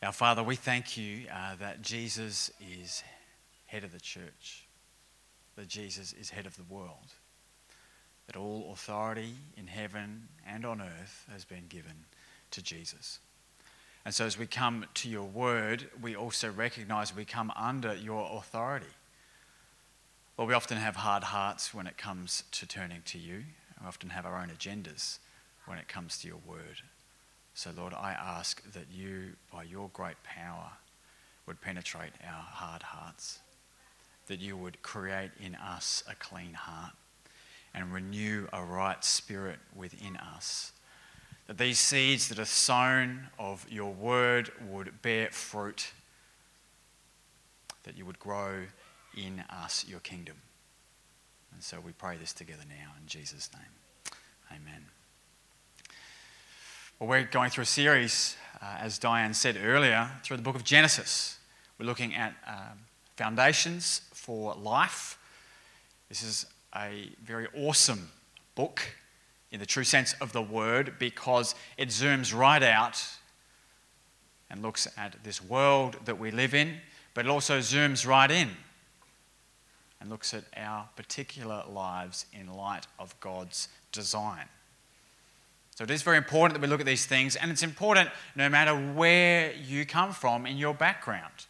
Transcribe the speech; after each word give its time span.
Our 0.00 0.12
Father, 0.12 0.44
we 0.44 0.54
thank 0.54 0.96
you 0.96 1.24
uh, 1.32 1.56
that 1.56 1.82
Jesus 1.82 2.52
is 2.60 3.02
head 3.66 3.82
of 3.82 3.90
the 3.92 3.98
church, 3.98 4.68
that 5.56 5.66
Jesus 5.66 6.12
is 6.12 6.30
head 6.30 6.46
of 6.46 6.56
the 6.56 6.62
world, 6.72 7.14
that 8.28 8.36
all 8.36 8.70
authority 8.72 9.34
in 9.56 9.66
heaven 9.66 10.28
and 10.46 10.64
on 10.64 10.80
earth 10.80 11.26
has 11.32 11.44
been 11.44 11.64
given 11.68 12.04
to 12.52 12.62
Jesus. 12.62 13.18
And 14.04 14.14
so, 14.14 14.24
as 14.24 14.38
we 14.38 14.46
come 14.46 14.86
to 14.94 15.08
your 15.08 15.24
word, 15.24 15.90
we 16.00 16.14
also 16.14 16.48
recognize 16.52 17.14
we 17.14 17.24
come 17.24 17.52
under 17.56 17.92
your 17.96 18.30
authority. 18.38 18.86
Well, 20.36 20.46
we 20.46 20.54
often 20.54 20.78
have 20.78 20.94
hard 20.94 21.24
hearts 21.24 21.74
when 21.74 21.88
it 21.88 21.98
comes 21.98 22.44
to 22.52 22.68
turning 22.68 23.02
to 23.06 23.18
you. 23.18 23.42
We 23.80 23.88
often 23.88 24.10
have 24.10 24.26
our 24.26 24.40
own 24.40 24.50
agendas 24.56 25.18
when 25.66 25.76
it 25.78 25.88
comes 25.88 26.18
to 26.18 26.28
your 26.28 26.38
word. 26.46 26.82
So, 27.58 27.72
Lord, 27.76 27.92
I 27.92 28.12
ask 28.12 28.62
that 28.70 28.84
you, 28.88 29.32
by 29.52 29.64
your 29.64 29.90
great 29.92 30.22
power, 30.22 30.70
would 31.44 31.60
penetrate 31.60 32.12
our 32.24 32.40
hard 32.40 32.84
hearts, 32.84 33.40
that 34.28 34.38
you 34.38 34.56
would 34.56 34.80
create 34.82 35.32
in 35.40 35.56
us 35.56 36.04
a 36.08 36.14
clean 36.14 36.54
heart 36.54 36.92
and 37.74 37.92
renew 37.92 38.46
a 38.52 38.62
right 38.62 39.04
spirit 39.04 39.58
within 39.74 40.16
us. 40.18 40.70
That 41.48 41.58
these 41.58 41.80
seeds 41.80 42.28
that 42.28 42.38
are 42.38 42.44
sown 42.44 43.26
of 43.40 43.66
your 43.68 43.92
word 43.92 44.52
would 44.68 45.02
bear 45.02 45.28
fruit, 45.32 45.90
that 47.82 47.98
you 47.98 48.06
would 48.06 48.20
grow 48.20 48.66
in 49.16 49.42
us 49.50 49.84
your 49.88 49.98
kingdom. 49.98 50.36
And 51.52 51.60
so 51.60 51.80
we 51.80 51.90
pray 51.90 52.18
this 52.18 52.32
together 52.32 52.62
now 52.68 52.92
in 53.00 53.08
Jesus' 53.08 53.50
name. 53.52 54.12
Amen. 54.52 54.84
Well, 56.98 57.10
we're 57.10 57.22
going 57.22 57.50
through 57.50 57.62
a 57.62 57.66
series, 57.66 58.36
uh, 58.60 58.78
as 58.80 58.98
Diane 58.98 59.32
said 59.32 59.56
earlier, 59.62 60.10
through 60.24 60.36
the 60.36 60.42
book 60.42 60.56
of 60.56 60.64
Genesis. 60.64 61.38
We're 61.78 61.86
looking 61.86 62.12
at 62.12 62.34
um, 62.44 62.76
foundations 63.16 64.00
for 64.12 64.56
life. 64.56 65.16
This 66.08 66.24
is 66.24 66.44
a 66.74 67.08
very 67.22 67.46
awesome 67.54 68.10
book 68.56 68.82
in 69.52 69.60
the 69.60 69.66
true 69.66 69.84
sense 69.84 70.14
of 70.14 70.32
the 70.32 70.42
word 70.42 70.94
because 70.98 71.54
it 71.76 71.90
zooms 71.90 72.36
right 72.36 72.64
out 72.64 73.00
and 74.50 74.60
looks 74.60 74.88
at 74.96 75.22
this 75.22 75.40
world 75.40 75.98
that 76.04 76.18
we 76.18 76.32
live 76.32 76.52
in, 76.52 76.78
but 77.14 77.24
it 77.24 77.28
also 77.28 77.60
zooms 77.60 78.08
right 78.08 78.32
in 78.32 78.50
and 80.00 80.10
looks 80.10 80.34
at 80.34 80.42
our 80.56 80.88
particular 80.96 81.62
lives 81.70 82.26
in 82.32 82.52
light 82.52 82.88
of 82.98 83.14
God's 83.20 83.68
design. 83.92 84.46
So 85.78 85.84
it 85.84 85.90
is 85.92 86.02
very 86.02 86.16
important 86.16 86.54
that 86.54 86.60
we 86.60 86.66
look 86.66 86.80
at 86.80 86.86
these 86.86 87.06
things, 87.06 87.36
and 87.36 87.52
it's 87.52 87.62
important 87.62 88.10
no 88.34 88.48
matter 88.48 88.74
where 88.74 89.52
you 89.52 89.86
come 89.86 90.12
from 90.12 90.44
in 90.44 90.56
your 90.56 90.74
background. 90.74 91.46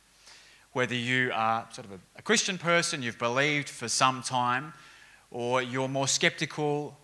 Whether 0.75 0.97
you 0.97 1.31
are 1.33 1.67
sort 1.73 1.87
of 1.87 1.99
a, 2.15 2.21
Christian 2.21 2.59
person, 2.59 3.03
you've 3.03 3.19
believed 3.19 3.71
for 3.71 3.89
some 3.89 4.23
time, 4.23 4.75
or 5.31 5.63
you're 5.63 5.89
more 5.89 6.07
skeptical 6.07 6.95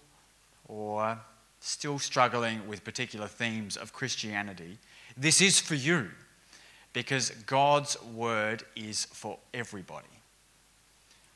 or 0.69 1.19
still 1.61 1.99
struggling 1.99 2.69
with 2.69 2.85
particular 2.85 3.27
themes 3.27 3.79
of 3.79 3.95
Christianity, 3.95 4.77
this 5.17 5.41
is 5.41 5.59
for 5.59 5.77
you 5.77 6.11
because 6.93 7.31
God's 7.47 7.97
word 8.03 8.65
is 8.77 9.07
for 9.07 9.39
everybody. 9.55 10.09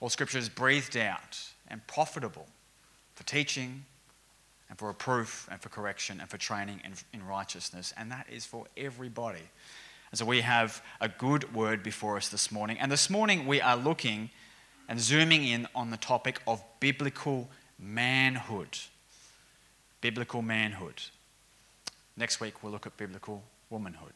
All 0.01 0.11
scripture 0.11 0.37
is 0.37 0.51
breathed 0.51 0.99
out 0.99 1.41
and 1.67 1.81
profitable 1.87 2.47
for 3.15 3.25
teaching, 3.25 3.87
and 4.69 4.79
for 4.79 4.89
reproof 4.89 5.49
and 5.51 5.61
for 5.61 5.69
correction 5.69 6.21
and 6.21 6.29
for 6.29 6.39
training 6.39 6.81
in, 6.85 6.93
in 7.13 7.27
righteousness. 7.27 7.95
And 7.97 8.11
that 8.11 8.27
is 8.31 8.45
for 8.45 8.67
everybody. 8.77 9.43
And 10.11 10.19
so 10.19 10.25
we 10.25 10.41
have 10.41 10.83
a 11.01 11.09
good 11.09 11.55
word 11.55 11.83
before 11.83 12.17
us 12.17 12.29
this 12.29 12.51
morning. 12.51 12.79
And 12.79 12.91
this 12.91 13.11
morning 13.11 13.47
we 13.47 13.61
are 13.61 13.77
looking 13.77 14.31
and 14.89 15.01
zooming 15.01 15.45
in 15.45 15.69
on 15.75 15.91
the 15.91 15.97
topic 15.97 16.41
of 16.47 16.63
biblical 16.81 17.49
manhood. 17.79 18.79
Biblical 20.01 20.43
manhood. 20.43 21.03
Next 22.17 22.41
week 22.41 22.63
we'll 22.63 22.73
look 22.73 22.87
at 22.87 22.97
biblical 22.97 23.43
womanhood. 23.71 24.13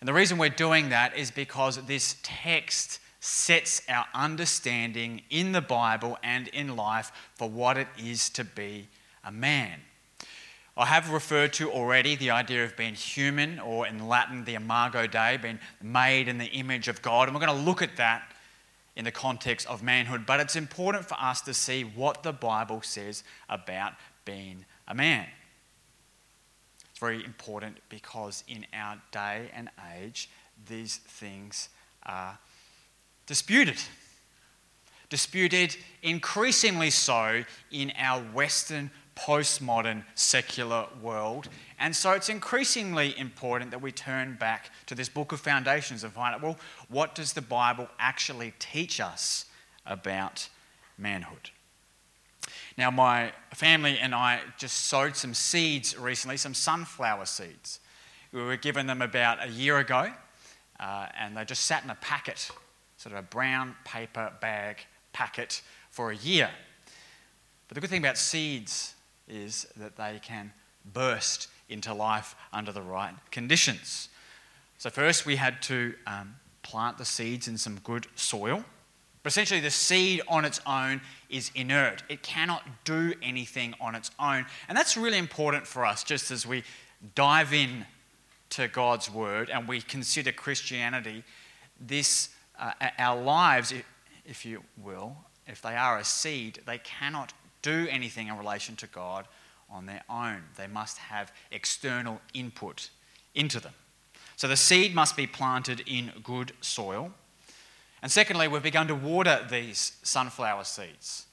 And 0.00 0.08
the 0.08 0.12
reason 0.12 0.36
we're 0.36 0.48
doing 0.48 0.88
that 0.88 1.16
is 1.16 1.30
because 1.30 1.76
this 1.86 2.16
text 2.22 2.98
sets 3.20 3.82
our 3.88 4.06
understanding 4.14 5.22
in 5.30 5.52
the 5.52 5.60
Bible 5.60 6.18
and 6.24 6.48
in 6.48 6.74
life 6.74 7.12
for 7.36 7.48
what 7.48 7.78
it 7.78 7.86
is 7.96 8.28
to 8.30 8.42
be 8.42 8.88
a 9.24 9.32
man. 9.32 9.80
I 10.76 10.86
have 10.86 11.10
referred 11.10 11.52
to 11.54 11.70
already 11.70 12.16
the 12.16 12.30
idea 12.30 12.64
of 12.64 12.76
being 12.76 12.94
human, 12.94 13.58
or 13.58 13.86
in 13.86 14.08
Latin, 14.08 14.44
the 14.44 14.54
imago 14.54 15.06
Dei, 15.06 15.36
being 15.36 15.58
made 15.82 16.28
in 16.28 16.38
the 16.38 16.46
image 16.46 16.88
of 16.88 17.02
God. 17.02 17.28
And 17.28 17.34
we're 17.34 17.44
going 17.44 17.58
to 17.58 17.64
look 17.64 17.82
at 17.82 17.96
that 17.96 18.22
in 18.96 19.04
the 19.04 19.10
context 19.10 19.66
of 19.68 19.82
manhood. 19.82 20.24
But 20.26 20.40
it's 20.40 20.56
important 20.56 21.06
for 21.06 21.16
us 21.20 21.42
to 21.42 21.52
see 21.52 21.82
what 21.82 22.22
the 22.22 22.32
Bible 22.32 22.80
says 22.82 23.22
about 23.50 23.92
being 24.24 24.64
a 24.88 24.94
man. 24.94 25.26
It's 26.90 26.98
very 26.98 27.22
important 27.22 27.78
because 27.90 28.42
in 28.48 28.66
our 28.72 29.00
day 29.10 29.50
and 29.54 29.68
age, 29.94 30.30
these 30.68 30.96
things 30.96 31.68
are 32.04 32.38
disputed. 33.26 33.78
Disputed 35.10 35.76
increasingly 36.02 36.88
so 36.88 37.44
in 37.70 37.92
our 37.98 38.22
Western 38.22 38.90
postmodern 39.16 40.04
secular 40.14 40.86
world. 41.00 41.48
And 41.78 41.94
so 41.94 42.12
it's 42.12 42.28
increasingly 42.28 43.18
important 43.18 43.70
that 43.70 43.82
we 43.82 43.92
turn 43.92 44.36
back 44.38 44.70
to 44.86 44.94
this 44.94 45.08
book 45.08 45.32
of 45.32 45.40
foundations 45.40 46.04
and 46.04 46.12
find 46.12 46.34
out 46.34 46.42
well, 46.42 46.58
what 46.88 47.14
does 47.14 47.32
the 47.32 47.42
Bible 47.42 47.88
actually 47.98 48.54
teach 48.58 49.00
us 49.00 49.46
about 49.86 50.48
manhood? 50.96 51.50
Now, 52.76 52.90
my 52.90 53.32
family 53.52 53.98
and 53.98 54.14
I 54.14 54.40
just 54.58 54.86
sowed 54.86 55.16
some 55.16 55.34
seeds 55.34 55.96
recently, 55.98 56.36
some 56.36 56.54
sunflower 56.54 57.26
seeds. 57.26 57.80
We 58.32 58.42
were 58.42 58.56
given 58.56 58.86
them 58.86 59.02
about 59.02 59.44
a 59.44 59.48
year 59.48 59.78
ago, 59.78 60.10
uh, 60.80 61.06
and 61.18 61.36
they 61.36 61.44
just 61.44 61.64
sat 61.64 61.84
in 61.84 61.90
a 61.90 61.94
packet, 61.96 62.50
sort 62.96 63.12
of 63.12 63.18
a 63.18 63.22
brown 63.22 63.76
paper 63.84 64.32
bag 64.40 64.78
packet, 65.12 65.60
for 65.90 66.10
a 66.10 66.16
year. 66.16 66.50
But 67.68 67.74
the 67.74 67.80
good 67.82 67.90
thing 67.90 68.02
about 68.02 68.16
seeds 68.16 68.91
is 69.28 69.66
that 69.76 69.96
they 69.96 70.20
can 70.22 70.52
burst 70.92 71.48
into 71.68 71.94
life 71.94 72.34
under 72.52 72.72
the 72.72 72.82
right 72.82 73.14
conditions. 73.30 74.08
So, 74.78 74.90
first, 74.90 75.26
we 75.26 75.36
had 75.36 75.62
to 75.62 75.94
um, 76.06 76.34
plant 76.62 76.98
the 76.98 77.04
seeds 77.04 77.48
in 77.48 77.56
some 77.56 77.78
good 77.84 78.06
soil. 78.14 78.64
But 79.22 79.32
essentially, 79.32 79.60
the 79.60 79.70
seed 79.70 80.20
on 80.26 80.44
its 80.44 80.60
own 80.66 81.00
is 81.30 81.52
inert. 81.54 82.02
It 82.08 82.22
cannot 82.22 82.64
do 82.84 83.14
anything 83.22 83.74
on 83.80 83.94
its 83.94 84.10
own. 84.18 84.46
And 84.68 84.76
that's 84.76 84.96
really 84.96 85.18
important 85.18 85.66
for 85.66 85.84
us 85.86 86.02
just 86.02 86.30
as 86.30 86.44
we 86.44 86.64
dive 87.14 87.52
in 87.52 87.86
to 88.50 88.68
God's 88.68 89.10
word 89.10 89.48
and 89.48 89.68
we 89.68 89.80
consider 89.80 90.32
Christianity. 90.32 91.22
This, 91.80 92.30
uh, 92.58 92.72
our 92.98 93.20
lives, 93.20 93.72
if 94.26 94.44
you 94.44 94.62
will, 94.82 95.16
if 95.46 95.62
they 95.62 95.76
are 95.76 95.98
a 95.98 96.04
seed, 96.04 96.60
they 96.66 96.78
cannot 96.78 97.32
do 97.62 97.86
anything 97.90 98.28
in 98.28 98.36
relation 98.36 98.76
to 98.76 98.86
God 98.86 99.26
on 99.70 99.86
their 99.86 100.02
own. 100.10 100.42
They 100.56 100.66
must 100.66 100.98
have 100.98 101.32
external 101.50 102.20
input 102.34 102.90
into 103.34 103.60
them. 103.60 103.72
So 104.36 104.48
the 104.48 104.56
seed 104.56 104.94
must 104.94 105.16
be 105.16 105.26
planted 105.26 105.82
in 105.86 106.12
good 106.22 106.52
soil. 106.60 107.12
And 108.02 108.10
secondly, 108.10 108.48
we've 108.48 108.62
begun 108.62 108.88
to 108.88 108.94
water 108.94 109.46
these 109.48 109.92
sunflower 110.02 110.64
seeds. 110.64 111.26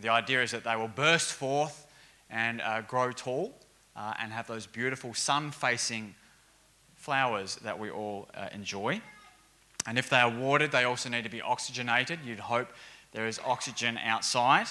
The 0.00 0.08
idea 0.08 0.42
is 0.42 0.52
that 0.52 0.64
they 0.64 0.76
will 0.76 0.88
burst 0.88 1.32
forth 1.32 1.86
and 2.30 2.60
uh, 2.60 2.82
grow 2.82 3.12
tall 3.12 3.54
uh, 3.96 4.14
and 4.20 4.32
have 4.32 4.46
those 4.46 4.66
beautiful 4.66 5.14
sun 5.14 5.50
facing 5.50 6.14
flowers 6.96 7.56
that 7.56 7.78
we 7.78 7.90
all 7.90 8.28
uh, 8.34 8.48
enjoy. 8.52 9.00
And 9.86 9.98
if 9.98 10.08
they 10.08 10.18
are 10.18 10.30
watered, 10.30 10.72
they 10.72 10.84
also 10.84 11.08
need 11.08 11.24
to 11.24 11.30
be 11.30 11.42
oxygenated. 11.42 12.20
You'd 12.24 12.40
hope 12.40 12.68
there 13.12 13.26
is 13.26 13.38
oxygen 13.44 13.98
outside. 13.98 14.66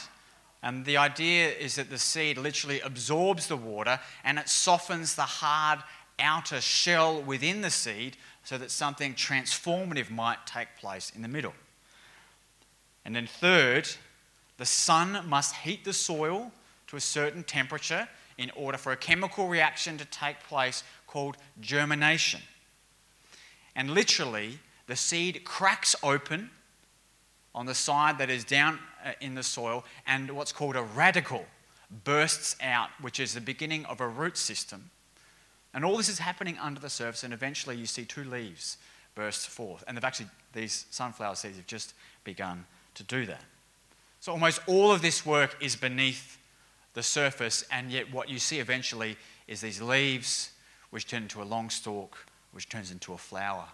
And 0.63 0.85
the 0.85 0.95
idea 0.95 1.49
is 1.49 1.75
that 1.75 1.89
the 1.89 1.99
seed 1.99 2.37
literally 2.37 2.79
absorbs 2.79 3.47
the 3.47 3.57
water 3.57 3.99
and 4.23 4.39
it 4.39 4.47
softens 4.47 5.15
the 5.15 5.23
hard 5.23 5.79
outer 6.17 6.61
shell 6.61 7.21
within 7.21 7.61
the 7.61 7.69
seed 7.69 8.15
so 8.45 8.57
that 8.57 8.71
something 8.71 9.13
transformative 9.13 10.09
might 10.09 10.45
take 10.45 10.69
place 10.79 11.11
in 11.13 11.21
the 11.21 11.27
middle. 11.27 11.53
And 13.03 13.13
then, 13.13 13.27
third, 13.27 13.89
the 14.57 14.65
sun 14.65 15.27
must 15.27 15.55
heat 15.57 15.83
the 15.83 15.91
soil 15.91 16.53
to 16.87 16.95
a 16.95 17.01
certain 17.01 17.43
temperature 17.43 18.07
in 18.37 18.49
order 18.55 18.77
for 18.77 18.93
a 18.93 18.97
chemical 18.97 19.49
reaction 19.49 19.97
to 19.97 20.05
take 20.05 20.39
place 20.47 20.83
called 21.07 21.35
germination. 21.59 22.39
And 23.75 23.91
literally, 23.91 24.59
the 24.87 24.95
seed 24.95 25.43
cracks 25.43 25.93
open 26.01 26.51
on 27.53 27.65
the 27.65 27.75
side 27.75 28.17
that 28.17 28.29
is 28.29 28.43
down 28.43 28.79
uh, 29.05 29.11
in 29.21 29.35
the 29.35 29.43
soil, 29.43 29.83
and 30.07 30.31
what's 30.31 30.51
called 30.51 30.75
a 30.75 30.83
radicle 30.95 31.45
bursts 32.03 32.55
out, 32.61 32.89
which 33.01 33.19
is 33.19 33.33
the 33.33 33.41
beginning 33.41 33.85
of 33.85 34.01
a 34.01 34.07
root 34.07 34.37
system 34.37 34.89
And 35.73 35.83
all 35.83 35.97
this 35.97 36.09
is 36.09 36.19
happening 36.19 36.57
under 36.59 36.79
the 36.79 36.89
surface, 36.89 37.23
and 37.23 37.33
eventually 37.33 37.75
you 37.75 37.85
see 37.85 38.05
two 38.05 38.23
leaves 38.23 38.77
burst 39.15 39.49
forth. 39.49 39.83
And 39.87 39.97
they've 39.97 40.03
actually, 40.03 40.29
these 40.53 40.85
sunflower 40.91 41.35
seeds 41.35 41.57
have 41.57 41.67
just 41.67 41.93
begun 42.23 42.65
to 42.95 43.03
do 43.03 43.25
that. 43.25 43.41
So 44.19 44.31
almost 44.31 44.61
all 44.67 44.91
of 44.91 45.01
this 45.01 45.25
work 45.25 45.57
is 45.59 45.75
beneath 45.75 46.37
the 46.93 47.03
surface, 47.03 47.65
and 47.71 47.91
yet 47.91 48.11
what 48.13 48.29
you 48.29 48.37
see 48.39 48.59
eventually 48.59 49.17
is 49.47 49.61
these 49.61 49.81
leaves, 49.81 50.51
which 50.91 51.07
turn 51.07 51.23
into 51.23 51.41
a 51.41 51.43
long 51.43 51.69
stalk, 51.69 52.17
which 52.51 52.69
turns 52.69 52.91
into 52.91 53.13
a 53.13 53.17
flower, 53.17 53.65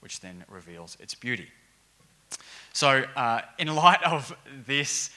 which 0.00 0.20
then 0.20 0.44
reveals 0.48 0.96
its 1.00 1.14
beauty. 1.14 1.48
So, 2.78 3.04
uh, 3.16 3.40
in 3.58 3.74
light 3.74 4.04
of 4.04 4.32
this 4.64 5.10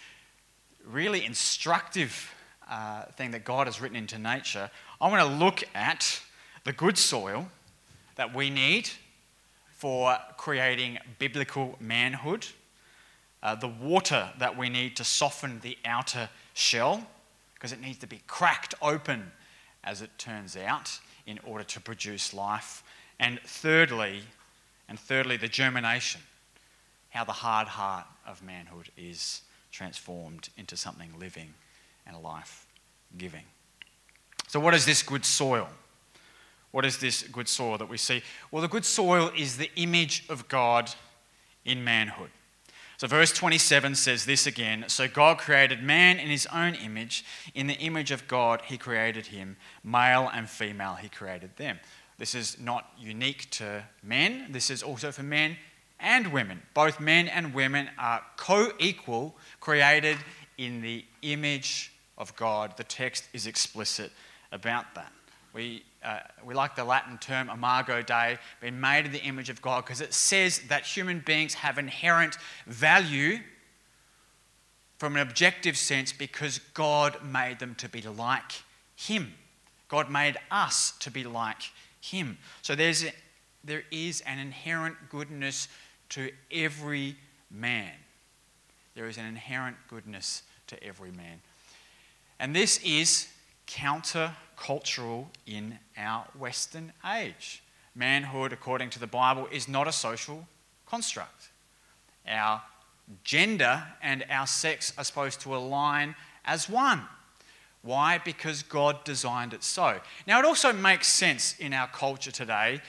really 0.84 1.24
instructive 1.24 2.34
uh, 2.68 3.04
thing 3.18 3.30
that 3.30 3.46
God 3.46 3.68
has 3.68 3.80
written 3.80 3.96
into 3.96 4.18
nature, 4.18 4.72
I 5.00 5.12
want 5.12 5.22
to 5.22 5.38
look 5.38 5.64
at 5.76 6.24
the 6.64 6.74
good 6.74 6.98
soil 6.98 7.48
that 8.16 8.34
we 8.34 8.50
need 8.50 8.90
for 9.78 10.18
creating 10.38 10.98
biblical 11.20 11.76
manhood, 11.80 12.48
uh, 13.44 13.54
the 13.54 13.68
water 13.68 14.32
that 14.40 14.58
we 14.58 14.68
need 14.68 14.96
to 14.96 15.04
soften 15.04 15.60
the 15.60 15.78
outer 15.86 16.30
shell, 16.56 17.06
because 17.54 17.72
it 17.72 17.80
needs 17.80 18.00
to 18.00 18.08
be 18.08 18.22
cracked 18.26 18.74
open, 18.82 19.32
as 19.84 20.02
it 20.02 20.10
turns 20.18 20.58
out, 20.58 21.00
in 21.28 21.38
order 21.44 21.66
to 21.66 21.80
produce 21.80 22.34
life. 22.34 22.82
And 23.20 23.40
thirdly, 23.46 24.24
and 24.90 25.00
thirdly, 25.00 25.38
the 25.38 25.48
germination, 25.48 26.22
how 27.12 27.24
the 27.24 27.32
hard 27.32 27.68
heart 27.68 28.08
of 28.26 28.44
manhood 28.44 28.90
is 28.98 29.42
transformed 29.72 30.50
into 30.58 30.76
something 30.76 31.12
living 31.20 31.54
and 32.08 32.22
life 32.22 32.66
giving. 33.18 33.44
So, 34.48 34.60
what 34.60 34.74
is 34.74 34.86
this 34.86 35.04
good 35.04 35.24
soil? 35.24 35.70
What 36.72 36.86
is 36.86 36.98
this 36.98 37.24
good 37.24 37.48
soil 37.48 37.78
that 37.78 37.90
we 37.90 37.98
see? 37.98 38.22
Well, 38.50 38.62
the 38.62 38.68
good 38.68 38.86
soil 38.86 39.32
is 39.38 39.58
the 39.58 39.70
image 39.76 40.26
of 40.30 40.48
God 40.48 40.92
in 41.66 41.84
manhood. 41.84 42.30
So, 42.98 43.08
verse 43.08 43.34
27 43.34 43.96
says 43.96 44.26
this 44.26 44.48
again 44.48 44.86
So 44.88 45.08
God 45.08 45.38
created 45.38 45.84
man 45.84 46.18
in 46.18 46.30
his 46.30 46.48
own 46.48 46.76
image. 46.76 47.26
In 47.54 47.68
the 47.68 47.76
image 47.76 48.12
of 48.12 48.28
God, 48.28 48.62
he 48.66 48.78
created 48.78 49.28
him. 49.28 49.58
Male 49.84 50.30
and 50.34 50.50
female, 50.50 50.96
he 50.96 51.10
created 51.10 51.58
them. 51.58 51.80
This 52.18 52.36
is 52.36 52.60
not 52.60 52.92
unique 53.00 53.50
to 53.52 53.84
men, 54.04 54.48
this 54.52 54.70
is 54.70 54.84
also 54.84 55.12
for 55.12 55.24
men 55.24 55.58
and 56.02 56.34
women. 56.34 56.62
Both 56.74 57.00
men 57.00 57.28
and 57.28 57.54
women 57.54 57.90
are 57.98 58.22
co 58.38 58.72
equal, 58.80 59.36
created 59.60 60.18
in 60.58 60.82
the 60.82 61.06
image 61.22 61.94
of 62.18 62.36
God. 62.36 62.76
The 62.78 62.84
text 62.84 63.28
is 63.34 63.48
explicit 63.48 64.12
about 64.52 64.94
that. 64.96 65.12
We, 65.54 65.84
uh, 66.04 66.20
we 66.46 66.54
like 66.54 66.76
the 66.76 66.84
Latin 66.84 67.18
term 67.18 67.50
imago 67.50 68.02
Dei, 68.02 68.38
being 68.62 68.80
made 68.80 69.06
in 69.06 69.12
the 69.12 69.22
image 69.22 69.50
of 69.50 69.62
God, 69.62 69.86
because 69.86 70.02
it 70.02 70.14
says 70.14 70.60
that 70.70 70.86
human 70.86 71.20
beings 71.20 71.56
have 71.56 71.78
inherent 71.78 72.38
value 72.68 73.40
from 74.98 75.16
an 75.16 75.22
objective 75.22 75.76
sense 75.76 76.14
because 76.14 76.60
God 76.74 77.18
made 77.24 77.60
them 77.60 77.76
to 77.76 77.90
be 77.90 78.02
like 78.02 78.64
Him. 78.96 79.34
God 79.88 80.10
made 80.10 80.38
us 80.52 80.94
to 81.00 81.12
be 81.12 81.24
like 81.24 81.64
Him. 82.00 82.38
So 82.62 82.76
there's 82.76 83.04
there 83.64 83.84
is 83.92 84.22
an 84.22 84.40
inherent 84.40 84.96
goodness 85.10 85.68
to 86.12 86.32
every 86.52 87.16
man. 87.50 87.92
There 88.96 89.08
is 89.08 89.18
an 89.18 89.26
inherent 89.26 89.78
goodness 89.90 90.44
to 90.68 90.82
every 90.84 91.12
man. 91.12 91.42
And 92.40 92.56
this 92.56 92.80
is 92.84 93.28
counter-cultural 93.68 95.30
in 95.46 95.80
our 95.98 96.26
Western 96.38 96.92
age. 97.06 97.64
Manhood, 97.96 98.54
according 98.54 98.90
to 98.92 99.00
the 99.00 99.08
Bible, 99.08 99.48
is 99.52 99.68
not 99.68 99.88
a 99.88 99.92
social 99.92 100.48
construct. 100.86 101.50
Our 102.28 102.62
gender 103.24 103.84
and 104.02 104.26
our 104.30 104.48
sex 104.48 104.94
are 104.98 105.04
supposed 105.04 105.42
to 105.42 105.56
align 105.56 106.16
as 106.46 106.70
one. 106.70 107.04
Why? 107.84 108.20
Because 108.24 108.64
God 108.64 109.04
designed 109.04 109.54
it 109.54 109.64
so. 109.64 110.00
Now, 110.28 110.40
it 110.40 110.46
also 110.46 110.72
makes 110.72 111.08
sense 111.08 111.56
in 111.60 111.74
our 111.74 111.88
culture 111.88 112.32
today 112.32 112.82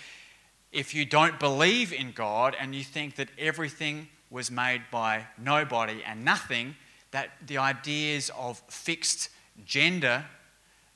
if 0.72 0.94
you 0.94 1.04
don't 1.04 1.38
believe 1.38 1.92
in 1.92 2.12
God 2.12 2.56
and 2.58 2.74
you 2.74 2.82
think 2.82 3.16
that 3.16 3.28
everything 3.38 4.08
was 4.30 4.50
made 4.50 4.82
by 4.90 5.26
nobody 5.38 6.02
and 6.04 6.24
nothing, 6.24 6.74
that 7.10 7.30
the 7.46 7.58
ideas 7.58 8.30
of 8.36 8.62
fixed 8.69 9.28
gender 9.66 10.24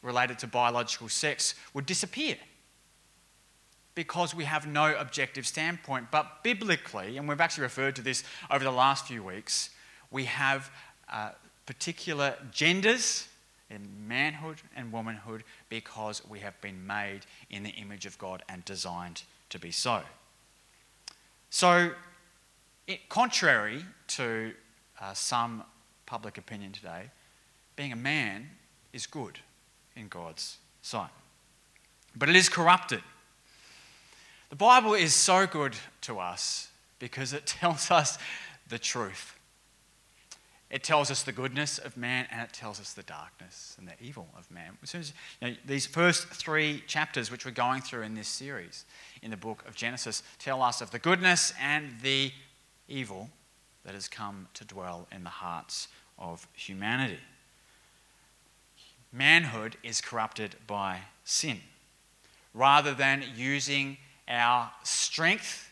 related 0.02 0.38
to 0.38 0.46
biological 0.46 1.08
sex 1.08 1.54
would 1.74 1.84
disappear 1.84 2.36
because 3.94 4.34
we 4.34 4.44
have 4.44 4.66
no 4.66 4.94
objective 4.96 5.46
standpoint. 5.46 6.10
But 6.10 6.42
biblically, 6.42 7.18
and 7.18 7.28
we've 7.28 7.40
actually 7.40 7.62
referred 7.62 7.96
to 7.96 8.02
this 8.02 8.24
over 8.50 8.64
the 8.64 8.70
last 8.70 9.06
few 9.06 9.22
weeks, 9.22 9.70
we 10.10 10.24
have 10.24 10.70
uh, 11.12 11.30
particular 11.66 12.34
genders 12.52 13.28
in 13.68 13.88
manhood 14.06 14.58
and 14.74 14.92
womanhood 14.92 15.44
because 15.68 16.22
we 16.28 16.38
have 16.38 16.58
been 16.60 16.86
made 16.86 17.20
in 17.50 17.62
the 17.62 17.70
image 17.70 18.06
of 18.06 18.16
God 18.16 18.42
and 18.48 18.64
designed 18.64 19.22
to 19.50 19.58
be 19.58 19.70
so. 19.70 20.02
So, 21.50 21.90
it, 22.86 23.08
contrary 23.08 23.84
to 24.08 24.52
uh, 25.00 25.14
some 25.14 25.64
public 26.06 26.38
opinion 26.38 26.72
today, 26.72 27.10
being 27.74 27.92
a 27.92 27.96
man 27.96 28.48
is 28.92 29.06
good 29.06 29.40
in 29.94 30.08
God's 30.08 30.58
sight. 30.82 31.10
But 32.14 32.28
it 32.28 32.36
is 32.36 32.48
corrupted. 32.48 33.02
The 34.50 34.56
Bible 34.56 34.94
is 34.94 35.14
so 35.14 35.46
good 35.46 35.74
to 36.02 36.18
us 36.18 36.68
because 36.98 37.32
it 37.32 37.46
tells 37.46 37.90
us 37.90 38.18
the 38.68 38.78
truth. 38.78 39.35
It 40.68 40.82
tells 40.82 41.10
us 41.10 41.22
the 41.22 41.32
goodness 41.32 41.78
of 41.78 41.96
man 41.96 42.26
and 42.30 42.40
it 42.40 42.52
tells 42.52 42.80
us 42.80 42.92
the 42.92 43.04
darkness 43.04 43.76
and 43.78 43.86
the 43.86 43.92
evil 44.00 44.28
of 44.36 44.50
man. 44.50 44.76
As 44.82 44.94
as, 44.94 45.12
you 45.40 45.48
know, 45.48 45.56
these 45.64 45.86
first 45.86 46.26
three 46.28 46.82
chapters, 46.88 47.30
which 47.30 47.44
we're 47.44 47.52
going 47.52 47.82
through 47.82 48.02
in 48.02 48.14
this 48.14 48.28
series 48.28 48.84
in 49.22 49.30
the 49.30 49.36
book 49.36 49.64
of 49.68 49.76
Genesis, 49.76 50.22
tell 50.38 50.62
us 50.62 50.80
of 50.80 50.90
the 50.90 50.98
goodness 50.98 51.52
and 51.60 52.00
the 52.02 52.32
evil 52.88 53.30
that 53.84 53.94
has 53.94 54.08
come 54.08 54.48
to 54.54 54.64
dwell 54.64 55.06
in 55.12 55.22
the 55.22 55.30
hearts 55.30 55.86
of 56.18 56.48
humanity 56.52 57.20
manhood 59.16 59.76
is 59.82 60.00
corrupted 60.00 60.54
by 60.66 61.00
sin. 61.24 61.60
Rather 62.54 62.94
than 62.94 63.24
using 63.34 63.96
our 64.28 64.70
strength 64.82 65.70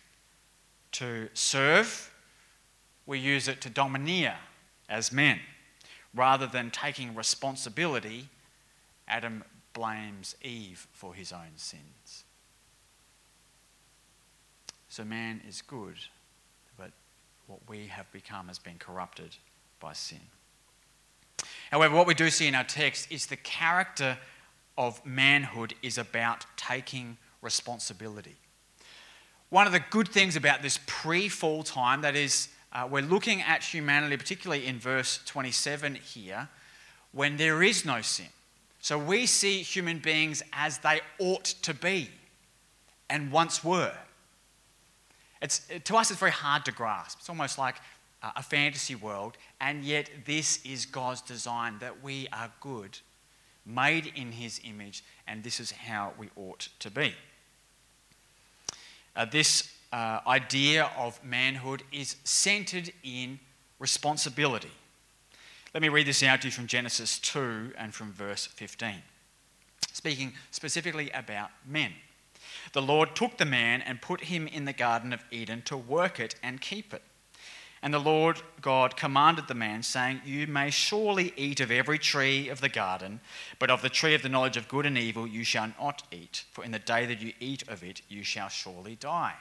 to 0.92 1.28
serve, 1.34 2.12
we 3.06 3.18
use 3.18 3.48
it 3.48 3.60
to 3.60 3.70
domineer 3.70 4.36
as 4.88 5.12
men. 5.12 5.40
Rather 6.14 6.46
than 6.46 6.70
taking 6.70 7.14
responsibility, 7.14 8.28
Adam 9.08 9.44
blames 9.72 10.36
Eve 10.42 10.86
for 10.92 11.14
his 11.14 11.32
own 11.32 11.56
sins. 11.56 12.24
So 14.88 15.04
man 15.04 15.40
is 15.46 15.60
good, 15.60 15.96
but 16.76 16.92
what 17.48 17.58
we 17.68 17.88
have 17.88 18.10
become 18.12 18.46
has 18.46 18.60
been 18.60 18.78
corrupted 18.78 19.36
by 19.80 19.92
sin. 19.92 20.20
However, 21.70 21.96
what 21.96 22.06
we 22.06 22.14
do 22.14 22.30
see 22.30 22.46
in 22.46 22.54
our 22.54 22.64
text 22.64 23.10
is 23.10 23.26
the 23.26 23.36
character 23.36 24.16
of 24.78 25.04
manhood 25.04 25.74
is 25.82 25.98
about 25.98 26.46
taking 26.56 27.16
responsibility. 27.42 28.36
One 29.50 29.66
of 29.66 29.72
the 29.72 29.82
good 29.90 30.08
things 30.08 30.36
about 30.36 30.62
this 30.62 30.78
pre 30.86 31.28
fall 31.28 31.62
time, 31.62 32.00
that 32.02 32.16
is, 32.16 32.48
uh, 32.74 32.88
we're 32.90 33.02
looking 33.02 33.40
at 33.40 33.62
humanity, 33.62 34.16
particularly 34.16 34.66
in 34.66 34.78
verse 34.78 35.20
27 35.26 35.94
here, 35.94 36.48
when 37.12 37.36
there 37.36 37.62
is 37.62 37.84
no 37.84 38.00
sin. 38.02 38.26
So 38.80 38.98
we 38.98 39.26
see 39.26 39.62
human 39.62 39.98
beings 39.98 40.42
as 40.52 40.78
they 40.78 41.00
ought 41.18 41.44
to 41.44 41.72
be 41.72 42.10
and 43.08 43.30
once 43.30 43.62
were. 43.62 43.94
It's, 45.40 45.60
to 45.84 45.96
us, 45.96 46.10
it's 46.10 46.18
very 46.18 46.32
hard 46.32 46.64
to 46.64 46.72
grasp. 46.72 47.18
It's 47.20 47.28
almost 47.28 47.58
like 47.58 47.76
a 48.36 48.42
fantasy 48.42 48.94
world, 48.94 49.36
and 49.60 49.84
yet 49.84 50.08
this 50.24 50.64
is 50.64 50.86
God's 50.86 51.20
design 51.20 51.78
that 51.80 52.02
we 52.02 52.28
are 52.32 52.50
good, 52.60 52.98
made 53.66 54.10
in 54.16 54.32
His 54.32 54.60
image, 54.64 55.04
and 55.26 55.44
this 55.44 55.60
is 55.60 55.70
how 55.70 56.14
we 56.18 56.30
ought 56.36 56.68
to 56.78 56.90
be. 56.90 57.14
Uh, 59.14 59.26
this 59.26 59.73
uh, 59.94 60.20
idea 60.26 60.90
of 60.98 61.22
manhood 61.22 61.84
is 61.92 62.16
centered 62.24 62.92
in 63.04 63.38
responsibility. 63.78 64.72
Let 65.72 65.82
me 65.82 65.88
read 65.88 66.08
this 66.08 66.24
out 66.24 66.40
to 66.40 66.48
you 66.48 66.52
from 66.52 66.66
Genesis 66.66 67.20
2 67.20 67.74
and 67.78 67.94
from 67.94 68.12
verse 68.12 68.44
15, 68.44 68.96
speaking 69.92 70.32
specifically 70.50 71.10
about 71.10 71.50
men. 71.64 71.92
The 72.72 72.82
Lord 72.82 73.14
took 73.14 73.38
the 73.38 73.44
man 73.44 73.82
and 73.82 74.02
put 74.02 74.22
him 74.22 74.48
in 74.48 74.64
the 74.64 74.72
Garden 74.72 75.12
of 75.12 75.24
Eden 75.30 75.62
to 75.66 75.76
work 75.76 76.18
it 76.18 76.34
and 76.42 76.60
keep 76.60 76.92
it. 76.92 77.02
And 77.80 77.94
the 77.94 78.00
Lord 78.00 78.42
God 78.60 78.96
commanded 78.96 79.46
the 79.46 79.54
man, 79.54 79.84
saying, 79.84 80.22
You 80.24 80.48
may 80.48 80.70
surely 80.70 81.32
eat 81.36 81.60
of 81.60 81.70
every 81.70 82.00
tree 82.00 82.48
of 82.48 82.60
the 82.60 82.68
garden, 82.68 83.20
but 83.60 83.70
of 83.70 83.80
the 83.80 83.90
tree 83.90 84.14
of 84.16 84.22
the 84.22 84.28
knowledge 84.28 84.56
of 84.56 84.66
good 84.66 84.86
and 84.86 84.98
evil 84.98 85.24
you 85.24 85.44
shall 85.44 85.72
not 85.78 86.02
eat, 86.10 86.44
for 86.50 86.64
in 86.64 86.72
the 86.72 86.80
day 86.80 87.06
that 87.06 87.20
you 87.20 87.32
eat 87.38 87.62
of 87.68 87.84
it 87.84 88.02
you 88.08 88.24
shall 88.24 88.48
surely 88.48 88.96
die. 88.96 89.34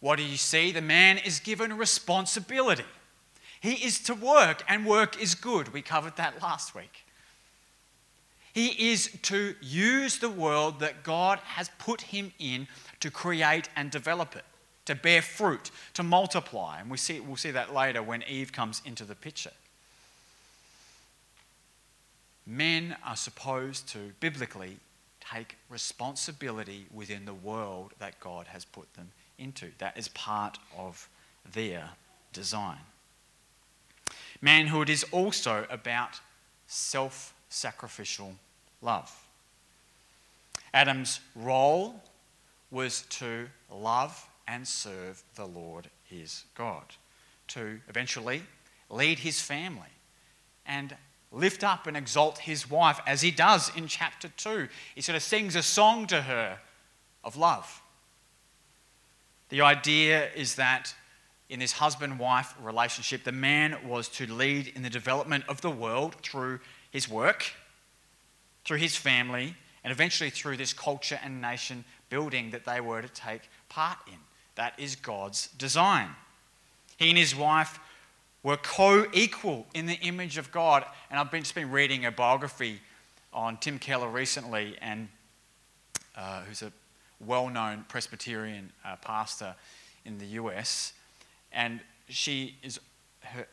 What 0.00 0.16
do 0.16 0.22
you 0.22 0.36
see? 0.36 0.72
The 0.72 0.80
man 0.80 1.18
is 1.18 1.40
given 1.40 1.76
responsibility. 1.76 2.84
He 3.60 3.72
is 3.84 3.98
to 4.04 4.14
work, 4.14 4.62
and 4.68 4.86
work 4.86 5.20
is 5.20 5.34
good. 5.34 5.72
We 5.72 5.82
covered 5.82 6.16
that 6.16 6.40
last 6.40 6.74
week. 6.74 7.04
He 8.52 8.90
is 8.90 9.10
to 9.22 9.54
use 9.60 10.18
the 10.18 10.28
world 10.28 10.80
that 10.80 11.02
God 11.02 11.38
has 11.40 11.70
put 11.78 12.02
him 12.02 12.32
in 12.38 12.68
to 13.00 13.10
create 13.10 13.68
and 13.76 13.90
develop 13.90 14.36
it 14.36 14.44
to 14.88 14.94
bear 14.94 15.20
fruit, 15.20 15.70
to 15.92 16.02
multiply. 16.02 16.80
And 16.80 16.90
we 16.90 16.96
see, 16.96 17.20
we'll 17.20 17.36
see 17.36 17.50
that 17.50 17.74
later 17.74 18.02
when 18.02 18.22
Eve 18.22 18.52
comes 18.52 18.80
into 18.86 19.04
the 19.04 19.14
picture. 19.14 19.52
Men 22.46 22.96
are 23.04 23.14
supposed 23.14 23.86
to, 23.90 24.12
biblically, 24.18 24.78
take 25.20 25.56
responsibility 25.68 26.86
within 26.90 27.26
the 27.26 27.34
world 27.34 27.92
that 27.98 28.18
God 28.18 28.46
has 28.46 28.64
put 28.64 28.94
them 28.94 29.10
into. 29.38 29.70
That 29.78 29.96
is 29.96 30.08
part 30.08 30.58
of 30.76 31.08
their 31.52 31.90
design. 32.32 32.78
Manhood 34.40 34.88
is 34.88 35.04
also 35.10 35.66
about 35.70 36.20
self 36.66 37.34
sacrificial 37.48 38.34
love. 38.82 39.14
Adam's 40.72 41.20
role 41.34 42.02
was 42.70 43.02
to 43.02 43.48
love 43.72 44.26
and 44.46 44.66
serve 44.66 45.22
the 45.34 45.46
Lord 45.46 45.88
his 46.04 46.44
God, 46.54 46.84
to 47.48 47.80
eventually 47.88 48.42
lead 48.90 49.18
his 49.20 49.40
family 49.40 49.88
and 50.66 50.96
lift 51.32 51.64
up 51.64 51.86
and 51.86 51.96
exalt 51.96 52.38
his 52.38 52.70
wife 52.70 53.00
as 53.06 53.22
he 53.22 53.30
does 53.30 53.74
in 53.76 53.86
chapter 53.86 54.28
2. 54.36 54.68
He 54.94 55.00
sort 55.00 55.16
of 55.16 55.22
sings 55.22 55.56
a 55.56 55.62
song 55.62 56.06
to 56.06 56.22
her 56.22 56.58
of 57.24 57.36
love. 57.36 57.82
The 59.48 59.62
idea 59.62 60.28
is 60.34 60.56
that 60.56 60.94
in 61.48 61.60
this 61.60 61.72
husband 61.72 62.18
wife 62.18 62.54
relationship, 62.62 63.24
the 63.24 63.32
man 63.32 63.76
was 63.86 64.08
to 64.10 64.26
lead 64.26 64.72
in 64.74 64.82
the 64.82 64.90
development 64.90 65.44
of 65.48 65.60
the 65.60 65.70
world 65.70 66.16
through 66.16 66.60
his 66.90 67.08
work, 67.08 67.52
through 68.64 68.78
his 68.78 68.96
family, 68.96 69.54
and 69.82 69.90
eventually 69.90 70.30
through 70.30 70.58
this 70.58 70.72
culture 70.72 71.18
and 71.22 71.40
nation 71.40 71.84
building 72.10 72.50
that 72.50 72.64
they 72.64 72.80
were 72.80 73.00
to 73.00 73.08
take 73.08 73.42
part 73.68 73.98
in. 74.06 74.18
That 74.56 74.74
is 74.78 74.96
God's 74.96 75.48
design. 75.58 76.08
He 76.98 77.08
and 77.08 77.18
his 77.18 77.34
wife 77.34 77.78
were 78.42 78.56
co 78.56 79.06
equal 79.12 79.66
in 79.72 79.86
the 79.86 79.94
image 80.00 80.36
of 80.36 80.50
God. 80.52 80.84
And 81.10 81.18
I've 81.18 81.30
been, 81.30 81.42
just 81.42 81.54
been 81.54 81.70
reading 81.70 82.04
a 82.04 82.10
biography 82.10 82.80
on 83.32 83.56
Tim 83.58 83.78
Keller 83.78 84.08
recently, 84.08 84.76
and 84.80 85.08
uh, 86.16 86.42
who's 86.42 86.62
a 86.62 86.72
well 87.24 87.48
known 87.48 87.84
Presbyterian 87.88 88.72
uh, 88.84 88.96
pastor 88.96 89.54
in 90.04 90.18
the 90.18 90.26
US. 90.26 90.92
And 91.52 91.80
she 92.08 92.56
is, 92.62 92.78
her, 93.20 93.46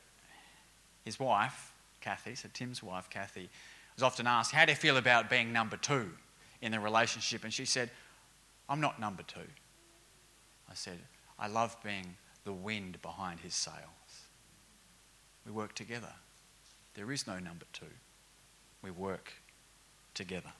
his 1.04 1.20
wife, 1.20 1.74
Kathy, 2.02 2.36
so 2.36 2.50
Tim's 2.54 2.84
wife, 2.84 3.10
Kathy, 3.10 3.50
was 3.96 4.04
often 4.04 4.28
asked, 4.28 4.52
How 4.52 4.66
do 4.66 4.72
you 4.72 4.76
feel 4.76 4.98
about 4.98 5.30
being 5.30 5.52
number 5.52 5.78
two 5.78 6.12
in 6.62 6.72
the 6.72 6.80
relationship? 6.80 7.44
And 7.44 7.54
she 7.54 7.66
said, 7.66 7.90
I'm 8.70 8.82
not 8.82 9.00
number 9.00 9.24
two. 9.24 9.48
I 10.70 10.74
said, 10.74 11.00
I 11.40 11.48
love 11.48 11.76
being 11.84 12.16
the 12.44 12.54
wind 12.54 13.02
behind 13.02 13.40
his 13.40 13.54
sails. 13.54 13.76
We 15.46 15.52
work 15.52 15.74
together. 15.74 16.14
There 16.96 17.12
is 17.12 17.28
no 17.28 17.40
number 17.40 17.66
two. 17.74 17.86
We 18.82 18.92
work 18.92 19.32
together. 20.14 20.52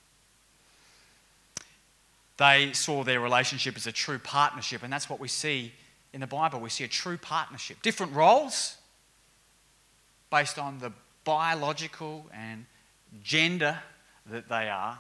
They 2.38 2.74
saw 2.74 3.04
their 3.04 3.20
relationship 3.22 3.76
as 3.78 3.88
a 3.88 3.92
true 3.92 4.20
partnership, 4.20 4.84
and 4.84 4.92
that's 4.92 5.10
what 5.10 5.20
we 5.20 5.28
see 5.28 5.72
in 6.14 6.22
the 6.22 6.28
Bible. 6.28 6.60
We 6.60 6.70
see 6.70 6.84
a 6.84 6.90
true 6.90 7.18
partnership. 7.18 7.82
Different 7.82 8.14
roles 8.14 8.78
based 10.30 10.60
on 10.60 10.80
the 10.80 10.92
biological 11.24 12.26
and 12.34 12.66
gender 13.24 13.80
that 14.26 14.50
they 14.50 14.70
are, 14.70 14.98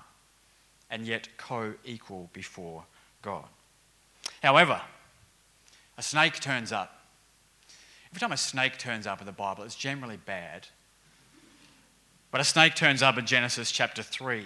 and 0.89 1.05
yet 1.05 1.27
co 1.37 1.73
equal 1.83 2.29
before 2.31 2.85
God. 3.21 3.45
However, 4.41 4.81
a 5.97 6.01
snake 6.01 6.39
turns 6.39 6.71
up. 6.71 7.01
Every 8.11 8.19
time 8.19 8.31
a 8.31 8.37
snake 8.37 8.77
turns 8.77 9.07
up 9.07 9.19
in 9.19 9.25
the 9.25 9.33
Bible, 9.33 9.63
it's 9.63 9.75
generally 9.75 10.17
bad. 10.17 10.67
But 12.31 12.41
a 12.41 12.45
snake 12.45 12.75
turns 12.75 13.01
up 13.01 13.17
in 13.17 13.25
Genesis 13.25 13.71
chapter 13.71 14.03
3 14.03 14.45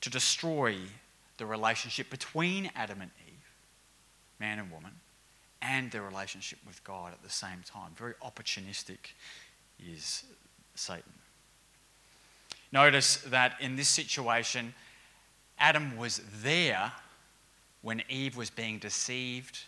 to 0.00 0.10
destroy 0.10 0.76
the 1.40 1.46
relationship 1.46 2.10
between 2.10 2.70
Adam 2.76 3.00
and 3.00 3.10
Eve, 3.26 3.50
man 4.38 4.58
and 4.58 4.70
woman, 4.70 4.92
and 5.62 5.90
their 5.90 6.02
relationship 6.02 6.58
with 6.66 6.84
God 6.84 7.14
at 7.14 7.22
the 7.22 7.30
same 7.30 7.62
time. 7.64 7.92
Very 7.96 8.12
opportunistic 8.22 9.14
is 9.78 10.24
Satan. 10.74 11.14
Notice 12.72 13.16
that 13.28 13.56
in 13.58 13.74
this 13.74 13.88
situation, 13.88 14.74
Adam 15.58 15.96
was 15.96 16.20
there 16.42 16.92
when 17.80 18.02
Eve 18.10 18.36
was 18.36 18.50
being 18.50 18.78
deceived 18.78 19.60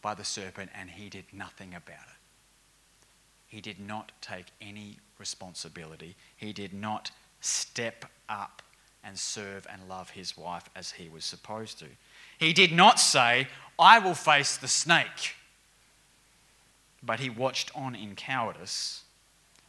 by 0.00 0.14
the 0.14 0.24
serpent, 0.24 0.70
and 0.76 0.88
he 0.90 1.08
did 1.08 1.24
nothing 1.32 1.74
about 1.74 2.06
it. 2.06 2.18
He 3.48 3.60
did 3.60 3.80
not 3.80 4.12
take 4.20 4.46
any 4.60 4.98
responsibility. 5.18 6.14
He 6.36 6.52
did 6.52 6.72
not 6.72 7.10
step 7.40 8.04
up 8.28 8.62
and 9.08 9.18
serve 9.18 9.66
and 9.72 9.88
love 9.88 10.10
his 10.10 10.36
wife 10.36 10.68
as 10.76 10.92
he 10.92 11.08
was 11.08 11.24
supposed 11.24 11.78
to. 11.78 11.86
He 12.38 12.52
did 12.52 12.72
not 12.72 13.00
say, 13.00 13.48
I 13.78 13.98
will 13.98 14.14
face 14.14 14.58
the 14.58 14.68
snake. 14.68 15.34
But 17.02 17.18
he 17.18 17.30
watched 17.30 17.70
on 17.74 17.94
in 17.94 18.14
cowardice 18.14 19.04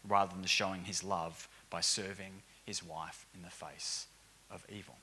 rather 0.07 0.35
than 0.35 0.45
showing 0.45 0.83
his 0.83 1.05
love 1.05 1.47
by 1.69 1.79
serving 1.79 2.41
his 2.65 2.83
wife 2.83 3.25
in 3.33 3.41
the 3.41 3.49
face 3.49 4.07
of 4.51 4.65
evil. 4.67 4.95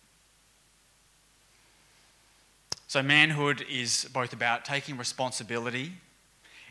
So, 2.89 3.03
manhood 3.03 3.65
is 3.71 4.07
both 4.13 4.33
about 4.33 4.65
taking 4.65 4.99
responsibility, 4.99 5.93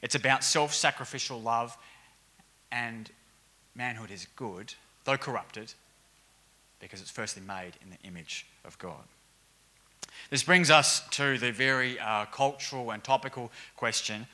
it's 0.01 0.15
about 0.15 0.43
self 0.43 0.74
sacrificial 0.74 1.41
love, 1.41 1.77
and 2.72 3.10
manhood 3.74 4.12
is 4.12 4.27
good, 4.36 4.74
though 5.05 5.17
corrupted, 5.17 5.74
because 6.79 7.01
it's 7.01 7.12
firstly 7.12 7.41
made 7.46 7.74
in 7.82 7.89
the 7.89 8.08
image 8.08 8.46
of 8.63 8.77
God. 8.79 9.03
This 10.29 10.44
brings 10.44 10.70
us 10.72 11.01
to 11.12 11.38
the 11.38 11.51
very 11.51 12.00
uh, 12.00 12.25
cultural 12.25 12.91
and 12.91 13.03
topical 13.03 13.51
question 13.75 14.27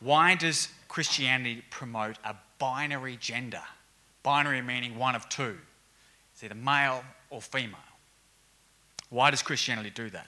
why 0.00 0.34
does 0.34 0.68
Christianity 0.88 1.62
promote 1.68 2.16
a 2.24 2.34
binary 2.58 3.16
gender? 3.18 3.62
Binary 4.22 4.62
meaning 4.62 4.98
one 4.98 5.14
of 5.14 5.28
two. 5.28 5.58
It's 6.32 6.42
either 6.42 6.54
male 6.54 7.04
or 7.28 7.42
female. 7.42 7.76
Why 9.10 9.30
does 9.30 9.42
Christianity 9.42 9.90
do 9.90 10.08
that? 10.10 10.26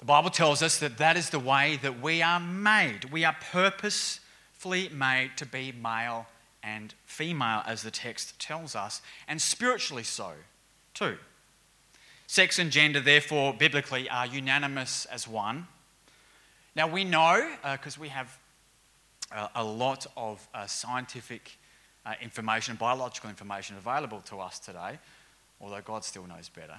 The 0.00 0.04
Bible 0.04 0.30
tells 0.30 0.62
us 0.62 0.78
that 0.78 0.98
that 0.98 1.16
is 1.16 1.30
the 1.30 1.38
way 1.38 1.78
that 1.82 2.00
we 2.00 2.22
are 2.22 2.40
made. 2.40 3.04
We 3.12 3.24
are 3.24 3.36
purposefully 3.52 4.88
made 4.88 5.32
to 5.36 5.46
be 5.46 5.72
male 5.72 6.26
and 6.62 6.94
female, 7.04 7.62
as 7.66 7.82
the 7.82 7.90
text 7.90 8.38
tells 8.38 8.74
us, 8.74 9.02
and 9.26 9.40
spiritually 9.40 10.02
so, 10.02 10.32
too. 10.94 11.16
Sex 12.26 12.58
and 12.58 12.70
gender, 12.70 13.00
therefore, 13.00 13.54
biblically, 13.54 14.08
are 14.08 14.26
unanimous 14.26 15.04
as 15.06 15.26
one. 15.26 15.66
Now, 16.76 16.86
we 16.86 17.04
know, 17.04 17.50
because 17.72 17.96
uh, 17.96 18.00
we 18.00 18.08
have 18.08 18.38
uh, 19.32 19.48
a 19.54 19.64
lot 19.64 20.06
of 20.16 20.46
uh, 20.54 20.66
scientific 20.66 21.58
uh, 22.06 22.14
information, 22.22 22.76
biological 22.76 23.30
information 23.30 23.76
available 23.76 24.20
to 24.22 24.40
us 24.40 24.58
today, 24.58 24.98
although 25.60 25.80
God 25.80 26.04
still 26.04 26.26
knows 26.26 26.48
better. 26.48 26.76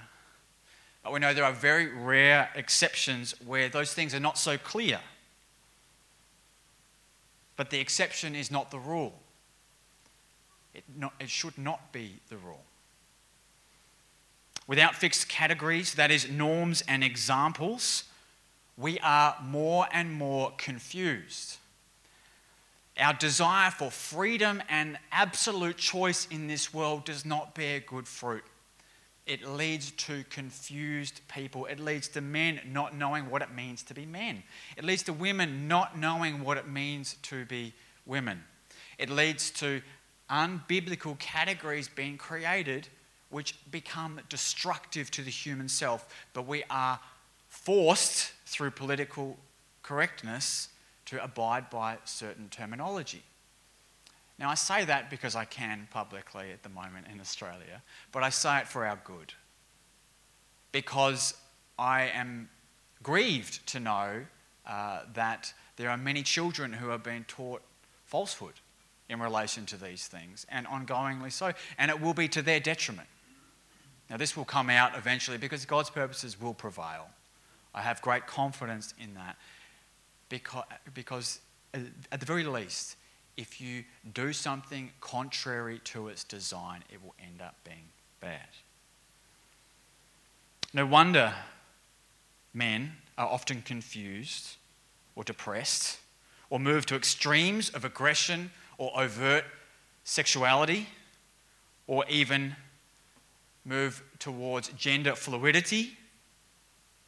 But 1.02 1.12
we 1.12 1.20
know 1.20 1.34
there 1.34 1.44
are 1.44 1.52
very 1.52 1.88
rare 1.88 2.48
exceptions 2.54 3.34
where 3.44 3.68
those 3.68 3.92
things 3.92 4.14
are 4.14 4.20
not 4.20 4.38
so 4.38 4.56
clear. 4.56 5.00
But 7.56 7.70
the 7.70 7.80
exception 7.80 8.34
is 8.34 8.50
not 8.50 8.70
the 8.70 8.78
rule. 8.78 9.12
It, 10.74 10.84
not, 10.96 11.12
it 11.20 11.30
should 11.30 11.58
not 11.58 11.92
be 11.92 12.20
the 12.28 12.36
rule. 12.36 12.64
Without 14.66 14.94
fixed 14.94 15.28
categories, 15.28 15.94
that 15.94 16.10
is, 16.10 16.30
norms 16.30 16.82
and 16.86 17.02
examples, 17.02 18.04
we 18.76 18.98
are 19.00 19.36
more 19.42 19.86
and 19.92 20.12
more 20.12 20.52
confused. 20.56 21.58
Our 22.98 23.14
desire 23.14 23.70
for 23.70 23.90
freedom 23.90 24.62
and 24.68 24.98
absolute 25.10 25.78
choice 25.78 26.26
in 26.30 26.46
this 26.46 26.72
world 26.72 27.04
does 27.04 27.24
not 27.24 27.54
bear 27.54 27.80
good 27.80 28.06
fruit 28.06 28.44
It 29.26 29.46
leads 29.46 29.92
to 29.92 30.24
confused 30.30 31.20
people. 31.28 31.66
It 31.66 31.78
leads 31.78 32.08
to 32.08 32.20
men 32.20 32.60
not 32.66 32.94
knowing 32.94 33.30
what 33.30 33.40
it 33.40 33.54
means 33.54 33.82
to 33.84 33.94
be 33.94 34.04
men. 34.04 34.42
It 34.76 34.84
leads 34.84 35.04
to 35.04 35.12
women 35.12 35.68
not 35.68 35.96
knowing 35.96 36.44
what 36.44 36.56
it 36.56 36.68
means 36.68 37.16
to 37.22 37.44
be 37.44 37.72
women. 38.04 38.42
It 38.98 39.10
leads 39.10 39.50
to 39.52 39.80
unbiblical 40.30 41.18
categories 41.18 41.88
being 41.88 42.16
created 42.16 42.88
which 43.32 43.54
become 43.70 44.20
destructive 44.28 45.10
to 45.10 45.22
the 45.22 45.30
human 45.30 45.66
self. 45.68 46.06
But 46.34 46.46
we 46.46 46.64
are 46.68 47.00
forced 47.48 48.32
through 48.44 48.72
political 48.72 49.38
correctness 49.82 50.68
to 51.06 51.22
abide 51.24 51.70
by 51.70 51.96
certain 52.04 52.48
terminology. 52.50 53.22
Now, 54.38 54.50
I 54.50 54.54
say 54.54 54.84
that 54.84 55.08
because 55.08 55.34
I 55.34 55.46
can 55.46 55.88
publicly 55.90 56.52
at 56.52 56.62
the 56.62 56.68
moment 56.68 57.06
in 57.10 57.20
Australia, 57.20 57.82
but 58.12 58.22
I 58.22 58.28
say 58.28 58.58
it 58.58 58.68
for 58.68 58.86
our 58.86 59.00
good. 59.02 59.32
Because 60.70 61.34
I 61.78 62.08
am 62.08 62.50
grieved 63.02 63.66
to 63.68 63.80
know 63.80 64.26
uh, 64.66 65.00
that 65.14 65.54
there 65.76 65.90
are 65.90 65.96
many 65.96 66.22
children 66.22 66.74
who 66.74 66.90
are 66.90 66.98
being 66.98 67.24
taught 67.28 67.62
falsehood 68.04 68.54
in 69.12 69.20
relation 69.20 69.66
to 69.66 69.76
these 69.76 70.06
things, 70.06 70.46
and 70.48 70.66
ongoingly 70.66 71.30
so, 71.30 71.52
and 71.78 71.90
it 71.90 72.00
will 72.00 72.14
be 72.14 72.28
to 72.28 72.42
their 72.42 72.58
detriment. 72.58 73.08
Now, 74.08 74.16
this 74.16 74.36
will 74.36 74.44
come 74.44 74.70
out 74.70 74.96
eventually 74.96 75.38
because 75.38 75.64
God's 75.64 75.90
purposes 75.90 76.40
will 76.40 76.54
prevail. 76.54 77.08
I 77.74 77.82
have 77.82 78.02
great 78.02 78.26
confidence 78.26 78.94
in 78.98 79.14
that 79.14 79.36
because, 80.28 80.64
because 80.94 81.40
uh, 81.74 81.78
at 82.10 82.20
the 82.20 82.26
very 82.26 82.44
least, 82.44 82.96
if 83.36 83.60
you 83.60 83.84
do 84.12 84.32
something 84.32 84.90
contrary 85.00 85.80
to 85.84 86.08
its 86.08 86.24
design, 86.24 86.82
it 86.90 87.02
will 87.02 87.14
end 87.22 87.40
up 87.40 87.54
being 87.64 87.88
bad. 88.20 88.48
No 90.74 90.86
wonder 90.86 91.34
men 92.54 92.92
are 93.16 93.28
often 93.28 93.62
confused 93.62 94.56
or 95.14 95.24
depressed 95.24 95.98
or 96.50 96.58
moved 96.58 96.88
to 96.88 96.96
extremes 96.96 97.70
of 97.70 97.84
aggression 97.84 98.50
or 98.78 98.90
overt 99.00 99.44
sexuality 100.04 100.88
or 101.86 102.04
even 102.08 102.56
move 103.64 104.02
towards 104.18 104.68
gender 104.70 105.14
fluidity 105.14 105.96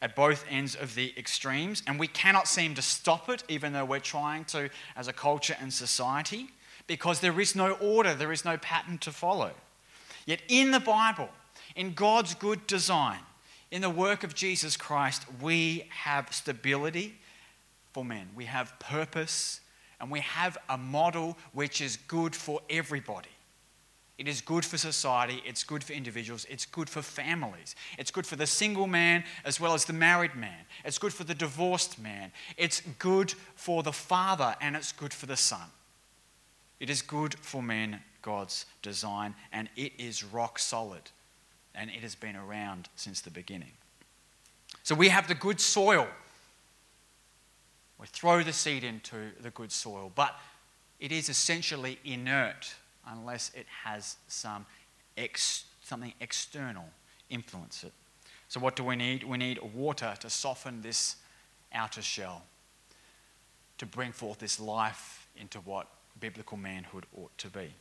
at 0.01 0.15
both 0.15 0.45
ends 0.49 0.75
of 0.75 0.93
the 0.95 1.13
extremes, 1.17 1.81
and 1.87 1.99
we 1.99 2.07
cannot 2.07 2.47
seem 2.47 2.75
to 2.75 2.81
stop 2.81 3.29
it, 3.29 3.43
even 3.47 3.73
though 3.73 3.85
we're 3.85 3.99
trying 3.99 4.45
to 4.45 4.69
as 4.95 5.07
a 5.07 5.13
culture 5.13 5.55
and 5.59 5.73
society, 5.73 6.49
because 6.85 7.21
there 7.21 7.39
is 7.39 7.55
no 7.55 7.71
order, 7.73 8.13
there 8.13 8.31
is 8.31 8.45
no 8.45 8.57
pattern 8.57 8.97
to 8.99 9.11
follow. 9.11 9.51
Yet 10.25 10.41
in 10.47 10.71
the 10.71 10.79
Bible, 10.79 11.29
in 11.75 11.93
God's 11.93 12.35
good 12.35 12.67
design, 12.67 13.19
in 13.71 13.81
the 13.81 13.89
work 13.89 14.23
of 14.23 14.35
Jesus 14.35 14.77
Christ, 14.77 15.25
we 15.41 15.87
have 15.89 16.31
stability 16.31 17.15
for 17.91 18.05
men, 18.05 18.29
we 18.35 18.45
have 18.45 18.77
purpose, 18.79 19.61
and 19.99 20.11
we 20.11 20.19
have 20.21 20.57
a 20.69 20.77
model 20.77 21.37
which 21.53 21.81
is 21.81 21.97
good 22.07 22.35
for 22.35 22.61
everybody. 22.69 23.29
It 24.17 24.29
is 24.29 24.39
good 24.39 24.63
for 24.63 24.77
society, 24.77 25.43
it's 25.45 25.65
good 25.65 25.83
for 25.83 25.91
individuals, 25.91 26.45
it's 26.49 26.65
good 26.65 26.89
for 26.89 27.01
families. 27.01 27.75
It's 27.97 28.11
good 28.11 28.25
for 28.25 28.37
the 28.37 28.47
single 28.47 28.87
man 28.87 29.25
as 29.43 29.59
well 29.59 29.73
as 29.73 29.83
the 29.83 29.93
married 29.93 30.35
man. 30.35 30.65
It's 30.85 30.97
good 30.97 31.13
for 31.13 31.25
the 31.25 31.33
divorced 31.33 31.99
man. 31.99 32.31
It's 32.55 32.81
good 32.97 33.33
for 33.55 33.83
the 33.83 33.91
father 33.91 34.55
and 34.61 34.75
it's 34.75 34.93
good 34.93 35.13
for 35.13 35.25
the 35.25 35.35
son. 35.35 35.67
It 36.79 36.89
is 36.89 37.01
good 37.01 37.35
for 37.39 37.61
men, 37.61 38.01
God's 38.21 38.65
design, 38.81 39.35
and 39.51 39.69
it 39.75 39.93
is 39.97 40.23
rock 40.23 40.59
solid. 40.59 41.11
And 41.73 41.89
it 41.89 42.01
has 42.01 42.15
been 42.15 42.37
around 42.37 42.87
since 42.95 43.19
the 43.19 43.31
beginning. 43.31 43.71
So 44.83 44.95
we 44.95 45.09
have 45.09 45.27
the 45.27 45.35
good 45.35 45.59
soil. 45.59 46.07
We 47.99 48.07
throw 48.07 48.43
the 48.43 48.53
seed 48.53 48.83
into 48.83 49.31
the 49.41 49.51
good 49.51 49.71
soil, 49.71 50.11
but 50.15 50.35
it 50.99 51.11
is 51.11 51.29
essentially 51.29 51.99
inert 52.03 52.73
unless 53.07 53.51
it 53.55 53.65
has 53.83 54.17
some 54.27 54.65
ex, 55.17 55.65
something 55.83 56.13
external 56.19 56.85
influence 57.29 57.83
it. 57.83 57.93
So, 58.47 58.59
what 58.59 58.75
do 58.75 58.83
we 58.83 58.95
need? 58.95 59.23
We 59.23 59.37
need 59.37 59.59
water 59.73 60.13
to 60.19 60.29
soften 60.29 60.81
this 60.81 61.15
outer 61.73 62.01
shell, 62.01 62.43
to 63.77 63.85
bring 63.85 64.11
forth 64.11 64.39
this 64.39 64.59
life 64.59 65.27
into 65.37 65.59
what 65.59 65.87
biblical 66.19 66.57
manhood 66.57 67.05
ought 67.17 67.37
to 67.39 67.49
be. 67.49 67.73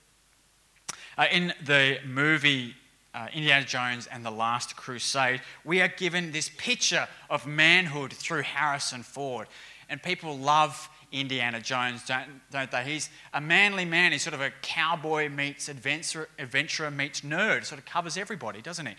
Uh, 1.16 1.26
in 1.30 1.52
the 1.64 1.98
movie 2.06 2.74
uh, 3.14 3.28
Indiana 3.32 3.64
Jones 3.64 4.08
and 4.08 4.24
the 4.24 4.30
Last 4.30 4.76
Crusade, 4.76 5.40
we 5.64 5.80
are 5.80 5.88
given 5.88 6.32
this 6.32 6.50
picture 6.56 7.06
of 7.30 7.46
manhood 7.46 8.12
through 8.12 8.42
Harrison 8.42 9.02
Ford. 9.02 9.46
And 9.88 10.02
people 10.02 10.36
love 10.36 10.88
Indiana 11.12 11.60
Jones, 11.60 12.04
don't, 12.04 12.28
don't 12.50 12.70
they? 12.70 12.84
He's 12.84 13.08
a 13.32 13.40
manly 13.40 13.84
man. 13.84 14.12
He's 14.12 14.22
sort 14.22 14.34
of 14.34 14.40
a 14.40 14.50
cowboy 14.62 15.28
meets 15.28 15.68
adventurer, 15.68 16.28
adventurer 16.38 16.90
meets 16.90 17.20
nerd. 17.20 17.64
Sort 17.64 17.78
of 17.78 17.84
covers 17.84 18.16
everybody, 18.16 18.60
doesn't 18.60 18.86
he? 18.86 18.94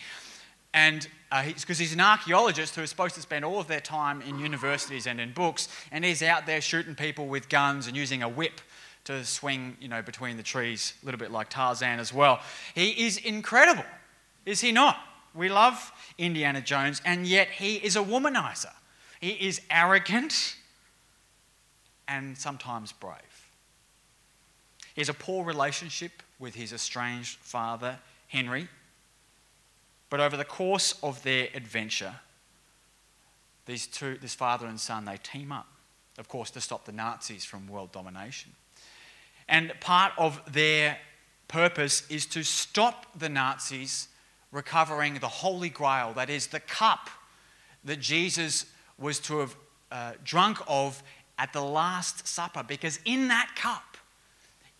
And 0.72 1.08
because 1.30 1.78
uh, 1.78 1.82
he's 1.82 1.92
an 1.92 2.00
archaeologist 2.00 2.74
who 2.76 2.82
is 2.82 2.90
supposed 2.90 3.14
to 3.14 3.22
spend 3.22 3.44
all 3.44 3.58
of 3.58 3.66
their 3.66 3.80
time 3.80 4.20
in 4.22 4.38
universities 4.38 5.06
and 5.06 5.20
in 5.20 5.32
books, 5.32 5.68
and 5.90 6.04
he's 6.04 6.22
out 6.22 6.46
there 6.46 6.60
shooting 6.60 6.94
people 6.94 7.26
with 7.26 7.48
guns 7.48 7.86
and 7.86 7.96
using 7.96 8.22
a 8.22 8.28
whip 8.28 8.60
to 9.04 9.24
swing, 9.24 9.76
you 9.80 9.88
know, 9.88 10.02
between 10.02 10.36
the 10.36 10.42
trees, 10.42 10.94
a 11.02 11.06
little 11.06 11.18
bit 11.18 11.30
like 11.30 11.48
Tarzan 11.48 11.98
as 11.98 12.12
well. 12.12 12.40
He 12.74 13.06
is 13.06 13.16
incredible, 13.18 13.84
is 14.44 14.60
he 14.60 14.72
not? 14.72 14.98
We 15.34 15.48
love 15.48 15.92
Indiana 16.18 16.60
Jones, 16.60 17.00
and 17.04 17.26
yet 17.26 17.48
he 17.48 17.76
is 17.76 17.96
a 17.96 18.02
womanizer. 18.02 18.72
He 19.20 19.30
is 19.30 19.60
arrogant 19.70 20.56
and 22.08 22.36
sometimes 22.36 22.92
brave. 22.92 23.50
He 24.94 25.00
has 25.00 25.08
a 25.08 25.14
poor 25.14 25.44
relationship 25.44 26.22
with 26.38 26.54
his 26.54 26.72
estranged 26.72 27.38
father, 27.40 27.98
Henry. 28.28 28.68
But 30.08 30.20
over 30.20 30.36
the 30.36 30.44
course 30.44 30.98
of 31.02 31.22
their 31.22 31.48
adventure, 31.54 32.14
these 33.66 33.86
two, 33.86 34.16
this 34.18 34.34
father 34.34 34.66
and 34.66 34.78
son, 34.78 35.04
they 35.04 35.18
team 35.18 35.52
up, 35.52 35.66
of 36.18 36.28
course, 36.28 36.50
to 36.52 36.60
stop 36.60 36.84
the 36.84 36.92
Nazis 36.92 37.44
from 37.44 37.66
world 37.66 37.92
domination. 37.92 38.52
And 39.48 39.72
part 39.80 40.12
of 40.16 40.40
their 40.50 40.98
purpose 41.48 42.08
is 42.08 42.26
to 42.26 42.42
stop 42.42 43.06
the 43.18 43.28
Nazis 43.28 44.08
recovering 44.52 45.14
the 45.14 45.28
Holy 45.28 45.68
Grail, 45.68 46.12
that 46.14 46.30
is, 46.30 46.46
the 46.46 46.60
cup 46.60 47.10
that 47.84 48.00
Jesus 48.00 48.66
was 48.98 49.18
to 49.20 49.38
have 49.38 49.56
uh, 49.90 50.12
drunk 50.24 50.58
of 50.66 51.02
at 51.38 51.52
the 51.52 51.62
Last 51.62 52.26
Supper 52.26 52.62
because 52.62 52.98
in 53.04 53.28
that 53.28 53.50
cup 53.56 53.96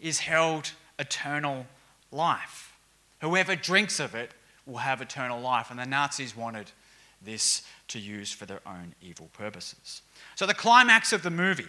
is 0.01 0.21
held 0.21 0.73
eternal 0.99 1.67
life. 2.11 2.77
Whoever 3.21 3.57
drinks 3.57 4.01
of 4.01 4.15
it 4.15 4.33
will 4.67 4.79
have 4.79 5.01
eternal 5.01 5.41
life. 5.41 5.71
And 5.71 5.79
the 5.79 5.87
Nazis 5.87 6.37
wanted 6.37 6.71
this 7.23 7.63
to 7.89 7.99
use 7.99 8.33
for 8.33 8.47
their 8.47 8.61
own 8.67 8.95
evil 9.01 9.29
purposes. 9.33 10.03
So, 10.35 10.47
the 10.47 10.55
climax 10.55 11.13
of 11.13 11.23
the 11.23 11.31
movie, 11.31 11.69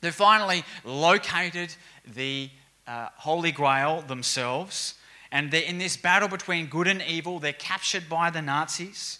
they've 0.00 0.14
finally 0.14 0.64
located 0.84 1.74
the 2.06 2.50
uh, 2.86 3.08
Holy 3.16 3.52
Grail 3.52 4.02
themselves. 4.02 4.94
And 5.30 5.50
they're 5.50 5.62
in 5.62 5.78
this 5.78 5.96
battle 5.96 6.28
between 6.28 6.66
good 6.66 6.86
and 6.86 7.02
evil. 7.02 7.38
They're 7.40 7.52
captured 7.52 8.08
by 8.08 8.30
the 8.30 8.42
Nazis. 8.42 9.18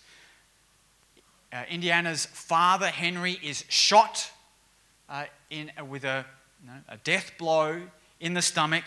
Uh, 1.52 1.62
Indiana's 1.68 2.26
father, 2.26 2.86
Henry, 2.86 3.38
is 3.42 3.64
shot 3.68 4.30
uh, 5.14 5.26
in, 5.48 5.70
uh, 5.78 5.84
with 5.84 6.04
a, 6.04 6.24
you 6.60 6.66
know, 6.66 6.78
a 6.88 6.96
death 6.96 7.30
blow 7.38 7.80
in 8.18 8.34
the 8.34 8.42
stomach. 8.42 8.84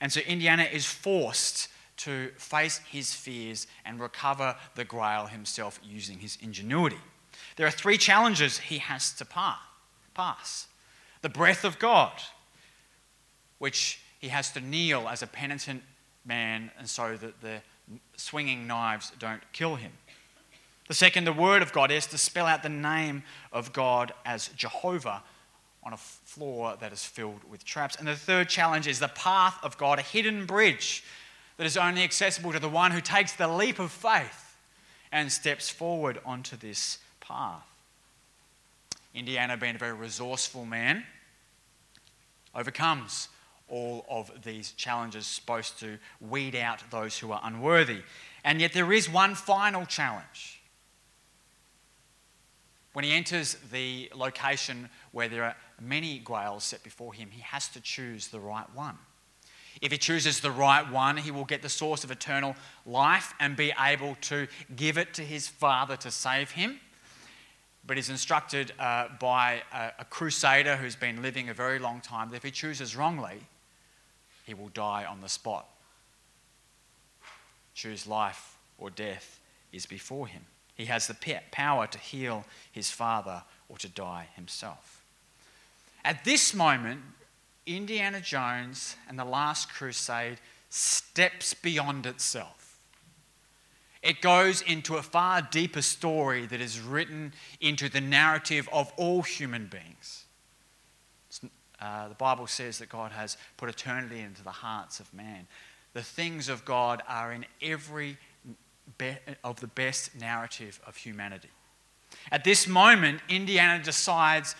And 0.00 0.12
so 0.12 0.20
Indiana 0.20 0.64
is 0.64 0.84
forced 0.84 1.68
to 1.98 2.30
face 2.38 2.78
his 2.90 3.14
fears 3.14 3.66
and 3.84 4.00
recover 4.00 4.56
the 4.74 4.84
grail 4.84 5.26
himself 5.26 5.78
using 5.84 6.18
his 6.18 6.38
ingenuity. 6.40 6.98
There 7.56 7.66
are 7.66 7.70
three 7.70 7.98
challenges 7.98 8.58
he 8.58 8.78
has 8.78 9.12
to 9.12 9.24
pass 9.24 10.66
the 11.22 11.28
breath 11.28 11.64
of 11.64 11.78
God, 11.78 12.12
which 13.58 14.00
he 14.18 14.28
has 14.28 14.50
to 14.52 14.60
kneel 14.60 15.08
as 15.08 15.22
a 15.22 15.26
penitent 15.26 15.82
man, 16.24 16.70
and 16.78 16.88
so 16.88 17.16
that 17.16 17.40
the 17.40 17.60
swinging 18.16 18.66
knives 18.66 19.12
don't 19.18 19.42
kill 19.52 19.76
him. 19.76 19.92
The 20.88 20.94
second, 20.94 21.24
the 21.24 21.32
word 21.32 21.62
of 21.62 21.72
God, 21.72 21.90
is 21.90 22.06
to 22.08 22.18
spell 22.18 22.46
out 22.46 22.62
the 22.62 22.68
name 22.68 23.22
of 23.52 23.72
God 23.72 24.12
as 24.26 24.48
Jehovah, 24.48 25.22
on 25.82 25.92
a 25.92 25.96
floor 25.96 26.76
that 26.80 26.92
is 26.92 27.04
filled 27.04 27.40
with 27.50 27.64
traps. 27.64 27.96
And 27.96 28.06
the 28.06 28.16
third 28.16 28.48
challenge 28.48 28.86
is 28.86 28.98
the 28.98 29.08
path 29.08 29.58
of 29.62 29.78
God, 29.78 29.98
a 29.98 30.02
hidden 30.02 30.46
bridge 30.46 31.02
that 31.56 31.66
is 31.66 31.76
only 31.76 32.02
accessible 32.02 32.52
to 32.52 32.58
the 32.58 32.68
one 32.68 32.90
who 32.90 33.00
takes 33.00 33.32
the 33.32 33.48
leap 33.48 33.78
of 33.78 33.90
faith 33.90 34.56
and 35.12 35.30
steps 35.30 35.68
forward 35.68 36.18
onto 36.24 36.56
this 36.56 36.98
path. 37.20 37.66
Indiana, 39.14 39.56
being 39.56 39.74
a 39.74 39.78
very 39.78 39.92
resourceful 39.92 40.64
man, 40.64 41.04
overcomes 42.54 43.28
all 43.68 44.04
of 44.08 44.30
these 44.44 44.72
challenges 44.72 45.26
supposed 45.26 45.78
to 45.80 45.98
weed 46.20 46.54
out 46.54 46.82
those 46.90 47.18
who 47.18 47.32
are 47.32 47.40
unworthy. 47.44 48.00
And 48.44 48.60
yet 48.60 48.72
there 48.72 48.92
is 48.92 49.08
one 49.08 49.34
final 49.34 49.86
challenge. 49.86 50.60
When 52.92 53.04
he 53.04 53.12
enters 53.12 53.56
the 53.70 54.10
location 54.14 54.88
where 55.12 55.28
there 55.28 55.44
are 55.44 55.56
many 55.80 56.18
grails 56.18 56.64
set 56.64 56.82
before 56.82 57.12
him, 57.12 57.30
he 57.30 57.40
has 57.40 57.68
to 57.68 57.80
choose 57.80 58.28
the 58.28 58.40
right 58.40 58.66
one. 58.74 58.98
If 59.80 59.92
he 59.92 59.98
chooses 59.98 60.40
the 60.40 60.50
right 60.50 60.90
one, 60.90 61.16
he 61.16 61.30
will 61.30 61.44
get 61.44 61.62
the 61.62 61.68
source 61.68 62.04
of 62.04 62.10
eternal 62.10 62.54
life 62.84 63.32
and 63.40 63.56
be 63.56 63.72
able 63.80 64.16
to 64.22 64.46
give 64.76 64.98
it 64.98 65.14
to 65.14 65.22
his 65.22 65.48
Father 65.48 65.96
to 65.98 66.10
save 66.10 66.50
him. 66.50 66.80
But 67.86 67.96
he's 67.96 68.10
instructed 68.10 68.72
uh, 68.78 69.08
by 69.18 69.62
a, 69.72 69.92
a 70.00 70.04
crusader 70.04 70.76
who's 70.76 70.96
been 70.96 71.22
living 71.22 71.48
a 71.48 71.54
very 71.54 71.78
long 71.78 72.00
time 72.00 72.28
that 72.30 72.36
if 72.36 72.42
he 72.42 72.50
chooses 72.50 72.94
wrongly, 72.94 73.46
he 74.44 74.52
will 74.52 74.68
die 74.68 75.06
on 75.06 75.20
the 75.20 75.28
spot. 75.28 75.66
Choose 77.74 78.06
life 78.06 78.58
or 78.76 78.90
death 78.90 79.40
is 79.72 79.86
before 79.86 80.26
him. 80.26 80.42
He 80.74 80.86
has 80.86 81.06
the 81.06 81.16
power 81.52 81.86
to 81.86 81.98
heal 81.98 82.44
his 82.70 82.90
father 82.90 83.44
or 83.68 83.78
to 83.78 83.88
die 83.88 84.28
himself. 84.34 84.99
At 86.04 86.24
this 86.24 86.54
moment, 86.54 87.02
Indiana 87.66 88.20
Jones 88.20 88.96
and 89.08 89.18
the 89.18 89.24
Last 89.24 89.68
Crusade 89.72 90.38
steps 90.68 91.54
beyond 91.54 92.06
itself. 92.06 92.78
It 94.02 94.22
goes 94.22 94.62
into 94.62 94.96
a 94.96 95.02
far 95.02 95.42
deeper 95.42 95.82
story 95.82 96.46
that 96.46 96.60
is 96.60 96.80
written 96.80 97.34
into 97.60 97.88
the 97.88 98.00
narrative 98.00 98.68
of 98.72 98.90
all 98.96 99.22
human 99.22 99.66
beings. 99.66 100.24
Uh, 101.80 102.08
the 102.08 102.14
Bible 102.14 102.46
says 102.46 102.78
that 102.78 102.88
God 102.88 103.12
has 103.12 103.36
put 103.56 103.68
eternity 103.68 104.20
into 104.20 104.42
the 104.42 104.50
hearts 104.50 105.00
of 105.00 105.12
man. 105.12 105.46
The 105.92 106.02
things 106.02 106.48
of 106.48 106.64
God 106.64 107.02
are 107.08 107.32
in 107.32 107.44
every 107.60 108.16
be- 108.98 109.16
of 109.44 109.60
the 109.60 109.66
best 109.66 110.18
narrative 110.18 110.80
of 110.86 110.96
humanity. 110.96 111.48
At 112.32 112.44
this 112.44 112.66
moment, 112.66 113.20
Indiana 113.28 113.82
decides 113.82 114.54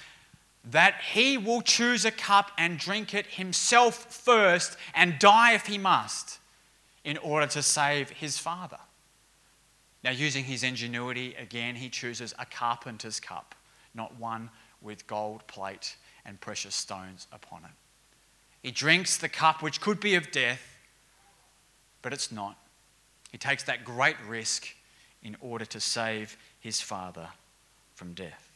that 0.64 1.00
he 1.12 1.38
will 1.38 1.62
choose 1.62 2.04
a 2.04 2.10
cup 2.10 2.50
and 2.58 2.78
drink 2.78 3.14
it 3.14 3.26
himself 3.26 4.12
first 4.12 4.76
and 4.94 5.18
die 5.18 5.54
if 5.54 5.66
he 5.66 5.78
must 5.78 6.38
in 7.04 7.16
order 7.18 7.46
to 7.46 7.62
save 7.62 8.10
his 8.10 8.38
father. 8.38 8.78
Now, 10.02 10.10
using 10.10 10.44
his 10.44 10.62
ingenuity, 10.62 11.34
again, 11.34 11.76
he 11.76 11.88
chooses 11.88 12.34
a 12.38 12.46
carpenter's 12.46 13.20
cup, 13.20 13.54
not 13.94 14.18
one 14.18 14.50
with 14.80 15.06
gold 15.06 15.46
plate 15.46 15.96
and 16.24 16.40
precious 16.40 16.74
stones 16.74 17.26
upon 17.32 17.64
it. 17.64 17.70
He 18.62 18.70
drinks 18.70 19.16
the 19.16 19.28
cup 19.28 19.62
which 19.62 19.80
could 19.80 20.00
be 20.00 20.14
of 20.14 20.30
death, 20.30 20.78
but 22.02 22.12
it's 22.12 22.30
not. 22.30 22.56
He 23.32 23.38
takes 23.38 23.62
that 23.64 23.84
great 23.84 24.16
risk 24.26 24.68
in 25.22 25.36
order 25.40 25.64
to 25.66 25.80
save 25.80 26.36
his 26.60 26.80
father 26.80 27.28
from 27.94 28.12
death. 28.12 28.49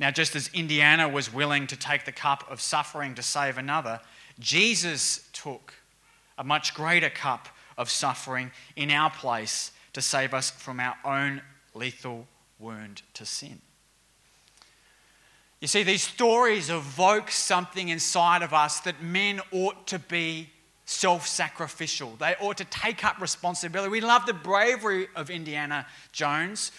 Now, 0.00 0.10
just 0.10 0.36
as 0.36 0.48
Indiana 0.54 1.08
was 1.08 1.32
willing 1.32 1.66
to 1.66 1.76
take 1.76 2.04
the 2.04 2.12
cup 2.12 2.44
of 2.50 2.60
suffering 2.60 3.14
to 3.16 3.22
save 3.22 3.58
another, 3.58 4.00
Jesus 4.38 5.28
took 5.32 5.74
a 6.36 6.44
much 6.44 6.74
greater 6.74 7.10
cup 7.10 7.48
of 7.76 7.90
suffering 7.90 8.52
in 8.76 8.90
our 8.90 9.10
place 9.10 9.72
to 9.92 10.00
save 10.00 10.34
us 10.34 10.50
from 10.50 10.78
our 10.78 10.96
own 11.04 11.42
lethal 11.74 12.26
wound 12.58 13.02
to 13.14 13.26
sin. 13.26 13.60
You 15.60 15.66
see, 15.66 15.82
these 15.82 16.02
stories 16.02 16.70
evoke 16.70 17.32
something 17.32 17.88
inside 17.88 18.42
of 18.42 18.54
us 18.54 18.78
that 18.80 19.02
men 19.02 19.40
ought 19.50 19.88
to 19.88 19.98
be 19.98 20.50
self 20.84 21.26
sacrificial. 21.26 22.14
They 22.18 22.36
ought 22.40 22.56
to 22.58 22.64
take 22.64 23.04
up 23.04 23.20
responsibility. 23.20 23.90
We 23.90 24.00
love 24.00 24.24
the 24.26 24.34
bravery 24.34 25.08
of 25.16 25.30
Indiana 25.30 25.86
Jones. 26.12 26.70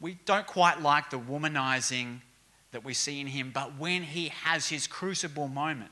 We 0.00 0.18
don't 0.24 0.46
quite 0.46 0.80
like 0.80 1.10
the 1.10 1.18
womanizing 1.18 2.20
that 2.76 2.84
we 2.84 2.92
see 2.92 3.22
in 3.22 3.26
him, 3.26 3.50
but 3.54 3.78
when 3.78 4.02
he 4.02 4.28
has 4.28 4.68
his 4.68 4.86
crucible 4.86 5.48
moment 5.48 5.90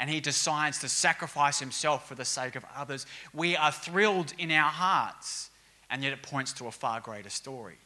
and 0.00 0.10
he 0.10 0.18
decides 0.18 0.80
to 0.80 0.88
sacrifice 0.88 1.60
himself 1.60 2.08
for 2.08 2.16
the 2.16 2.24
sake 2.24 2.56
of 2.56 2.64
others, 2.74 3.06
we 3.32 3.56
are 3.56 3.70
thrilled 3.70 4.32
in 4.36 4.50
our 4.50 4.68
hearts, 4.68 5.50
and 5.88 6.02
yet 6.02 6.12
it 6.12 6.20
points 6.20 6.52
to 6.54 6.66
a 6.66 6.72
far 6.72 7.00
greater 7.00 7.30
story. 7.30 7.76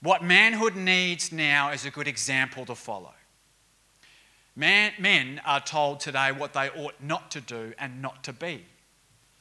What 0.00 0.22
manhood 0.22 0.76
needs 0.76 1.32
now 1.32 1.72
is 1.72 1.84
a 1.84 1.90
good 1.90 2.06
example 2.06 2.64
to 2.66 2.76
follow. 2.76 3.14
Man, 4.54 4.92
men 5.00 5.40
are 5.44 5.60
told 5.60 5.98
today 5.98 6.30
what 6.30 6.52
they 6.52 6.70
ought 6.70 7.02
not 7.02 7.32
to 7.32 7.40
do 7.40 7.72
and 7.80 8.00
not 8.00 8.22
to 8.22 8.32
be. 8.32 8.64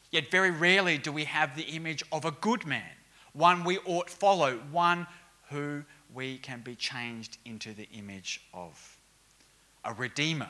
Yet, 0.10 0.32
very 0.32 0.50
rarely 0.50 0.98
do 0.98 1.12
we 1.12 1.26
have 1.26 1.56
the 1.56 1.76
image 1.76 2.02
of 2.12 2.26
a 2.26 2.32
good 2.32 2.66
man, 2.66 2.90
one 3.34 3.64
we 3.64 3.78
ought 3.86 4.08
to 4.08 4.16
follow, 4.16 4.56
one 4.72 5.06
who 5.52 5.84
we 6.20 6.38
can 6.38 6.60
be 6.60 6.76
changed 6.76 7.38
into 7.46 7.74
the 7.74 7.88
image 7.94 8.42
of. 8.54 8.98
A 9.86 9.94
redeemer, 9.94 10.50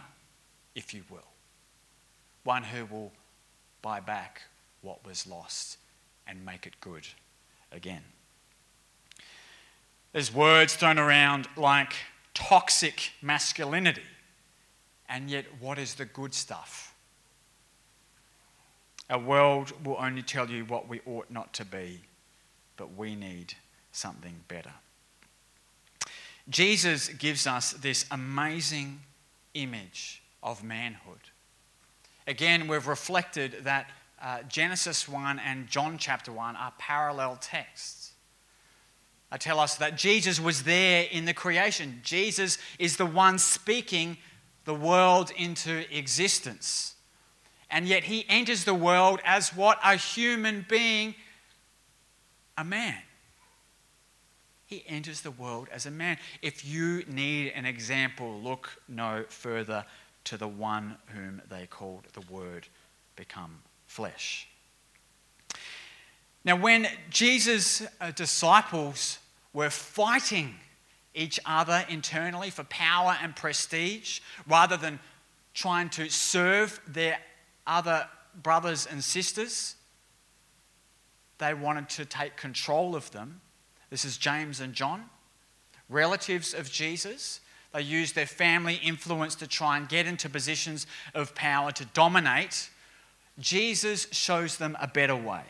if 0.74 0.96
you 0.96 1.04
will. 1.12 1.32
One 2.44 2.64
who 2.64 2.88
will 2.88 3.12
buy 3.84 4.00
back 4.00 4.42
what 4.82 5.06
was 5.06 5.28
lost 5.28 5.78
and 6.26 6.44
make 6.44 6.66
it 6.66 6.74
good 6.82 7.08
again. 7.72 8.02
There's 10.12 10.34
words 10.34 10.74
thrown 10.74 10.98
around 10.98 11.48
like 11.56 11.94
toxic 12.34 13.12
masculinity. 13.22 14.10
And 15.08 15.30
yet, 15.30 15.46
what 15.60 15.78
is 15.78 15.94
the 15.94 16.06
good 16.06 16.34
stuff? 16.34 16.96
Our 19.08 19.20
world 19.20 19.72
will 19.86 19.98
only 20.00 20.24
tell 20.24 20.50
you 20.50 20.66
what 20.66 20.90
we 20.90 21.02
ought 21.06 21.30
not 21.30 21.54
to 21.54 21.66
be, 21.66 22.02
but 22.76 22.96
we 22.98 23.14
need 23.14 23.54
something 23.92 24.34
better. 24.48 24.74
Jesus 26.50 27.10
gives 27.10 27.46
us 27.46 27.74
this 27.74 28.06
amazing 28.10 29.02
image 29.54 30.24
of 30.42 30.64
manhood. 30.64 31.20
Again, 32.28 32.68
we've 32.68 32.88
reflected 32.88 33.58
that 33.64 33.90
uh, 34.22 34.40
Genesis 34.48 35.08
1 35.08 35.40
and 35.40 35.68
John 35.68 35.98
chapter 35.98 36.32
1 36.32 36.56
are 36.56 36.74
parallel 36.78 37.38
texts. 37.40 38.14
I 39.32 39.38
tell 39.38 39.60
us 39.60 39.76
that 39.76 39.96
Jesus 39.96 40.40
was 40.40 40.64
there 40.64 41.06
in 41.12 41.26
the 41.26 41.34
creation. 41.34 42.02
Jesus 42.04 42.58
is 42.80 42.98
the 42.98 43.06
one 43.06 43.38
speaking 43.38 44.18
the 44.66 44.74
world 44.74 45.32
into 45.38 45.86
existence. 45.96 46.96
And 47.70 47.88
yet 47.88 48.06
he 48.06 48.26
enters 48.28 48.64
the 48.64 48.74
world 48.74 49.20
as 49.24 49.56
what? 49.56 49.80
A 49.84 49.96
human 49.96 50.66
being, 50.68 51.14
a 52.58 52.64
man 52.64 52.98
he 54.70 54.84
enters 54.88 55.22
the 55.22 55.32
world 55.32 55.68
as 55.72 55.88
a 55.88 55.92
man. 55.92 56.20
If 56.44 56.64
you 56.64 57.04
need 57.08 57.54
an 57.56 57.66
example, 57.66 58.40
look 58.40 58.80
no 58.88 59.26
further 59.28 59.84
to 60.26 60.38
the 60.38 60.48
one 60.48 60.96
whom 61.08 61.42
they 61.50 61.66
called 61.66 62.06
the 62.14 62.22
Word 62.32 62.68
become 63.16 63.64
flesh. 63.88 64.48
Now, 66.46 66.56
when 66.56 66.88
Jesus' 67.10 67.82
uh, 68.00 68.12
disciples 68.12 69.18
were 69.54 69.72
fighting 69.72 70.54
each 71.16 71.40
other 71.48 71.84
internally 71.90 72.52
for 72.52 72.64
power 72.66 73.18
and 73.24 73.36
prestige, 73.36 74.20
rather 74.48 74.78
than 74.78 75.00
trying 75.56 75.90
to 75.90 76.10
serve 76.10 76.80
their 76.88 77.18
other 77.66 78.08
brothers 78.40 78.86
and 78.86 79.04
sisters, 79.04 79.76
they 81.40 81.56
wanted 81.56 81.90
to 81.90 82.06
take 82.06 82.38
control 82.38 82.96
of 82.96 83.10
them 83.10 83.42
this 83.90 84.06
is 84.06 84.18
James 84.18 84.60
and 84.60 84.74
John, 84.74 85.06
relatives 85.90 86.54
of 86.54 86.72
Jesus. 86.72 87.42
They 87.74 87.82
used 87.82 88.16
their 88.16 88.26
family 88.26 88.76
influence 88.76 89.36
to 89.36 89.48
try 89.48 89.78
and 89.78 89.88
get 89.88 90.08
into 90.08 90.30
positions 90.30 90.88
of 91.14 91.36
power 91.36 91.72
to 91.74 91.86
dominate. 91.86 92.70
Jesus 93.40 94.08
shows 94.12 94.58
them 94.58 94.78
a 94.82 94.88
better 94.88 95.16
way. 95.16 95.44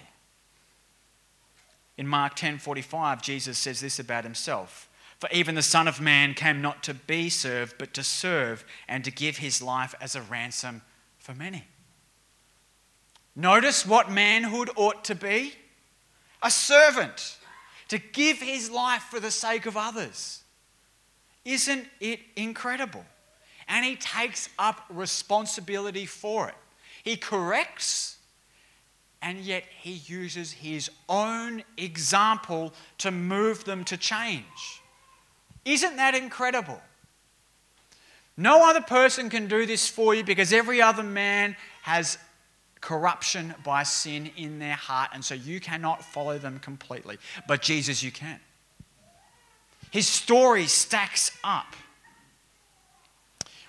In 1.97 2.07
Mark 2.07 2.35
10:45, 2.35 3.21
Jesus 3.21 3.57
says 3.57 3.81
this 3.81 3.99
about 3.99 4.23
himself. 4.23 4.87
For 5.19 5.29
even 5.33 5.55
the 5.55 5.61
Son 5.61 5.85
of 5.85 5.99
Man 5.99 6.33
came 6.33 6.61
not 6.61 6.81
to 6.83 6.93
be 6.93 7.29
served, 7.29 7.77
but 7.77 7.93
to 7.93 8.03
serve 8.03 8.63
and 8.87 9.03
to 9.03 9.11
give 9.11 9.37
his 9.39 9.61
life 9.61 9.93
as 9.99 10.15
a 10.15 10.21
ransom 10.21 10.81
for 11.17 11.33
many. 11.33 11.67
Notice 13.35 13.85
what 13.85 14.09
manhood 14.09 14.69
ought 14.77 15.03
to 15.05 15.15
be 15.15 15.55
a 16.41 16.49
servant 16.49 17.37
to 17.89 17.97
give 17.97 18.37
his 18.37 18.71
life 18.71 19.03
for 19.03 19.19
the 19.19 19.31
sake 19.31 19.65
of 19.65 19.75
others. 19.75 20.43
Isn't 21.43 21.87
it 21.99 22.19
incredible? 22.35 23.05
And 23.67 23.85
he 23.85 23.95
takes 23.95 24.49
up 24.57 24.85
responsibility 24.89 26.05
for 26.05 26.49
it. 26.49 26.55
He 27.03 27.17
corrects, 27.17 28.17
and 29.21 29.39
yet 29.39 29.63
he 29.79 29.93
uses 29.93 30.51
his 30.51 30.89
own 31.07 31.63
example 31.77 32.73
to 32.99 33.11
move 33.11 33.63
them 33.63 33.83
to 33.85 33.97
change. 33.97 34.81
Isn't 35.65 35.97
that 35.97 36.15
incredible? 36.15 36.81
No 38.37 38.69
other 38.69 38.81
person 38.81 39.29
can 39.29 39.47
do 39.47 39.65
this 39.65 39.87
for 39.87 40.15
you 40.15 40.23
because 40.23 40.53
every 40.53 40.81
other 40.81 41.03
man 41.03 41.55
has 41.81 42.17
corruption 42.81 43.53
by 43.63 43.83
sin 43.83 44.31
in 44.37 44.59
their 44.59 44.75
heart, 44.75 45.11
and 45.13 45.23
so 45.23 45.35
you 45.35 45.59
cannot 45.59 46.03
follow 46.03 46.37
them 46.37 46.59
completely. 46.59 47.17
But 47.47 47.61
Jesus, 47.61 48.01
you 48.03 48.11
can. 48.11 48.39
His 49.91 50.07
story 50.07 50.65
stacks 50.65 51.31
up. 51.43 51.75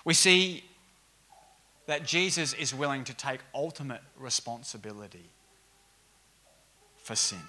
We 0.05 0.13
see 0.13 0.63
that 1.87 2.05
Jesus 2.05 2.53
is 2.53 2.73
willing 2.73 3.03
to 3.05 3.13
take 3.13 3.39
ultimate 3.53 4.01
responsibility 4.17 5.29
for 6.97 7.15
sin. 7.15 7.41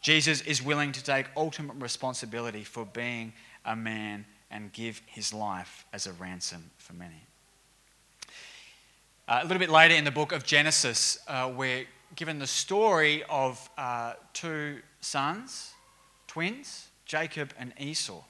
Jesus 0.00 0.40
is 0.42 0.62
willing 0.62 0.92
to 0.92 1.02
take 1.02 1.26
ultimate 1.36 1.76
responsibility 1.80 2.64
for 2.64 2.84
being 2.86 3.32
a 3.64 3.74
man 3.74 4.24
and 4.50 4.72
give 4.72 5.02
his 5.06 5.34
life 5.34 5.84
as 5.92 6.06
a 6.06 6.12
ransom 6.12 6.70
for 6.78 6.92
many. 6.92 7.27
Uh, 9.28 9.40
a 9.42 9.44
little 9.44 9.58
bit 9.58 9.68
later 9.68 9.94
in 9.94 10.04
the 10.04 10.10
book 10.10 10.32
of 10.32 10.42
Genesis, 10.42 11.18
uh, 11.28 11.52
we're 11.54 11.84
given 12.16 12.38
the 12.38 12.46
story 12.46 13.22
of 13.28 13.68
uh, 13.76 14.14
two 14.32 14.78
sons, 15.02 15.74
twins, 16.26 16.88
Jacob 17.04 17.52
and 17.58 17.74
Esau. 17.78 18.22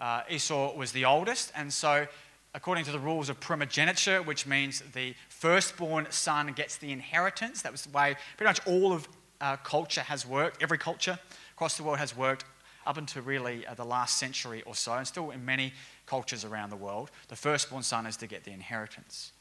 Uh, 0.00 0.22
Esau 0.28 0.74
was 0.74 0.90
the 0.90 1.04
oldest, 1.04 1.52
and 1.54 1.72
so, 1.72 2.08
according 2.54 2.84
to 2.84 2.90
the 2.90 2.98
rules 2.98 3.28
of 3.28 3.38
primogeniture, 3.38 4.20
which 4.20 4.48
means 4.48 4.82
the 4.94 5.14
firstborn 5.28 6.08
son 6.10 6.52
gets 6.54 6.76
the 6.76 6.90
inheritance, 6.90 7.62
that 7.62 7.70
was 7.70 7.82
the 7.82 7.96
way 7.96 8.16
pretty 8.36 8.48
much 8.48 8.66
all 8.66 8.92
of 8.92 9.06
uh, 9.40 9.56
culture 9.58 10.00
has 10.00 10.26
worked. 10.26 10.60
Every 10.60 10.76
culture 10.76 11.20
across 11.52 11.76
the 11.76 11.84
world 11.84 11.98
has 11.98 12.16
worked 12.16 12.44
up 12.84 12.96
until 12.96 13.22
really 13.22 13.64
uh, 13.64 13.74
the 13.74 13.84
last 13.84 14.18
century 14.18 14.60
or 14.66 14.74
so, 14.74 14.94
and 14.94 15.06
still 15.06 15.30
in 15.30 15.44
many 15.44 15.72
cultures 16.04 16.44
around 16.44 16.70
the 16.70 16.76
world. 16.76 17.12
The 17.28 17.36
firstborn 17.36 17.84
son 17.84 18.06
is 18.06 18.16
to 18.16 18.26
get 18.26 18.42
the 18.42 18.50
inheritance. 18.50 19.33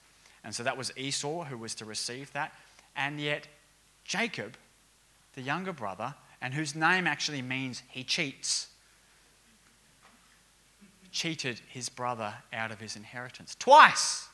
And 0.44 0.54
so 0.54 0.64
that 0.64 0.78
was 0.78 0.92
Esau 0.98 1.46
who 1.46 1.58
was 1.58 1.76
to 1.76 1.86
receive 1.86 2.32
that. 2.34 2.54
And 2.96 3.20
yet, 3.20 3.48
Jacob, 4.04 4.58
the 5.34 5.42
younger 5.42 5.74
brother, 5.74 6.16
and 6.42 6.54
whose 6.54 6.76
name 6.76 7.08
actually 7.08 7.42
means 7.42 7.84
he 7.90 8.04
cheats, 8.04 8.68
cheated 11.12 11.62
his 11.68 11.90
brother 11.90 12.34
out 12.52 12.72
of 12.72 12.80
his 12.80 12.96
inheritance. 12.96 13.56
Twice! 13.58 14.28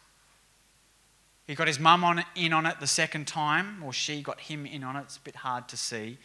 He 1.46 1.56
got 1.56 1.68
his 1.68 1.80
mum 1.80 2.04
on, 2.04 2.24
in 2.36 2.54
on 2.54 2.66
it 2.66 2.80
the 2.80 2.88
second 2.88 3.28
time, 3.28 3.84
or 3.84 3.92
she 3.92 4.22
got 4.22 4.40
him 4.40 4.66
in 4.66 4.84
on 4.84 4.96
it. 4.96 5.02
It's 5.02 5.18
a 5.18 5.22
bit 5.22 5.36
hard 5.36 5.68
to 5.70 5.78
see. 5.78 6.18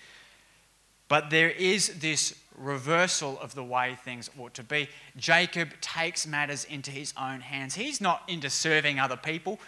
But 1.09 1.31
there 1.31 1.51
is 1.51 2.01
this 2.01 2.35
reversal 2.57 3.39
of 3.41 3.55
the 3.55 3.65
way 3.65 3.99
things 4.05 4.31
ought 4.39 4.55
to 4.55 4.63
be. 4.63 4.89
Jacob 5.17 5.69
takes 5.81 6.27
matters 6.27 6.65
into 6.65 6.91
his 6.91 7.13
own 7.21 7.41
hands. 7.41 7.75
He's 7.75 8.01
not 8.01 8.23
into 8.29 8.49
serving 8.49 8.99
other 8.99 9.17
people, 9.17 9.61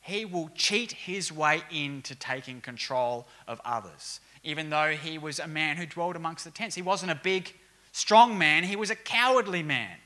he 0.00 0.26
will 0.26 0.50
cheat 0.54 0.92
his 0.92 1.32
way 1.32 1.62
into 1.70 2.14
taking 2.14 2.60
control 2.60 3.26
of 3.48 3.58
others. 3.64 4.20
Even 4.42 4.68
though 4.68 4.90
he 4.90 5.16
was 5.16 5.38
a 5.38 5.46
man 5.46 5.78
who 5.78 5.86
dwelled 5.86 6.14
amongst 6.14 6.44
the 6.44 6.50
tents, 6.50 6.74
he 6.74 6.82
wasn't 6.82 7.10
a 7.10 7.14
big, 7.14 7.54
strong 7.92 8.36
man, 8.36 8.64
he 8.64 8.76
was 8.76 8.90
a 8.90 8.94
cowardly 8.94 9.62
man. 9.62 9.96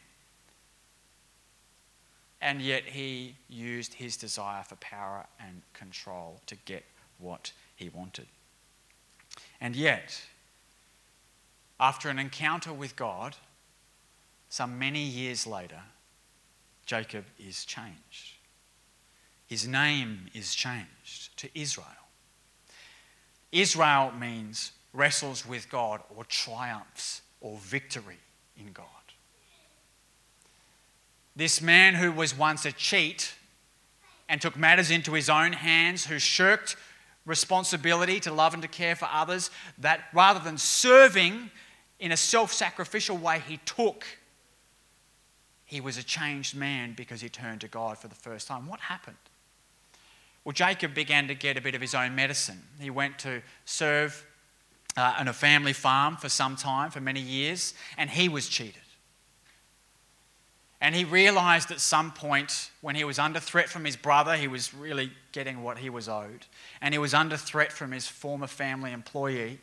And 2.41 2.63
yet 2.63 2.85
he 2.85 3.35
used 3.49 3.95
his 3.95 4.17
desire 4.17 4.63
for 4.63 4.77
power 4.77 5.27
and 5.41 5.63
control 5.75 6.41
to 6.47 6.55
get 6.55 6.85
what 7.19 7.51
he 7.75 7.89
wanted. 7.89 8.27
And 9.61 9.75
yet, 9.75 10.23
after 11.81 12.09
an 12.09 12.19
encounter 12.19 12.73
with 12.73 12.97
God, 12.97 13.37
some 14.49 14.79
many 14.79 15.03
years 15.03 15.47
later, 15.47 15.81
Jacob 16.87 17.25
is 17.39 17.65
changed. 17.65 18.37
His 19.47 19.67
name 19.67 20.27
is 20.35 20.55
changed 20.55 21.37
to 21.39 21.49
Israel. 21.55 21.87
Israel 23.53 24.13
means 24.13 24.73
wrestles 24.93 25.47
with 25.47 25.71
God 25.71 26.03
or 26.15 26.25
triumphs 26.25 27.23
or 27.41 27.59
victory 27.59 28.19
in 28.59 28.73
God. 28.73 28.87
This 31.37 31.63
man 31.63 31.95
who 31.95 32.11
was 32.11 32.37
once 32.37 32.65
a 32.65 32.73
cheat 32.73 33.35
and 34.29 34.41
took 34.41 34.57
matters 34.57 34.91
into 34.91 35.13
his 35.13 35.31
own 35.31 35.53
hands, 35.53 36.07
who 36.07 36.19
shirked 36.19 36.77
responsibility 37.25 38.19
to 38.21 38.33
love 38.33 38.55
and 38.55 38.63
to 38.63 38.69
care 38.69 38.97
for 38.97 39.09
others, 39.13 39.51
that 39.79 40.05
rather 40.13 40.41
than 40.41 40.59
serving 40.59 41.51
in 42.01 42.13
a 42.13 42.17
self 42.17 42.53
sacrificial 42.53 43.17
way, 43.17 43.43
he 43.47 43.59
took. 43.59 44.05
He 45.65 45.81
was 45.81 45.99
a 45.99 46.03
changed 46.03 46.57
man 46.57 46.95
because 46.97 47.21
he 47.21 47.29
turned 47.29 47.61
to 47.61 47.69
God 47.69 47.99
for 47.99 48.09
the 48.09 48.15
first 48.15 48.49
time. 48.49 48.67
What 48.67 48.81
happened? 48.81 49.17
Well, 50.45 50.55
Jacob 50.55 50.95
began 50.95 51.29
to 51.29 51.35
get 51.35 51.59
a 51.59 51.61
bit 51.61 51.75
of 51.75 51.81
his 51.81 51.95
own 51.95 52.15
medicine. 52.15 52.63
He 52.81 52.89
went 52.89 53.19
to 53.21 53.43
serve 53.67 54.25
uh, 54.97 55.17
on 55.19 55.29
a 55.29 55.33
family 55.33 55.75
farm 55.75 56.17
for 56.17 56.31
some 56.31 56.57
time, 56.57 56.91
for 56.91 57.01
many 57.01 57.21
years, 57.21 57.75
and 57.99 58.09
he 58.09 58.29
was 58.29 58.49
cheated. 58.49 58.81
And 60.81 60.95
he 60.95 61.05
realized 61.05 61.71
at 61.71 61.81
some 61.81 62.13
point 62.13 62.71
when 62.81 62.95
he 62.95 63.05
was 63.05 63.19
under 63.19 63.41
threat 63.41 63.69
from 63.69 63.85
his 63.85 63.97
brother, 63.97 64.37
he 64.37 64.49
was 64.49 64.73
really 64.73 65.11
getting 65.33 65.63
what 65.63 65.79
he 65.79 65.91
was 65.91 66.09
owed. 66.09 66.47
And 66.81 66.95
he 66.95 66.99
was 66.99 67.15
under 67.15 67.37
threat 67.37 67.73
from 67.73 67.91
his 67.91 68.07
former 68.07 68.47
family 68.47 68.93
employee 68.93 69.59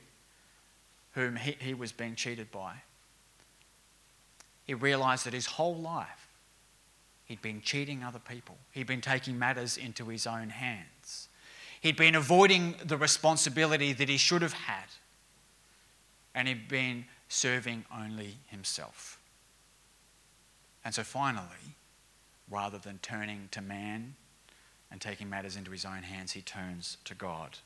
whom 1.15 1.35
he, 1.37 1.55
he 1.59 1.73
was 1.73 1.91
being 1.91 2.15
cheated 2.15 2.51
by. 2.51 2.75
He 4.65 4.73
realized 4.73 5.25
that 5.25 5.33
his 5.33 5.45
whole 5.45 5.75
life 5.75 6.27
he'd 7.25 7.41
been 7.41 7.61
cheating 7.61 8.03
other 8.03 8.19
people, 8.19 8.57
he'd 8.71 8.87
been 8.87 9.01
taking 9.01 9.39
matters 9.39 9.77
into 9.77 10.05
his 10.05 10.27
own 10.27 10.49
hands, 10.49 11.27
he'd 11.81 11.97
been 11.97 12.15
avoiding 12.15 12.75
the 12.85 12.97
responsibility 12.97 13.93
that 13.93 14.09
he 14.09 14.17
should 14.17 14.41
have 14.41 14.53
had, 14.53 14.85
and 16.35 16.47
he'd 16.47 16.67
been 16.67 17.05
serving 17.27 17.85
only 17.95 18.37
himself. 18.47 19.19
And 20.83 20.93
so 20.93 21.03
finally, 21.03 21.75
rather 22.49 22.77
than 22.77 22.99
turning 23.01 23.49
to 23.51 23.61
man 23.61 24.15
and 24.91 25.01
taking 25.01 25.29
matters 25.29 25.55
into 25.55 25.71
his 25.71 25.83
own 25.83 26.03
hands, 26.03 26.33
he 26.33 26.41
turns 26.41 26.97
to 27.05 27.15
God. 27.15 27.57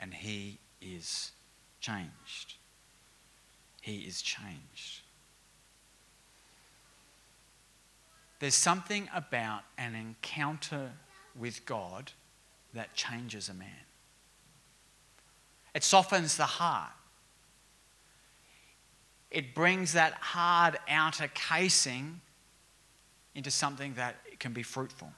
And 0.00 0.14
he 0.14 0.58
is 0.80 1.32
changed. 1.80 2.54
He 3.84 3.98
is 3.98 4.22
changed. 4.22 5.02
There's 8.38 8.54
something 8.54 9.10
about 9.14 9.60
an 9.76 9.94
encounter 9.94 10.92
with 11.38 11.66
God 11.66 12.12
that 12.72 12.94
changes 12.94 13.50
a 13.50 13.52
man. 13.52 13.68
It 15.74 15.84
softens 15.84 16.38
the 16.38 16.46
heart. 16.46 16.92
It 19.30 19.54
brings 19.54 19.92
that 19.92 20.14
hard 20.14 20.78
outer 20.88 21.28
casing 21.34 22.22
into 23.34 23.50
something 23.50 23.92
that 23.96 24.16
can 24.38 24.54
be 24.54 24.62
fruitful. 24.62 25.12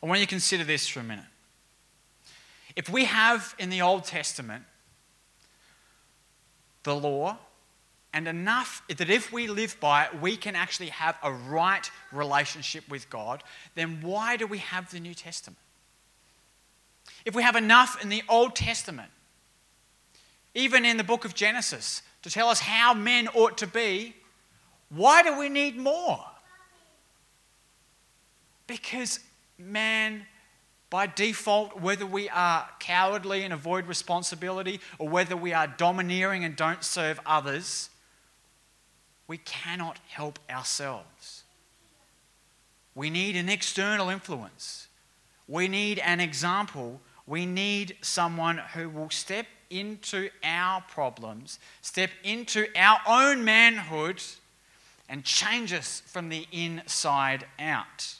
I 0.00 0.06
want 0.06 0.20
you 0.20 0.26
to 0.26 0.30
consider 0.30 0.62
this 0.62 0.86
for 0.86 1.00
a 1.00 1.02
minute. 1.02 1.24
If 2.76 2.88
we 2.88 3.06
have 3.06 3.56
in 3.58 3.68
the 3.68 3.82
Old 3.82 4.04
Testament 4.04 4.62
the 6.84 6.94
law, 6.94 7.38
and 8.12 8.28
enough 8.28 8.82
that 8.88 9.10
if 9.10 9.32
we 9.32 9.48
live 9.48 9.76
by 9.80 10.04
it, 10.04 10.20
we 10.20 10.36
can 10.36 10.54
actually 10.54 10.90
have 10.90 11.18
a 11.22 11.32
right 11.32 11.90
relationship 12.12 12.88
with 12.88 13.10
God, 13.10 13.42
then 13.74 13.98
why 14.02 14.36
do 14.36 14.46
we 14.46 14.58
have 14.58 14.90
the 14.92 15.00
New 15.00 15.14
Testament? 15.14 15.58
If 17.24 17.34
we 17.34 17.42
have 17.42 17.56
enough 17.56 18.00
in 18.02 18.08
the 18.08 18.22
Old 18.28 18.54
Testament, 18.54 19.10
even 20.54 20.84
in 20.84 20.96
the 20.96 21.04
book 21.04 21.24
of 21.24 21.34
Genesis, 21.34 22.02
to 22.22 22.30
tell 22.30 22.48
us 22.48 22.60
how 22.60 22.94
men 22.94 23.28
ought 23.34 23.58
to 23.58 23.66
be, 23.66 24.14
why 24.90 25.22
do 25.22 25.36
we 25.36 25.48
need 25.48 25.76
more? 25.76 26.24
Because 28.66 29.20
man 29.58 30.24
by 30.94 31.08
default, 31.08 31.80
whether 31.80 32.06
we 32.06 32.28
are 32.28 32.68
cowardly 32.78 33.42
and 33.42 33.52
avoid 33.52 33.84
responsibility 33.88 34.78
or 35.00 35.08
whether 35.08 35.36
we 35.36 35.52
are 35.52 35.66
domineering 35.66 36.44
and 36.44 36.54
don't 36.54 36.84
serve 36.84 37.18
others, 37.26 37.90
we 39.26 39.36
cannot 39.38 39.98
help 40.06 40.38
ourselves. 40.48 41.42
We 42.94 43.10
need 43.10 43.34
an 43.34 43.48
external 43.48 44.08
influence. 44.08 44.86
We 45.48 45.66
need 45.66 45.98
an 45.98 46.20
example. 46.20 47.00
We 47.26 47.44
need 47.44 47.96
someone 48.00 48.58
who 48.58 48.88
will 48.88 49.10
step 49.10 49.46
into 49.70 50.30
our 50.44 50.80
problems, 50.82 51.58
step 51.82 52.10
into 52.22 52.68
our 52.76 53.00
own 53.08 53.44
manhood, 53.44 54.22
and 55.08 55.24
change 55.24 55.72
us 55.72 56.04
from 56.06 56.28
the 56.28 56.46
inside 56.52 57.46
out. 57.58 58.14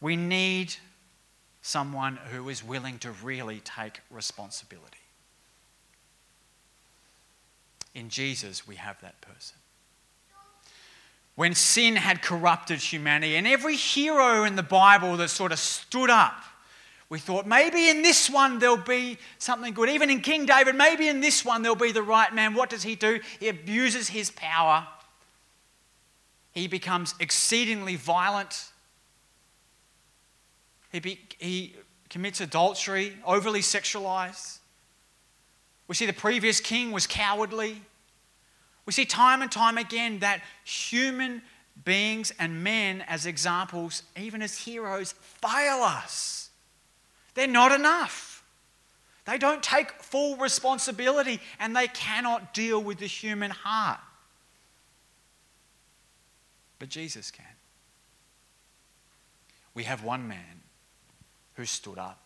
We 0.00 0.16
need 0.16 0.74
someone 1.62 2.16
who 2.30 2.48
is 2.48 2.62
willing 2.64 2.98
to 3.00 3.10
really 3.10 3.60
take 3.60 4.00
responsibility. 4.10 4.96
In 7.94 8.08
Jesus, 8.08 8.66
we 8.66 8.76
have 8.76 9.00
that 9.00 9.20
person. 9.20 9.56
when 11.38 11.54
sin 11.54 11.94
had 11.94 12.20
corrupted 12.20 12.80
humanity. 12.80 13.36
And 13.36 13.46
every 13.46 13.76
hero 13.76 14.42
in 14.42 14.56
the 14.56 14.62
Bible 14.64 15.16
that 15.18 15.28
sort 15.30 15.52
of 15.52 15.60
stood 15.60 16.10
up, 16.10 16.42
we 17.08 17.20
thought 17.20 17.46
maybe 17.46 17.88
in 17.88 18.02
this 18.02 18.28
one 18.28 18.58
there'll 18.58 18.76
be 18.76 19.18
something 19.38 19.72
good. 19.72 19.88
Even 19.88 20.10
in 20.10 20.20
King 20.20 20.46
David, 20.46 20.74
maybe 20.74 21.06
in 21.06 21.20
this 21.20 21.44
one 21.44 21.62
there'll 21.62 21.76
be 21.76 21.92
the 21.92 22.02
right 22.02 22.34
man. 22.34 22.54
What 22.54 22.70
does 22.70 22.82
he 22.82 22.96
do? 22.96 23.20
He 23.38 23.48
abuses 23.48 24.08
his 24.08 24.32
power, 24.32 24.88
he 26.50 26.66
becomes 26.66 27.14
exceedingly 27.20 27.94
violent. 27.94 28.72
He, 30.90 31.00
be, 31.00 31.20
he 31.38 31.74
commits 32.08 32.40
adultery, 32.40 33.16
overly 33.24 33.60
sexualized. 33.60 34.58
We 35.86 35.94
see 35.94 36.06
the 36.06 36.12
previous 36.12 36.60
king 36.60 36.92
was 36.92 37.06
cowardly. 37.06 37.82
We 38.86 38.92
see 38.92 39.04
time 39.04 39.42
and 39.42 39.50
time 39.50 39.78
again 39.78 40.20
that 40.20 40.42
human 40.64 41.42
beings 41.84 42.32
and 42.38 42.62
men, 42.64 43.04
as 43.06 43.26
examples, 43.26 44.02
even 44.16 44.42
as 44.42 44.56
heroes, 44.58 45.12
fail 45.12 45.82
us. 45.82 46.50
They're 47.34 47.46
not 47.46 47.72
enough. 47.72 48.42
They 49.26 49.38
don't 49.38 49.62
take 49.62 49.90
full 50.02 50.36
responsibility 50.36 51.40
and 51.60 51.76
they 51.76 51.86
cannot 51.88 52.54
deal 52.54 52.82
with 52.82 52.98
the 52.98 53.06
human 53.06 53.50
heart. 53.50 54.00
But 56.78 56.88
Jesus 56.88 57.30
can. 57.30 57.44
We 59.74 59.84
have 59.84 60.02
one 60.02 60.26
man 60.26 60.62
who 61.58 61.64
stood 61.64 61.98
up, 61.98 62.20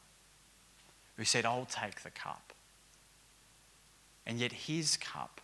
who 1.16 1.24
said, 1.24 1.46
I'll 1.46 1.64
take 1.64 2.02
the 2.02 2.10
cup. 2.10 2.52
And 4.26 4.38
yet 4.38 4.52
his 4.52 4.98
cup 4.98 5.40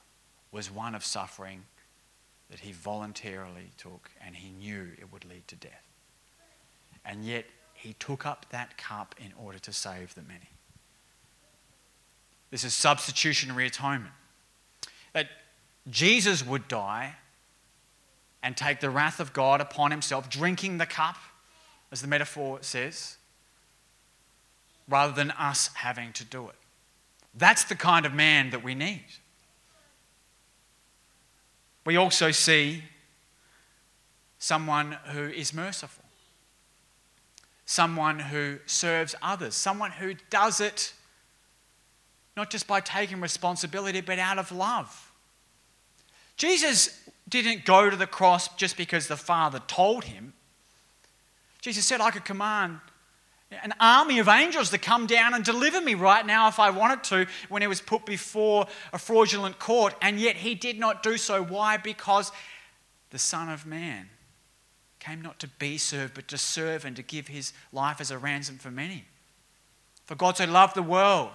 was 0.53 0.70
one 0.70 0.94
of 0.94 1.03
suffering 1.03 1.62
that 2.51 2.61
he 2.61 2.72
voluntarily 2.72 3.70
took 3.79 4.11
and 4.22 4.37
he 4.37 4.51
knew 4.51 4.90
it 4.98 5.11
would 5.11 5.24
lead 5.24 5.48
to 5.48 5.57
death. 5.57 5.87
And 7.03 7.24
yet 7.24 7.46
he 7.72 7.94
took 7.94 8.27
up 8.27 8.44
that 8.51 8.77
cup 8.77 9.14
in 9.18 9.33
order 9.42 9.59
to 9.61 9.72
save 9.72 10.14
the 10.14 10.22
many. 10.22 10.51
This 12.51 12.64
is 12.64 12.74
substitutionary 12.74 13.68
atonement. 13.68 14.12
That 15.14 15.29
Jesus 15.88 16.46
would 16.46 16.68
die 16.68 17.14
and 18.42 18.55
take 18.55 18.81
the 18.81 18.90
wrath 18.90 19.18
of 19.18 19.33
God 19.33 19.62
upon 19.62 19.92
himself, 19.92 20.29
drinking 20.29 20.77
the 20.77 20.87
cup, 20.87 21.16
as 21.90 22.03
the 22.03 22.07
metaphor 22.07 22.59
says, 22.61 23.16
rather 24.88 25.12
than 25.12 25.31
us 25.33 25.70
having 25.74 26.12
to 26.14 26.24
do 26.24 26.48
it. 26.48 26.55
That's 27.35 27.64
the 27.64 27.74
kind 27.74 28.07
of 28.07 28.14
man 28.14 28.51
that 28.51 28.64
we 28.64 28.74
need. 28.74 29.05
We 31.85 31.96
also 31.96 32.31
see 32.31 32.85
someone 34.38 34.92
who 35.12 35.24
is 35.24 35.53
merciful, 35.55 36.05
someone 37.66 38.18
who 38.18 38.59
serves 38.66 39.14
others, 39.22 39.55
someone 39.55 39.92
who 39.92 40.14
does 40.31 40.61
it 40.61 40.94
not 42.38 42.51
just 42.51 42.68
by 42.68 42.81
taking 42.81 43.20
responsibility, 43.20 44.01
but 44.01 44.20
out 44.20 44.38
of 44.38 44.53
love. 44.53 45.11
Jesus 46.37 47.01
didn't 47.29 47.64
go 47.64 47.90
to 47.90 47.96
the 47.96 48.07
cross 48.07 48.48
just 48.55 48.77
because 48.77 49.09
the 49.09 49.16
Father 49.16 49.61
told 49.66 50.05
him. 50.05 50.33
Jesus 51.61 51.85
said, 51.85 52.01
I 52.01 52.12
could 52.12 52.24
command 52.24 52.79
an 53.50 53.72
army 53.80 54.18
of 54.18 54.28
angels 54.28 54.70
to 54.70 54.78
come 54.78 55.06
down 55.06 55.32
and 55.34 55.44
deliver 55.44 55.80
me 55.80 55.94
right 55.94 56.24
now 56.26 56.48
if 56.48 56.58
I 56.58 56.70
wanted 56.70 57.02
to 57.04 57.26
when 57.48 57.62
he 57.62 57.68
was 57.68 57.80
put 57.80 58.04
before 58.04 58.66
a 58.92 58.98
fraudulent 58.98 59.58
court. 59.58 59.94
And 60.02 60.20
yet 60.20 60.37
he 60.37 60.54
did 60.54 60.78
not 60.78 61.02
do 61.02 61.16
so. 61.16 61.42
Why? 61.42 61.76
Because 61.76 62.30
the 63.11 63.18
Son 63.18 63.48
of 63.48 63.64
Man 63.64 64.11
came 65.00 65.22
not 65.22 65.38
to 65.38 65.48
be 65.48 65.78
served, 65.78 66.14
but 66.14 66.28
to 66.28 66.37
serve 66.37 66.84
and 66.84 66.94
to 66.96 67.02
give 67.02 67.28
his 67.28 67.52
life 67.72 68.00
as 68.00 68.11
a 68.11 68.18
ransom 68.18 68.58
for 68.58 68.70
many. 68.70 69.04
For 70.04 70.14
God 70.14 70.37
so 70.37 70.44
loved 70.44 70.74
the 70.74 70.82
world 70.82 71.32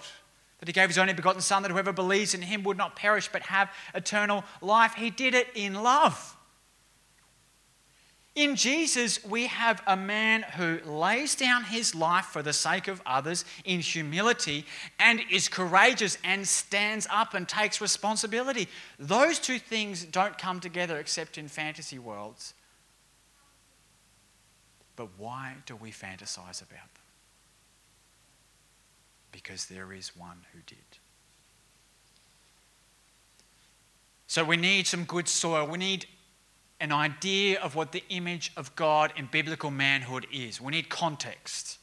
that 0.60 0.68
he 0.68 0.74
gave 0.74 0.90
his 0.90 0.98
only 0.98 1.14
begotten 1.14 1.42
Son, 1.42 1.64
that 1.64 1.72
whoever 1.72 1.92
believes 1.92 2.34
in 2.34 2.42
him 2.42 2.64
would 2.64 2.78
not 2.78 2.96
perish 2.96 3.30
but 3.32 3.42
have 3.44 3.72
eternal 3.96 4.44
life. 4.62 4.94
He 4.94 5.10
did 5.10 5.34
it 5.34 5.48
in 5.56 5.74
love. 5.74 6.38
In 8.36 8.56
Jesus, 8.56 9.24
we 9.24 9.46
have 9.46 9.84
a 9.86 9.96
man 9.96 10.42
who 10.42 10.80
lays 10.86 11.36
down 11.36 11.66
his 11.66 11.94
life 11.94 12.26
for 12.26 12.42
the 12.42 12.54
sake 12.54 12.88
of 12.88 13.00
others 13.06 13.46
in 13.64 13.80
humility 13.80 14.66
and 15.00 15.22
is 15.30 15.48
courageous 15.48 16.18
and 16.24 16.48
stands 16.48 17.08
up 17.12 17.36
and 17.36 17.48
takes 17.48 17.80
responsibility. 17.80 18.68
Those 18.98 19.38
two 19.38 19.60
things 19.60 20.04
don't 20.04 20.36
come 20.36 20.60
together 20.60 20.98
except 20.98 21.38
in 21.38 21.48
fantasy 21.48 22.00
worlds. 22.00 22.56
But 24.96 25.10
why 25.18 25.56
do 25.68 25.76
we 25.76 25.92
fantasize 25.92 26.62
about 26.62 26.94
them? 26.96 27.04
Because 29.32 29.68
there 29.68 29.94
is 29.94 30.18
one 30.18 30.40
who 30.54 30.60
did. 30.66 30.78
So 34.26 34.44
we 34.44 34.58
need 34.58 34.88
some 34.88 35.04
good 35.04 35.28
soil. 35.28 35.68
We 35.68 35.78
need 35.78 36.08
an 36.84 36.92
idea 36.92 37.62
of 37.62 37.76
what 37.76 37.94
the 37.94 38.04
image 38.10 38.52
of 38.58 38.76
God 38.76 39.14
in 39.16 39.30
biblical 39.32 39.72
manhood 39.72 40.28
is. 40.34 40.60
We 40.60 40.74
need 40.74 40.90
context. 40.90 41.80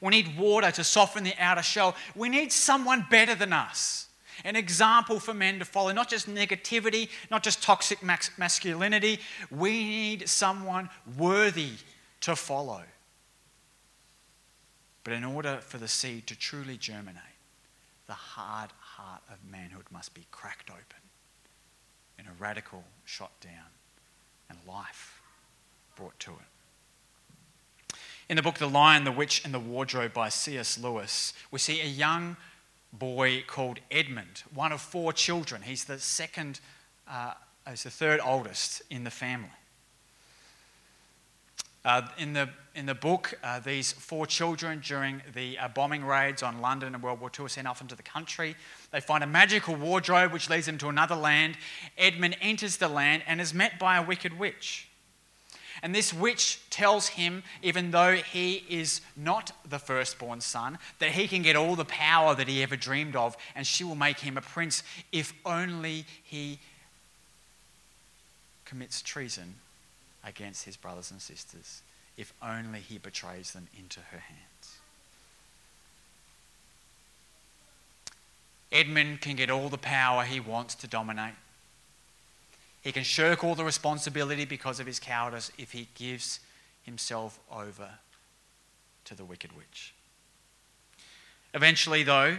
We 0.00 0.08
need 0.08 0.38
water 0.38 0.70
to 0.70 0.82
soften 0.82 1.22
the 1.22 1.34
outer 1.38 1.62
shell. 1.62 1.94
We 2.16 2.30
need 2.30 2.50
someone 2.50 3.04
better 3.10 3.34
than 3.34 3.52
us. 3.52 4.06
An 4.42 4.56
example 4.56 5.20
for 5.20 5.34
men 5.34 5.58
to 5.58 5.66
follow, 5.66 5.92
not 5.92 6.08
just 6.08 6.34
negativity, 6.34 7.10
not 7.30 7.42
just 7.42 7.62
toxic 7.62 8.02
masculinity. 8.02 9.20
We 9.50 9.72
need 9.72 10.30
someone 10.30 10.88
worthy 11.18 11.72
to 12.22 12.34
follow. 12.34 12.80
But 15.04 15.12
in 15.12 15.24
order 15.24 15.58
for 15.60 15.76
the 15.76 15.88
seed 15.88 16.26
to 16.28 16.38
truly 16.38 16.78
germinate, 16.78 17.20
the 18.06 18.14
hard 18.14 18.70
heart 18.80 19.20
of 19.30 19.44
manhood 19.44 19.84
must 19.90 20.14
be 20.14 20.24
cracked 20.30 20.70
open 20.70 21.03
in 22.18 22.26
a 22.26 22.42
radicle 22.42 22.82
shot 23.04 23.32
down 23.40 23.70
and 24.48 24.58
life 24.66 25.20
brought 25.96 26.18
to 26.20 26.32
it. 26.32 27.96
In 28.28 28.36
the 28.36 28.42
book 28.42 28.58
The 28.58 28.68
Lion, 28.68 29.04
the 29.04 29.12
Witch, 29.12 29.44
and 29.44 29.52
the 29.52 29.60
Wardrobe 29.60 30.14
by 30.14 30.28
C.S. 30.28 30.78
Lewis, 30.78 31.34
we 31.50 31.58
see 31.58 31.80
a 31.80 31.86
young 31.86 32.36
boy 32.92 33.44
called 33.46 33.80
Edmund, 33.90 34.44
one 34.54 34.72
of 34.72 34.80
four 34.80 35.12
children. 35.12 35.62
He's 35.62 35.84
the 35.84 35.98
second, 35.98 36.60
uh, 37.06 37.34
he's 37.68 37.82
the 37.82 37.90
third 37.90 38.20
oldest 38.24 38.82
in 38.88 39.04
the 39.04 39.10
family. 39.10 39.50
Uh, 41.84 42.02
in, 42.16 42.32
the, 42.32 42.48
in 42.74 42.86
the 42.86 42.94
book, 42.94 43.38
uh, 43.42 43.60
these 43.60 43.92
four 43.92 44.26
children 44.26 44.80
during 44.84 45.22
the 45.32 45.56
uh, 45.58 45.68
bombing 45.68 46.04
raids 46.04 46.42
on 46.42 46.60
London 46.60 46.94
in 46.94 47.00
World 47.00 47.20
War 47.20 47.30
II 47.38 47.46
are 47.46 47.48
sent 47.48 47.68
off 47.68 47.80
into 47.80 47.94
the 47.94 48.02
country. 48.02 48.56
They 48.90 49.00
find 49.00 49.22
a 49.22 49.28
magical 49.28 49.76
wardrobe 49.76 50.32
which 50.32 50.50
leads 50.50 50.66
them 50.66 50.78
to 50.78 50.88
another 50.88 51.14
land. 51.14 51.56
Edmund 51.96 52.36
enters 52.40 52.76
the 52.78 52.88
land 52.88 53.22
and 53.26 53.40
is 53.40 53.54
met 53.54 53.78
by 53.78 53.96
a 53.96 54.02
wicked 54.02 54.38
witch. 54.38 54.88
And 55.82 55.94
this 55.94 56.12
witch 56.12 56.60
tells 56.70 57.08
him, 57.08 57.42
even 57.62 57.90
though 57.90 58.14
he 58.14 58.64
is 58.68 59.00
not 59.16 59.52
the 59.68 59.78
firstborn 59.78 60.40
son, 60.40 60.78
that 60.98 61.10
he 61.10 61.28
can 61.28 61.42
get 61.42 61.56
all 61.56 61.76
the 61.76 61.84
power 61.84 62.34
that 62.34 62.48
he 62.48 62.62
ever 62.62 62.76
dreamed 62.76 63.14
of, 63.14 63.36
and 63.54 63.66
she 63.66 63.84
will 63.84 63.94
make 63.94 64.20
him 64.20 64.36
a 64.36 64.40
prince 64.40 64.82
if 65.12 65.32
only 65.44 66.06
he 66.22 66.58
commits 68.64 69.02
treason 69.02 69.56
against 70.24 70.64
his 70.64 70.76
brothers 70.76 71.10
and 71.10 71.20
sisters 71.20 71.82
if 72.16 72.32
only 72.42 72.80
he 72.80 72.98
betrays 72.98 73.52
them 73.52 73.68
into 73.78 74.00
her 74.00 74.18
hands. 74.18 74.78
Edmund 78.70 79.20
can 79.20 79.36
get 79.36 79.50
all 79.50 79.68
the 79.68 79.78
power 79.78 80.24
he 80.24 80.40
wants 80.40 80.74
to 80.76 80.86
dominate. 80.86 81.34
He 82.82 82.92
can 82.92 83.04
shirk 83.04 83.42
all 83.42 83.54
the 83.54 83.64
responsibility 83.64 84.44
because 84.44 84.80
of 84.80 84.86
his 84.86 84.98
cowardice 84.98 85.50
if 85.56 85.72
he 85.72 85.88
gives 85.94 86.40
himself 86.82 87.38
over 87.50 87.88
to 89.04 89.14
the 89.14 89.24
wicked 89.24 89.56
witch. 89.56 89.94
Eventually, 91.54 92.02
though, 92.02 92.38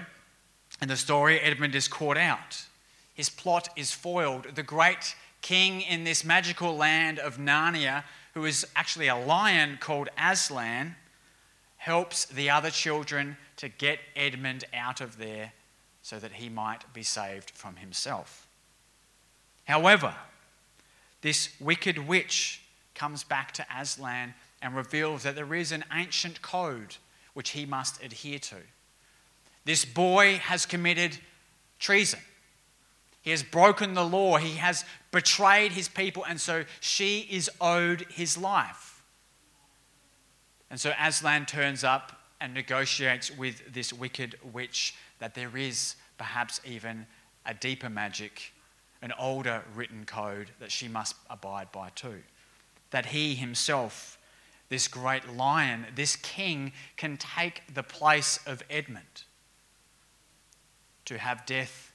in 0.81 0.87
the 0.87 0.97
story, 0.97 1.39
Edmund 1.39 1.73
is 1.73 1.87
caught 1.87 2.17
out. 2.17 2.65
His 3.13 3.29
plot 3.29 3.69
is 3.77 3.91
foiled. 3.91 4.55
The 4.55 4.63
great 4.63 5.15
king 5.41 5.81
in 5.81 6.03
this 6.03 6.25
magical 6.25 6.75
land 6.75 7.17
of 7.17 7.37
Narnia, 7.37 8.03
who 8.35 8.45
is 8.45 8.67
actually 8.75 9.07
a 9.07 9.15
lion 9.15 9.77
called 9.81 10.09
Aslan, 10.21 10.95
helps 11.77 12.25
the 12.25 12.49
other 12.49 12.69
children 12.69 13.37
to 13.57 13.69
get 13.69 13.99
Edmund 14.15 14.65
out 14.73 15.01
of 15.01 15.17
there 15.17 15.53
so 16.01 16.19
that 16.19 16.33
he 16.33 16.49
might 16.49 16.93
be 16.93 17.01
saved 17.01 17.51
from 17.51 17.77
himself. 17.77 18.47
However, 19.63 20.13
this 21.21 21.49
wicked 21.59 22.07
witch 22.07 22.61
comes 22.93 23.23
back 23.23 23.53
to 23.53 23.65
Aslan 23.75 24.33
and 24.61 24.75
reveals 24.75 25.23
that 25.23 25.35
there 25.35 25.55
is 25.55 25.71
an 25.71 25.85
ancient 25.93 26.41
code 26.41 26.97
which 27.33 27.51
he 27.51 27.65
must 27.65 28.03
adhere 28.03 28.39
to. 28.39 28.57
This 29.63 29.85
boy 29.85 30.37
has 30.37 30.65
committed 30.65 31.17
treason. 31.79 32.19
He 33.25 33.31
has 33.31 33.41
broken 33.41 33.95
the 33.95 34.05
law. 34.05 34.37
He 34.37 34.57
has 34.57 34.85
betrayed 35.09 35.71
his 35.71 35.87
people, 35.87 36.23
and 36.23 36.39
so 36.39 36.63
she 36.79 37.21
is 37.31 37.49
owed 37.59 38.05
his 38.11 38.37
life. 38.37 39.03
And 40.69 40.79
so 40.79 40.93
Aslan 40.99 41.47
turns 41.47 41.83
up 41.83 42.21
and 42.39 42.53
negotiates 42.53 43.35
with 43.35 43.73
this 43.73 43.91
wicked 43.91 44.35
witch 44.53 44.93
that 45.17 45.33
there 45.33 45.57
is 45.57 45.95
perhaps 46.19 46.61
even 46.63 47.07
a 47.47 47.55
deeper 47.55 47.89
magic, 47.89 48.53
an 49.01 49.11
older 49.17 49.63
written 49.73 50.05
code 50.05 50.51
that 50.59 50.71
she 50.71 50.87
must 50.87 51.15
abide 51.27 51.71
by 51.71 51.89
too. 51.95 52.21
That 52.91 53.07
he 53.07 53.33
himself, 53.33 54.19
this 54.69 54.87
great 54.87 55.33
lion, 55.33 55.87
this 55.95 56.15
king, 56.15 56.73
can 56.95 57.17
take 57.17 57.63
the 57.73 57.81
place 57.81 58.39
of 58.45 58.61
Edmund 58.69 59.23
to 61.05 61.17
have 61.17 61.47
death 61.47 61.91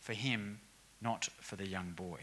for 0.00 0.12
him, 0.12 0.60
not 1.00 1.28
for 1.40 1.56
the 1.56 1.66
young 1.66 1.92
boy. 1.92 2.18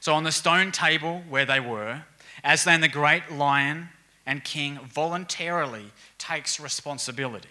So, 0.00 0.14
on 0.14 0.24
the 0.24 0.32
stone 0.32 0.72
table 0.72 1.22
where 1.28 1.44
they 1.44 1.60
were, 1.60 2.04
Aslan 2.44 2.80
the 2.80 2.88
great 2.88 3.30
lion 3.32 3.88
and 4.26 4.44
king 4.44 4.78
voluntarily 4.78 5.92
takes 6.18 6.60
responsibility. 6.60 7.48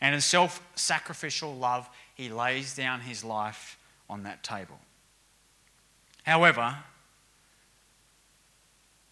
And 0.00 0.14
in 0.14 0.20
self 0.20 0.62
sacrificial 0.74 1.54
love, 1.54 1.88
he 2.14 2.28
lays 2.28 2.74
down 2.74 3.00
his 3.00 3.24
life 3.24 3.78
on 4.08 4.22
that 4.22 4.42
table. 4.42 4.78
However, 6.24 6.76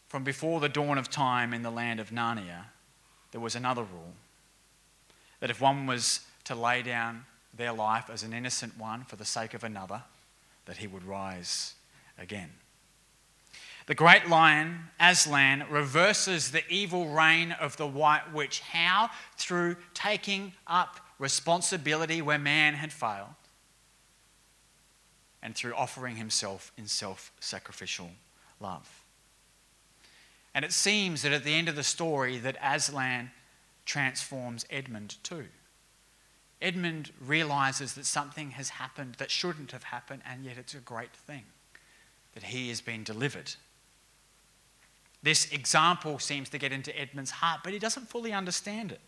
from 0.08 0.24
before 0.24 0.60
the 0.60 0.68
dawn 0.68 0.96
of 0.96 1.10
time 1.10 1.52
in 1.52 1.62
the 1.62 1.70
land 1.70 2.00
of 2.00 2.10
Narnia, 2.10 2.66
there 3.32 3.40
was 3.40 3.54
another 3.54 3.82
rule 3.82 4.14
that 5.40 5.50
if 5.50 5.60
one 5.60 5.86
was 5.86 6.20
to 6.44 6.54
lay 6.54 6.82
down 6.82 7.26
their 7.58 7.72
life 7.72 8.08
as 8.10 8.22
an 8.22 8.32
innocent 8.32 8.78
one 8.78 9.04
for 9.04 9.16
the 9.16 9.24
sake 9.24 9.52
of 9.52 9.62
another, 9.62 10.02
that 10.64 10.78
he 10.78 10.86
would 10.86 11.04
rise 11.04 11.74
again. 12.18 12.50
The 13.86 13.94
great 13.94 14.28
lion, 14.28 14.80
Aslan, 15.00 15.64
reverses 15.70 16.50
the 16.50 16.62
evil 16.68 17.08
reign 17.08 17.52
of 17.52 17.76
the 17.78 17.86
white 17.86 18.32
witch. 18.34 18.60
How? 18.60 19.10
Through 19.36 19.76
taking 19.94 20.52
up 20.66 21.00
responsibility 21.18 22.20
where 22.20 22.38
man 22.38 22.74
had 22.74 22.92
failed 22.92 23.34
and 25.42 25.54
through 25.54 25.74
offering 25.74 26.16
himself 26.16 26.70
in 26.76 26.86
self 26.86 27.32
sacrificial 27.40 28.10
love. 28.60 29.04
And 30.54 30.64
it 30.64 30.72
seems 30.72 31.22
that 31.22 31.32
at 31.32 31.44
the 31.44 31.54
end 31.54 31.68
of 31.68 31.76
the 31.76 31.82
story 31.82 32.38
that 32.38 32.56
Aslan 32.62 33.30
transforms 33.86 34.66
Edmund 34.68 35.16
too. 35.22 35.46
Edmund 36.60 37.12
realizes 37.20 37.94
that 37.94 38.06
something 38.06 38.50
has 38.52 38.70
happened 38.70 39.14
that 39.18 39.30
shouldn't 39.30 39.72
have 39.72 39.84
happened, 39.84 40.22
and 40.26 40.44
yet 40.44 40.58
it's 40.58 40.74
a 40.74 40.80
great 40.80 41.12
thing 41.12 41.44
that 42.34 42.44
he 42.44 42.68
has 42.68 42.80
been 42.80 43.04
delivered. 43.04 43.52
This 45.22 45.50
example 45.52 46.18
seems 46.18 46.48
to 46.50 46.58
get 46.58 46.72
into 46.72 46.96
Edmund's 46.98 47.30
heart, 47.30 47.60
but 47.64 47.72
he 47.72 47.78
doesn't 47.78 48.08
fully 48.08 48.32
understand 48.32 48.92
it. 48.92 49.00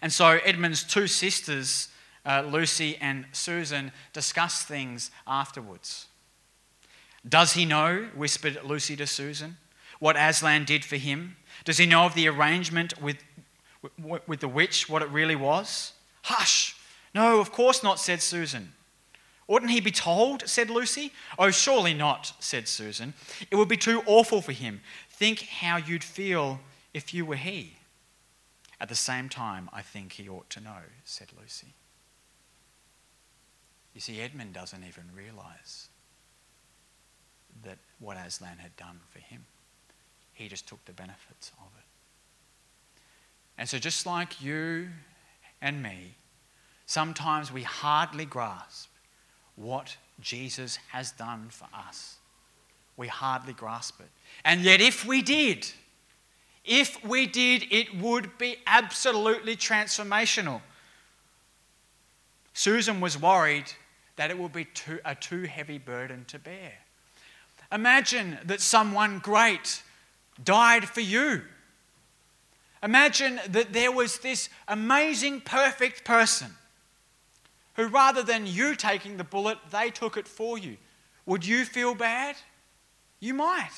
And 0.00 0.12
so 0.12 0.38
Edmund's 0.44 0.82
two 0.82 1.06
sisters, 1.06 1.88
uh, 2.26 2.42
Lucy 2.42 2.96
and 3.00 3.26
Susan, 3.32 3.92
discuss 4.12 4.64
things 4.64 5.10
afterwards. 5.26 6.06
Does 7.28 7.52
he 7.52 7.64
know, 7.64 8.08
whispered 8.16 8.58
Lucy 8.64 8.96
to 8.96 9.06
Susan, 9.06 9.56
what 10.00 10.16
Aslan 10.16 10.64
did 10.64 10.84
for 10.84 10.96
him? 10.96 11.36
Does 11.64 11.78
he 11.78 11.86
know 11.86 12.02
of 12.02 12.14
the 12.14 12.26
arrangement 12.26 13.00
with, 13.00 13.18
with 14.26 14.40
the 14.40 14.48
witch, 14.48 14.88
what 14.88 15.02
it 15.02 15.08
really 15.10 15.36
was? 15.36 15.92
Hush! 16.22 16.76
No, 17.14 17.40
of 17.40 17.52
course 17.52 17.82
not, 17.82 18.00
said 18.00 18.22
Susan. 18.22 18.72
Oughtn't 19.48 19.70
he 19.70 19.80
be 19.80 19.90
told? 19.90 20.48
said 20.48 20.70
Lucy. 20.70 21.12
Oh, 21.38 21.50
surely 21.50 21.94
not, 21.94 22.32
said 22.38 22.68
Susan. 22.68 23.12
It 23.50 23.56
would 23.56 23.68
be 23.68 23.76
too 23.76 24.02
awful 24.06 24.40
for 24.40 24.52
him. 24.52 24.80
Think 25.10 25.40
how 25.42 25.76
you'd 25.76 26.04
feel 26.04 26.60
if 26.94 27.12
you 27.12 27.26
were 27.26 27.36
he. 27.36 27.76
At 28.80 28.88
the 28.88 28.94
same 28.94 29.28
time, 29.28 29.68
I 29.72 29.82
think 29.82 30.12
he 30.12 30.28
ought 30.28 30.48
to 30.50 30.60
know, 30.60 30.82
said 31.04 31.28
Lucy. 31.38 31.74
You 33.94 34.00
see, 34.00 34.20
Edmund 34.20 34.54
doesn't 34.54 34.82
even 34.84 35.04
realize 35.14 35.88
that 37.62 37.78
what 37.98 38.16
Aslan 38.16 38.58
had 38.58 38.74
done 38.76 39.00
for 39.10 39.18
him. 39.18 39.44
He 40.32 40.48
just 40.48 40.66
took 40.66 40.84
the 40.86 40.92
benefits 40.92 41.52
of 41.60 41.68
it. 41.78 41.84
And 43.58 43.68
so, 43.68 43.78
just 43.78 44.06
like 44.06 44.42
you 44.42 44.88
and 45.62 45.82
me, 45.82 46.16
sometimes 46.84 47.50
we 47.50 47.62
hardly 47.62 48.26
grasp 48.26 48.90
what 49.56 49.96
Jesus 50.20 50.76
has 50.90 51.12
done 51.12 51.46
for 51.50 51.68
us. 51.72 52.16
We 52.96 53.08
hardly 53.08 53.54
grasp 53.54 54.00
it. 54.00 54.10
And 54.44 54.60
yet, 54.60 54.80
if 54.80 55.06
we 55.06 55.22
did, 55.22 55.66
if 56.64 57.02
we 57.04 57.26
did, 57.26 57.64
it 57.70 57.96
would 57.98 58.36
be 58.38 58.56
absolutely 58.66 59.56
transformational. 59.56 60.60
Susan 62.52 63.00
was 63.00 63.20
worried 63.20 63.72
that 64.16 64.30
it 64.30 64.38
would 64.38 64.52
be 64.52 64.66
too, 64.66 64.98
a 65.04 65.14
too 65.14 65.42
heavy 65.44 65.78
burden 65.78 66.24
to 66.26 66.38
bear. 66.38 66.72
Imagine 67.72 68.38
that 68.44 68.60
someone 68.60 69.18
great 69.20 69.82
died 70.44 70.86
for 70.88 71.00
you. 71.00 71.42
Imagine 72.82 73.40
that 73.48 73.72
there 73.72 73.92
was 73.92 74.18
this 74.18 74.48
amazing, 74.66 75.40
perfect 75.42 76.04
person 76.04 76.48
who, 77.74 77.86
rather 77.86 78.22
than 78.22 78.46
you 78.46 78.74
taking 78.74 79.16
the 79.16 79.24
bullet, 79.24 79.58
they 79.70 79.90
took 79.90 80.16
it 80.16 80.26
for 80.26 80.58
you. 80.58 80.76
Would 81.26 81.46
you 81.46 81.64
feel 81.64 81.94
bad? 81.94 82.36
You 83.20 83.34
might. 83.34 83.70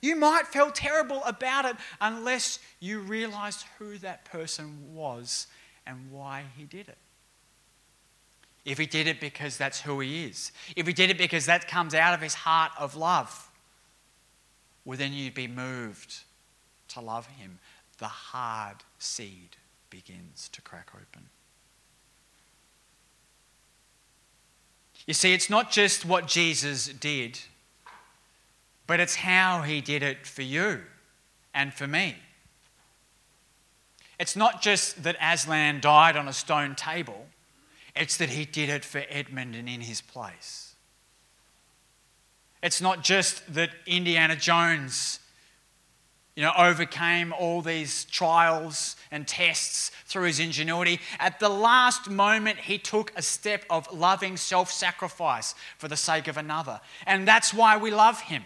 You 0.00 0.16
might 0.16 0.48
feel 0.48 0.72
terrible 0.72 1.22
about 1.24 1.64
it 1.64 1.76
unless 2.00 2.58
you 2.80 2.98
realized 2.98 3.64
who 3.78 3.98
that 3.98 4.24
person 4.24 4.94
was 4.94 5.46
and 5.86 6.10
why 6.10 6.44
he 6.56 6.64
did 6.64 6.88
it. 6.88 6.98
If 8.64 8.78
he 8.78 8.86
did 8.86 9.06
it 9.06 9.20
because 9.20 9.56
that's 9.56 9.80
who 9.80 10.00
he 10.00 10.24
is, 10.24 10.50
if 10.76 10.86
he 10.86 10.92
did 10.92 11.10
it 11.10 11.18
because 11.18 11.46
that 11.46 11.68
comes 11.68 11.94
out 11.94 12.14
of 12.14 12.20
his 12.20 12.34
heart 12.34 12.72
of 12.78 12.96
love, 12.96 13.48
well, 14.84 14.98
then 14.98 15.12
you'd 15.12 15.34
be 15.34 15.46
moved 15.46 16.22
to 16.88 17.00
love 17.00 17.26
him. 17.26 17.58
The 18.02 18.08
hard 18.08 18.78
seed 18.98 19.56
begins 19.88 20.48
to 20.54 20.60
crack 20.60 20.88
open. 20.92 21.28
You 25.06 25.14
see, 25.14 25.32
it's 25.32 25.48
not 25.48 25.70
just 25.70 26.04
what 26.04 26.26
Jesus 26.26 26.88
did, 26.88 27.38
but 28.88 28.98
it's 28.98 29.14
how 29.14 29.62
he 29.62 29.80
did 29.80 30.02
it 30.02 30.26
for 30.26 30.42
you 30.42 30.80
and 31.54 31.72
for 31.72 31.86
me. 31.86 32.16
It's 34.18 34.34
not 34.34 34.60
just 34.60 35.04
that 35.04 35.14
Aslan 35.22 35.80
died 35.80 36.16
on 36.16 36.26
a 36.26 36.32
stone 36.32 36.74
table, 36.74 37.28
it's 37.94 38.16
that 38.16 38.30
he 38.30 38.44
did 38.44 38.68
it 38.68 38.84
for 38.84 39.04
Edmund 39.08 39.54
and 39.54 39.68
in 39.68 39.80
his 39.80 40.00
place. 40.00 40.74
It's 42.64 42.80
not 42.80 43.04
just 43.04 43.54
that 43.54 43.70
Indiana 43.86 44.34
Jones 44.34 45.20
you 46.34 46.42
know, 46.42 46.52
overcame 46.56 47.34
all 47.34 47.60
these 47.60 48.06
trials 48.06 48.96
and 49.10 49.28
tests 49.28 49.90
through 50.06 50.24
his 50.24 50.40
ingenuity. 50.40 50.98
At 51.18 51.40
the 51.40 51.50
last 51.50 52.08
moment, 52.08 52.58
he 52.58 52.78
took 52.78 53.12
a 53.16 53.22
step 53.22 53.64
of 53.68 53.92
loving 53.92 54.38
self 54.38 54.72
sacrifice 54.72 55.54
for 55.76 55.88
the 55.88 55.96
sake 55.96 56.28
of 56.28 56.38
another. 56.38 56.80
And 57.06 57.28
that's 57.28 57.52
why 57.52 57.76
we 57.76 57.90
love 57.90 58.20
him. 58.22 58.44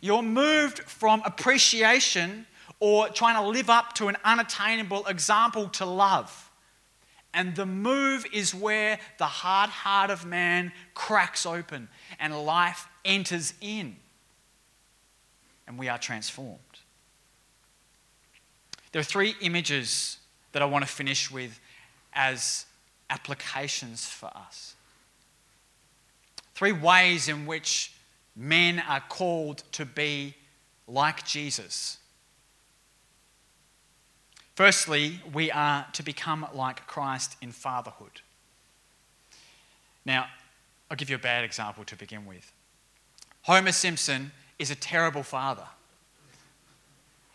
You're 0.00 0.22
moved 0.22 0.80
from 0.80 1.22
appreciation 1.24 2.46
or 2.80 3.08
trying 3.08 3.40
to 3.40 3.48
live 3.48 3.70
up 3.70 3.94
to 3.94 4.08
an 4.08 4.16
unattainable 4.24 5.06
example 5.06 5.68
to 5.68 5.86
love. 5.86 6.50
And 7.32 7.54
the 7.54 7.66
move 7.66 8.26
is 8.32 8.54
where 8.54 8.98
the 9.18 9.26
hard 9.26 9.70
heart 9.70 10.10
of 10.10 10.26
man 10.26 10.72
cracks 10.94 11.46
open 11.46 11.88
and 12.18 12.44
life 12.44 12.88
enters 13.04 13.54
in 13.60 13.96
and 15.66 15.78
we 15.78 15.88
are 15.88 15.98
transformed. 15.98 16.58
There 18.92 19.00
are 19.00 19.04
three 19.04 19.34
images 19.40 20.18
that 20.52 20.62
I 20.62 20.66
want 20.66 20.86
to 20.86 20.90
finish 20.90 21.30
with 21.30 21.58
as 22.12 22.66
applications 23.10 24.06
for 24.06 24.30
us. 24.34 24.74
Three 26.54 26.72
ways 26.72 27.28
in 27.28 27.46
which 27.46 27.92
men 28.36 28.82
are 28.88 29.00
called 29.00 29.64
to 29.72 29.84
be 29.84 30.34
like 30.86 31.26
Jesus. 31.26 31.98
Firstly, 34.54 35.20
we 35.32 35.50
are 35.50 35.86
to 35.94 36.02
become 36.04 36.46
like 36.54 36.86
Christ 36.86 37.36
in 37.40 37.50
fatherhood. 37.50 38.20
Now, 40.04 40.26
I'll 40.90 40.96
give 40.96 41.10
you 41.10 41.16
a 41.16 41.20
bad 41.20 41.44
example 41.44 41.84
to 41.84 41.96
begin 41.96 42.26
with. 42.26 42.52
Homer 43.42 43.72
Simpson 43.72 44.30
is 44.58 44.70
a 44.70 44.74
terrible 44.74 45.22
father. 45.22 45.66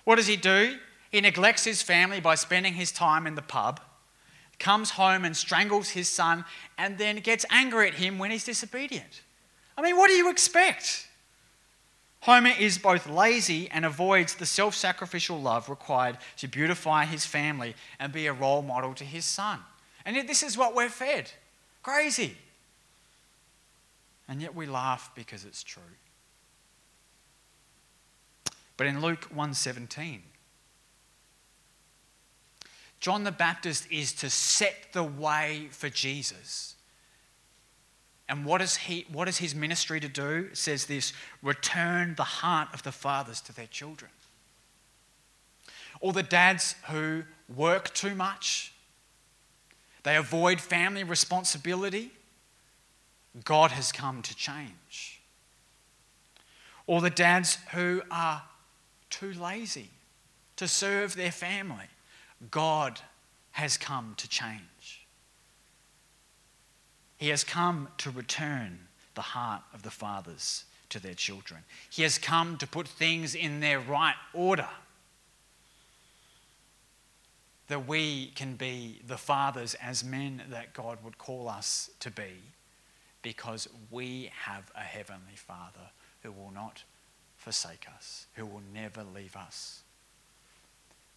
What 0.03 0.15
does 0.15 0.27
he 0.27 0.37
do? 0.37 0.77
He 1.11 1.21
neglects 1.21 1.63
his 1.63 1.81
family 1.81 2.19
by 2.19 2.35
spending 2.35 2.73
his 2.73 2.91
time 2.91 3.25
in 3.27 3.35
the 3.35 3.41
pub, 3.41 3.79
comes 4.59 4.91
home 4.91 5.25
and 5.25 5.35
strangles 5.35 5.89
his 5.89 6.07
son, 6.09 6.45
and 6.77 6.97
then 6.97 7.17
gets 7.17 7.45
angry 7.49 7.87
at 7.87 7.95
him 7.95 8.19
when 8.19 8.31
he's 8.31 8.43
disobedient. 8.43 9.21
I 9.77 9.81
mean, 9.81 9.97
what 9.97 10.07
do 10.07 10.13
you 10.13 10.29
expect? 10.29 11.07
Homer 12.21 12.51
is 12.59 12.77
both 12.77 13.07
lazy 13.07 13.69
and 13.71 13.85
avoids 13.85 14.35
the 14.35 14.45
self 14.45 14.75
sacrificial 14.75 15.39
love 15.39 15.69
required 15.69 16.17
to 16.37 16.47
beautify 16.47 17.05
his 17.05 17.25
family 17.25 17.75
and 17.97 18.11
be 18.11 18.27
a 18.27 18.33
role 18.33 18.61
model 18.61 18.93
to 18.95 19.05
his 19.05 19.25
son. 19.25 19.59
And 20.05 20.15
yet, 20.15 20.27
this 20.27 20.43
is 20.43 20.57
what 20.57 20.75
we're 20.75 20.89
fed. 20.89 21.31
Crazy. 21.81 22.35
And 24.27 24.41
yet, 24.41 24.53
we 24.53 24.65
laugh 24.65 25.11
because 25.15 25.45
it's 25.45 25.63
true. 25.63 25.81
But 28.79 28.87
in 28.87 29.01
Luke 29.01 29.25
117, 29.25 30.23
John 33.01 33.25
the 33.25 33.31
Baptist 33.33 33.85
is 33.91 34.13
to 34.13 34.29
set 34.29 34.93
the 34.93 35.03
way 35.03 35.67
for 35.69 35.89
Jesus. 35.89 36.75
And 38.29 38.45
what 38.45 38.61
is, 38.61 38.77
he, 38.77 39.05
what 39.11 39.27
is 39.27 39.39
his 39.39 39.53
ministry 39.53 39.99
to 39.99 40.07
do? 40.07 40.47
It 40.51 40.57
says 40.57 40.85
this 40.85 41.11
return 41.43 42.15
the 42.15 42.23
heart 42.23 42.69
of 42.73 42.83
the 42.83 42.93
fathers 42.93 43.41
to 43.41 43.53
their 43.53 43.67
children. 43.67 44.11
All 45.99 46.13
the 46.13 46.23
dads 46.23 46.75
who 46.87 47.23
work 47.53 47.93
too 47.93 48.15
much, 48.15 48.71
they 50.03 50.15
avoid 50.15 50.61
family 50.61 51.03
responsibility, 51.03 52.11
God 53.43 53.71
has 53.71 53.91
come 53.91 54.21
to 54.21 54.33
change. 54.33 55.19
All 56.87 57.01
the 57.01 57.09
dads 57.09 57.57
who 57.73 58.03
are 58.09 58.43
too 59.09 59.33
lazy 59.33 59.89
to 60.55 60.67
serve 60.67 61.15
their 61.15 61.31
family, 61.31 61.87
God 62.51 62.99
has 63.51 63.77
come 63.77 64.13
to 64.17 64.27
change. 64.27 65.05
He 67.17 67.29
has 67.29 67.43
come 67.43 67.89
to 67.97 68.11
return 68.11 68.79
the 69.15 69.21
heart 69.21 69.63
of 69.73 69.83
the 69.83 69.91
fathers 69.91 70.63
to 70.89 70.99
their 70.99 71.13
children. 71.13 71.61
He 71.89 72.03
has 72.03 72.17
come 72.17 72.57
to 72.57 72.67
put 72.67 72.87
things 72.87 73.35
in 73.35 73.59
their 73.59 73.79
right 73.79 74.15
order. 74.33 74.69
That 77.67 77.87
we 77.87 78.27
can 78.35 78.55
be 78.55 79.01
the 79.05 79.17
fathers 79.17 79.75
as 79.75 80.03
men 80.03 80.41
that 80.49 80.73
God 80.73 80.99
would 81.03 81.17
call 81.17 81.47
us 81.49 81.89
to 81.99 82.09
be 82.09 82.33
because 83.21 83.67
we 83.91 84.31
have 84.45 84.71
a 84.75 84.81
heavenly 84.81 85.35
Father 85.35 85.91
who 86.23 86.31
will 86.31 86.51
not 86.51 86.83
forsake 87.49 87.87
us, 87.97 88.27
who 88.35 88.45
will 88.45 88.61
never 88.75 89.03
leave 89.03 89.35
us. 89.35 89.81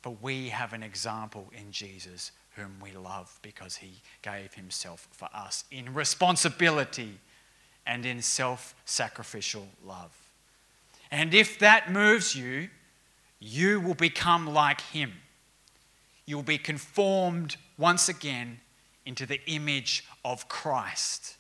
But 0.01 0.23
we 0.23 0.49
have 0.49 0.73
an 0.73 0.83
example 0.83 1.47
in 1.53 1.73
Jesus 1.73 2.33
whom 2.57 2.77
we 2.83 2.93
love 2.93 3.39
because 3.43 3.77
he 3.77 4.01
gave 4.23 4.55
himself 4.55 5.07
for 5.13 5.29
us 5.35 5.65
in 5.71 5.93
responsibility 5.93 7.19
and 7.85 8.07
in 8.07 8.23
self 8.23 8.75
sacrificial 8.87 9.69
love. 9.85 10.17
And 11.11 11.35
if 11.35 11.59
that 11.59 11.93
moves 11.93 12.35
you, 12.35 12.71
you 13.39 13.79
will 13.79 13.93
become 13.93 14.47
like 14.47 14.81
him. 14.81 15.13
You 16.25 16.37
will 16.37 16.45
be 16.45 16.57
conformed 16.57 17.57
once 17.77 18.09
again 18.09 18.61
into 19.05 19.27
the 19.27 19.41
image 19.45 20.07
of 20.25 20.49
Christ. 20.49 21.37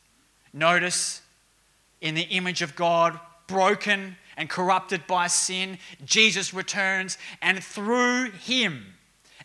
Notice, 0.52 1.22
in 2.02 2.14
the 2.14 2.24
image 2.24 2.60
of 2.60 2.76
God, 2.76 3.18
broken 3.46 4.16
and 4.36 4.48
corrupted 4.48 5.06
by 5.06 5.26
sin, 5.26 5.78
Jesus 6.04 6.54
returns, 6.54 7.18
and 7.40 7.62
through 7.62 8.30
him 8.30 8.94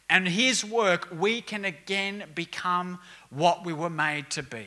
and 0.10 0.28
his 0.28 0.64
work, 0.64 1.10
we 1.12 1.42
can 1.42 1.66
again 1.66 2.24
become 2.34 3.00
what 3.30 3.66
we 3.66 3.74
were 3.74 3.90
made 3.90 4.30
to 4.32 4.44
be, 4.44 4.66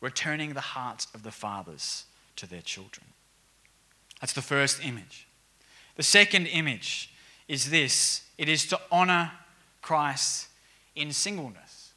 returning 0.00 0.54
the 0.54 0.60
hearts 0.60 1.08
of 1.14 1.22
the 1.22 1.32
fathers 1.32 2.04
to 2.36 2.46
their 2.46 2.62
children. 2.62 3.06
That's 4.20 4.32
the 4.32 4.42
first 4.42 4.84
image. 4.84 5.26
The 5.96 6.02
second 6.02 6.46
image 6.46 7.12
is 7.48 7.70
this 7.70 8.22
it 8.38 8.48
is 8.48 8.66
to 8.66 8.80
honor 8.90 9.32
Christ 9.82 10.48
in 10.94 11.12
singleness. 11.12 11.90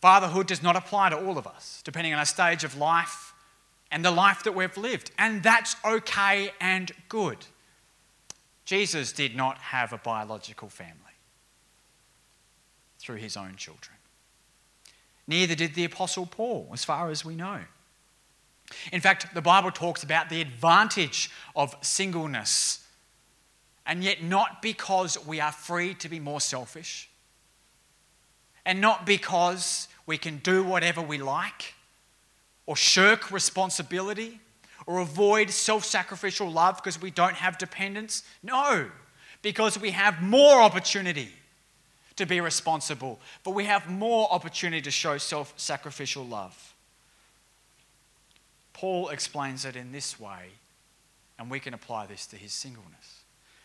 Fatherhood 0.00 0.46
does 0.46 0.62
not 0.62 0.76
apply 0.76 1.10
to 1.10 1.16
all 1.16 1.38
of 1.38 1.46
us, 1.46 1.80
depending 1.84 2.12
on 2.12 2.18
our 2.18 2.26
stage 2.26 2.64
of 2.64 2.76
life 2.76 3.33
and 3.94 4.04
the 4.04 4.10
life 4.10 4.42
that 4.42 4.56
we've 4.56 4.76
lived. 4.76 5.12
And 5.18 5.40
that's 5.40 5.76
okay 5.84 6.50
and 6.60 6.90
good. 7.08 7.38
Jesus 8.64 9.12
did 9.12 9.36
not 9.36 9.56
have 9.58 9.92
a 9.92 9.98
biological 9.98 10.68
family 10.68 10.98
through 12.98 13.16
his 13.16 13.36
own 13.36 13.54
children. 13.56 13.96
Neither 15.28 15.54
did 15.54 15.74
the 15.74 15.84
Apostle 15.84 16.26
Paul, 16.26 16.68
as 16.72 16.84
far 16.84 17.08
as 17.08 17.24
we 17.24 17.36
know. 17.36 17.60
In 18.90 19.00
fact, 19.00 19.32
the 19.32 19.40
Bible 19.40 19.70
talks 19.70 20.02
about 20.02 20.28
the 20.28 20.40
advantage 20.40 21.30
of 21.54 21.76
singleness, 21.80 22.84
and 23.86 24.02
yet 24.02 24.24
not 24.24 24.60
because 24.60 25.24
we 25.24 25.38
are 25.38 25.52
free 25.52 25.94
to 25.94 26.08
be 26.08 26.18
more 26.18 26.40
selfish, 26.40 27.08
and 28.66 28.80
not 28.80 29.06
because 29.06 29.86
we 30.04 30.18
can 30.18 30.38
do 30.38 30.64
whatever 30.64 31.00
we 31.00 31.18
like 31.18 31.73
or 32.66 32.76
shirk 32.76 33.30
responsibility 33.30 34.40
or 34.86 34.98
avoid 34.98 35.50
self 35.50 35.84
sacrificial 35.84 36.50
love 36.50 36.76
because 36.76 37.00
we 37.00 37.10
don't 37.10 37.34
have 37.34 37.58
dependence. 37.58 38.22
No, 38.42 38.90
because 39.42 39.78
we 39.78 39.90
have 39.90 40.22
more 40.22 40.60
opportunity 40.60 41.30
to 42.16 42.26
be 42.26 42.40
responsible, 42.40 43.18
but 43.42 43.52
we 43.52 43.64
have 43.64 43.90
more 43.90 44.32
opportunity 44.32 44.82
to 44.82 44.90
show 44.90 45.18
self 45.18 45.52
sacrificial 45.56 46.24
love. 46.24 46.74
Paul 48.72 49.08
explains 49.08 49.64
it 49.64 49.76
in 49.76 49.92
this 49.92 50.18
way, 50.18 50.50
and 51.38 51.50
we 51.50 51.60
can 51.60 51.74
apply 51.74 52.06
this 52.06 52.26
to 52.26 52.36
his 52.36 52.52
singleness. 52.52 53.22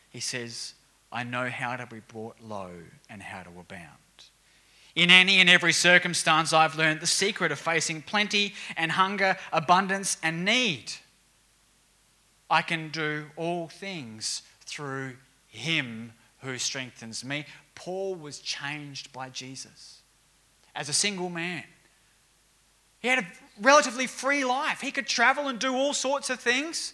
He 0.09 0.19
says, 0.19 0.73
I 1.11 1.23
know 1.23 1.49
how 1.49 1.75
to 1.75 1.85
be 1.87 1.99
brought 2.07 2.37
low 2.41 2.71
and 3.09 3.21
how 3.21 3.43
to 3.43 3.49
abound. 3.49 3.97
In 4.99 5.11
any 5.11 5.39
and 5.39 5.49
every 5.49 5.71
circumstance, 5.71 6.51
I've 6.51 6.75
learned 6.75 6.99
the 6.99 7.07
secret 7.07 7.53
of 7.53 7.59
facing 7.59 8.01
plenty 8.01 8.53
and 8.75 8.91
hunger, 8.91 9.37
abundance 9.53 10.17
and 10.21 10.43
need. 10.43 10.91
I 12.49 12.61
can 12.61 12.89
do 12.89 13.27
all 13.37 13.69
things 13.69 14.41
through 14.65 15.15
Him 15.47 16.11
who 16.39 16.57
strengthens 16.57 17.23
me. 17.23 17.45
Paul 17.75 18.15
was 18.15 18.39
changed 18.39 19.13
by 19.13 19.29
Jesus 19.29 20.01
as 20.75 20.89
a 20.89 20.93
single 20.93 21.29
man. 21.29 21.63
He 22.99 23.07
had 23.07 23.19
a 23.19 23.27
relatively 23.61 24.05
free 24.05 24.43
life. 24.43 24.81
He 24.81 24.91
could 24.91 25.07
travel 25.07 25.47
and 25.47 25.59
do 25.59 25.73
all 25.73 25.93
sorts 25.93 26.29
of 26.29 26.41
things, 26.41 26.93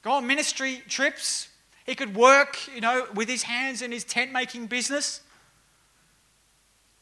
go 0.00 0.12
on 0.12 0.26
ministry 0.26 0.80
trips. 0.88 1.48
He 1.84 1.94
could 1.94 2.16
work, 2.16 2.56
you 2.74 2.80
know, 2.80 3.06
with 3.14 3.28
his 3.28 3.42
hands 3.42 3.82
in 3.82 3.92
his 3.92 4.04
tent 4.04 4.32
making 4.32 4.68
business 4.68 5.20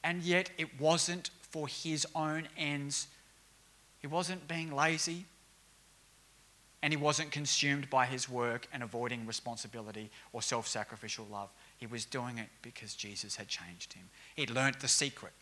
and 0.06 0.22
yet 0.22 0.50
it 0.56 0.80
wasn't 0.80 1.30
for 1.40 1.66
his 1.66 2.06
own 2.14 2.46
ends. 2.56 3.08
He 3.98 4.06
wasn't 4.06 4.46
being 4.46 4.70
lazy, 4.70 5.24
and 6.80 6.92
he 6.92 6.96
wasn't 6.96 7.32
consumed 7.32 7.90
by 7.90 8.06
his 8.06 8.28
work 8.28 8.68
and 8.72 8.84
avoiding 8.84 9.26
responsibility 9.26 10.10
or 10.32 10.42
self 10.42 10.68
sacrificial 10.68 11.26
love. 11.30 11.48
He 11.76 11.88
was 11.88 12.04
doing 12.04 12.38
it 12.38 12.48
because 12.62 12.94
Jesus 12.94 13.34
had 13.34 13.48
changed 13.48 13.94
him. 13.94 14.04
He'd 14.36 14.50
learnt 14.50 14.78
the 14.78 14.88
secret 14.88 15.32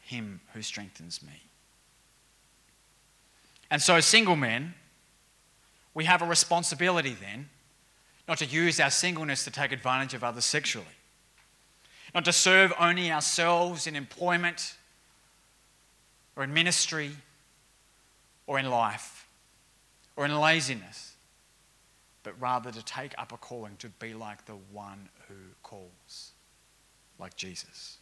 Him 0.00 0.40
who 0.54 0.62
strengthens 0.62 1.22
me. 1.22 1.42
And 3.70 3.82
so, 3.82 4.00
single 4.00 4.36
men, 4.36 4.74
we 5.92 6.06
have 6.06 6.22
a 6.22 6.26
responsibility 6.26 7.14
then 7.20 7.50
not 8.26 8.38
to 8.38 8.46
use 8.46 8.80
our 8.80 8.90
singleness 8.90 9.44
to 9.44 9.50
take 9.50 9.72
advantage 9.72 10.14
of 10.14 10.24
others 10.24 10.46
sexually 10.46 10.86
not 12.14 12.24
to 12.24 12.32
serve 12.32 12.72
only 12.78 13.10
ourselves 13.10 13.86
in 13.86 13.96
employment 13.96 14.74
or 16.36 16.44
in 16.44 16.52
ministry 16.52 17.10
or 18.46 18.58
in 18.58 18.68
life 18.68 19.26
or 20.16 20.24
in 20.24 20.38
laziness, 20.38 21.16
but 22.22 22.38
rather 22.40 22.70
to 22.70 22.82
take 22.84 23.14
up 23.18 23.32
a 23.32 23.36
calling 23.36 23.76
to 23.78 23.88
be 23.88 24.14
like 24.14 24.44
the 24.44 24.56
one 24.72 25.08
who 25.28 25.34
calls, 25.62 26.32
like 27.18 27.34
Jesus. 27.36 27.98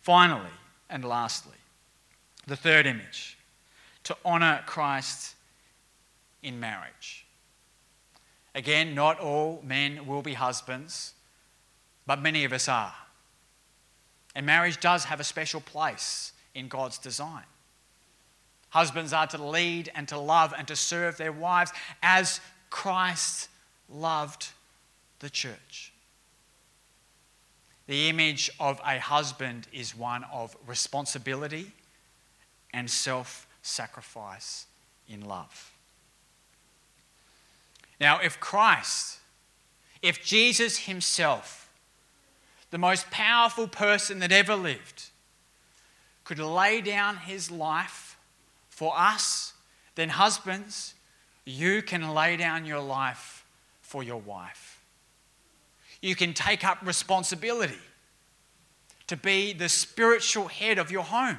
Finally, 0.00 0.50
and 0.88 1.04
lastly, 1.04 1.56
the 2.46 2.56
third 2.56 2.86
image 2.86 3.36
to 4.04 4.16
honour 4.24 4.62
Christ 4.66 5.34
in 6.42 6.60
marriage. 6.60 7.26
Again, 8.54 8.94
not 8.94 9.18
all 9.18 9.60
men 9.64 10.06
will 10.06 10.22
be 10.22 10.34
husbands 10.34 11.12
but 12.06 12.22
many 12.22 12.44
of 12.44 12.52
us 12.52 12.68
are. 12.68 12.94
And 14.34 14.46
marriage 14.46 14.80
does 14.80 15.04
have 15.04 15.20
a 15.20 15.24
special 15.24 15.60
place 15.60 16.32
in 16.54 16.68
God's 16.68 16.98
design. 16.98 17.44
Husbands 18.70 19.12
are 19.12 19.26
to 19.28 19.42
lead 19.42 19.90
and 19.94 20.06
to 20.08 20.18
love 20.18 20.52
and 20.56 20.68
to 20.68 20.76
serve 20.76 21.16
their 21.16 21.32
wives 21.32 21.72
as 22.02 22.40
Christ 22.70 23.48
loved 23.88 24.48
the 25.20 25.30
church. 25.30 25.92
The 27.86 28.08
image 28.08 28.50
of 28.58 28.80
a 28.84 28.98
husband 28.98 29.68
is 29.72 29.96
one 29.96 30.24
of 30.32 30.56
responsibility 30.66 31.72
and 32.74 32.90
self 32.90 33.46
sacrifice 33.62 34.66
in 35.08 35.22
love. 35.22 35.72
Now, 38.00 38.18
if 38.20 38.38
Christ, 38.40 39.18
if 40.02 40.22
Jesus 40.22 40.78
himself, 40.78 41.65
the 42.70 42.78
most 42.78 43.10
powerful 43.10 43.68
person 43.68 44.18
that 44.20 44.32
ever 44.32 44.56
lived, 44.56 45.10
could 46.24 46.38
lay 46.38 46.80
down 46.80 47.16
his 47.16 47.50
life 47.50 48.18
for 48.68 48.92
us, 48.96 49.54
then 49.94 50.08
husbands, 50.08 50.94
you 51.44 51.80
can 51.80 52.12
lay 52.12 52.36
down 52.36 52.66
your 52.66 52.80
life 52.80 53.46
for 53.80 54.02
your 54.02 54.20
wife. 54.20 54.82
You 56.02 56.14
can 56.14 56.34
take 56.34 56.64
up 56.64 56.78
responsibility 56.82 57.78
to 59.06 59.16
be 59.16 59.52
the 59.52 59.68
spiritual 59.68 60.48
head 60.48 60.78
of 60.78 60.90
your 60.90 61.04
home. 61.04 61.38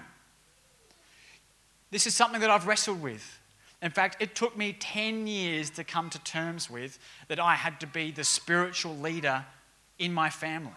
This 1.92 2.08
is 2.08 2.16
something 2.16 2.42
that 2.42 2.50
I've 2.50 2.66
wrestled 2.66 3.02
with. 3.02 3.40
In 3.82 3.92
fact, 3.92 4.22
it 4.22 4.34
took 4.34 4.58
me 4.58 4.74
10 4.74 5.28
years 5.28 5.70
to 5.72 5.84
come 5.84 6.10
to 6.10 6.20
terms 6.24 6.70
with 6.70 6.98
that 7.28 7.40
I 7.40 7.56
had 7.56 7.80
to 7.82 7.88
be 7.88 8.12
the 8.12 8.24
spiritual 8.24 8.98
leader 8.98 9.46
in 10.00 10.14
my 10.14 10.30
family. 10.30 10.72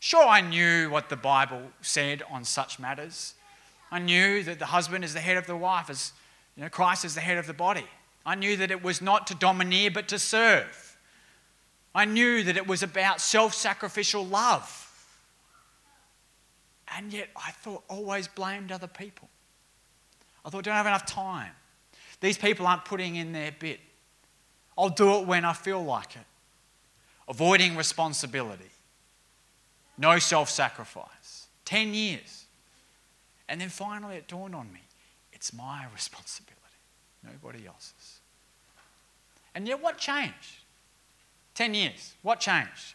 Sure, 0.00 0.26
I 0.26 0.40
knew 0.40 0.88
what 0.88 1.10
the 1.10 1.16
Bible 1.16 1.62
said 1.82 2.22
on 2.30 2.44
such 2.44 2.78
matters. 2.78 3.34
I 3.92 3.98
knew 3.98 4.42
that 4.42 4.58
the 4.58 4.66
husband 4.66 5.04
is 5.04 5.12
the 5.12 5.20
head 5.20 5.36
of 5.36 5.46
the 5.46 5.56
wife, 5.56 5.90
as 5.90 6.12
you 6.56 6.62
know, 6.62 6.70
Christ 6.70 7.04
is 7.04 7.14
the 7.14 7.20
head 7.20 7.36
of 7.36 7.46
the 7.46 7.54
body. 7.54 7.84
I 8.24 8.34
knew 8.34 8.56
that 8.56 8.70
it 8.70 8.82
was 8.82 9.02
not 9.02 9.26
to 9.28 9.34
domineer 9.34 9.90
but 9.90 10.08
to 10.08 10.18
serve. 10.18 10.96
I 11.94 12.06
knew 12.06 12.42
that 12.44 12.56
it 12.56 12.66
was 12.66 12.82
about 12.82 13.20
self 13.20 13.54
sacrificial 13.54 14.26
love. 14.26 14.86
And 16.96 17.12
yet 17.12 17.28
I 17.36 17.50
thought 17.50 17.84
always 17.88 18.26
blamed 18.26 18.72
other 18.72 18.86
people. 18.86 19.28
I 20.44 20.50
thought, 20.50 20.64
don't 20.64 20.74
have 20.74 20.86
enough 20.86 21.06
time. 21.06 21.52
These 22.20 22.38
people 22.38 22.66
aren't 22.66 22.84
putting 22.84 23.16
in 23.16 23.32
their 23.32 23.52
bit. 23.52 23.80
I'll 24.78 24.88
do 24.88 25.16
it 25.16 25.26
when 25.26 25.44
I 25.44 25.52
feel 25.52 25.82
like 25.82 26.16
it. 26.16 26.24
Avoiding 27.28 27.76
responsibility. 27.76 28.70
No 30.00 30.18
self 30.18 30.48
sacrifice. 30.48 31.46
10 31.66 31.92
years. 31.92 32.46
And 33.48 33.60
then 33.60 33.68
finally 33.68 34.16
it 34.16 34.26
dawned 34.26 34.54
on 34.54 34.72
me 34.72 34.80
it's 35.32 35.52
my 35.52 35.86
responsibility, 35.94 36.56
nobody 37.22 37.66
else's. 37.66 38.20
And 39.54 39.66
yet, 39.66 39.82
what 39.82 39.98
changed? 39.98 40.64
10 41.54 41.74
years. 41.74 42.14
What 42.22 42.40
changed? 42.40 42.94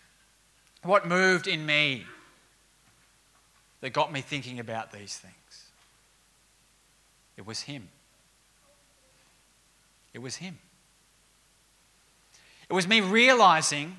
What 0.83 1.07
moved 1.07 1.47
in 1.47 1.65
me 1.65 2.05
that 3.81 3.91
got 3.93 4.11
me 4.11 4.21
thinking 4.21 4.59
about 4.59 4.91
these 4.91 5.17
things? 5.17 5.69
It 7.35 7.45
was 7.45 7.61
Him. 7.61 7.89
It 10.13 10.19
was 10.19 10.37
Him. 10.37 10.57
It 12.69 12.73
was 12.73 12.87
me 12.87 13.01
realizing 13.01 13.97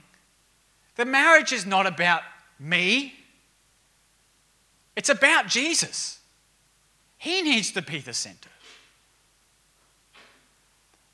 that 0.96 1.06
marriage 1.06 1.52
is 1.52 1.66
not 1.66 1.86
about 1.86 2.22
me, 2.58 3.14
it's 4.94 5.08
about 5.08 5.46
Jesus. 5.46 6.20
He 7.18 7.42
needs 7.42 7.70
to 7.72 7.82
be 7.82 7.98
the 7.98 8.14
center. 8.14 8.50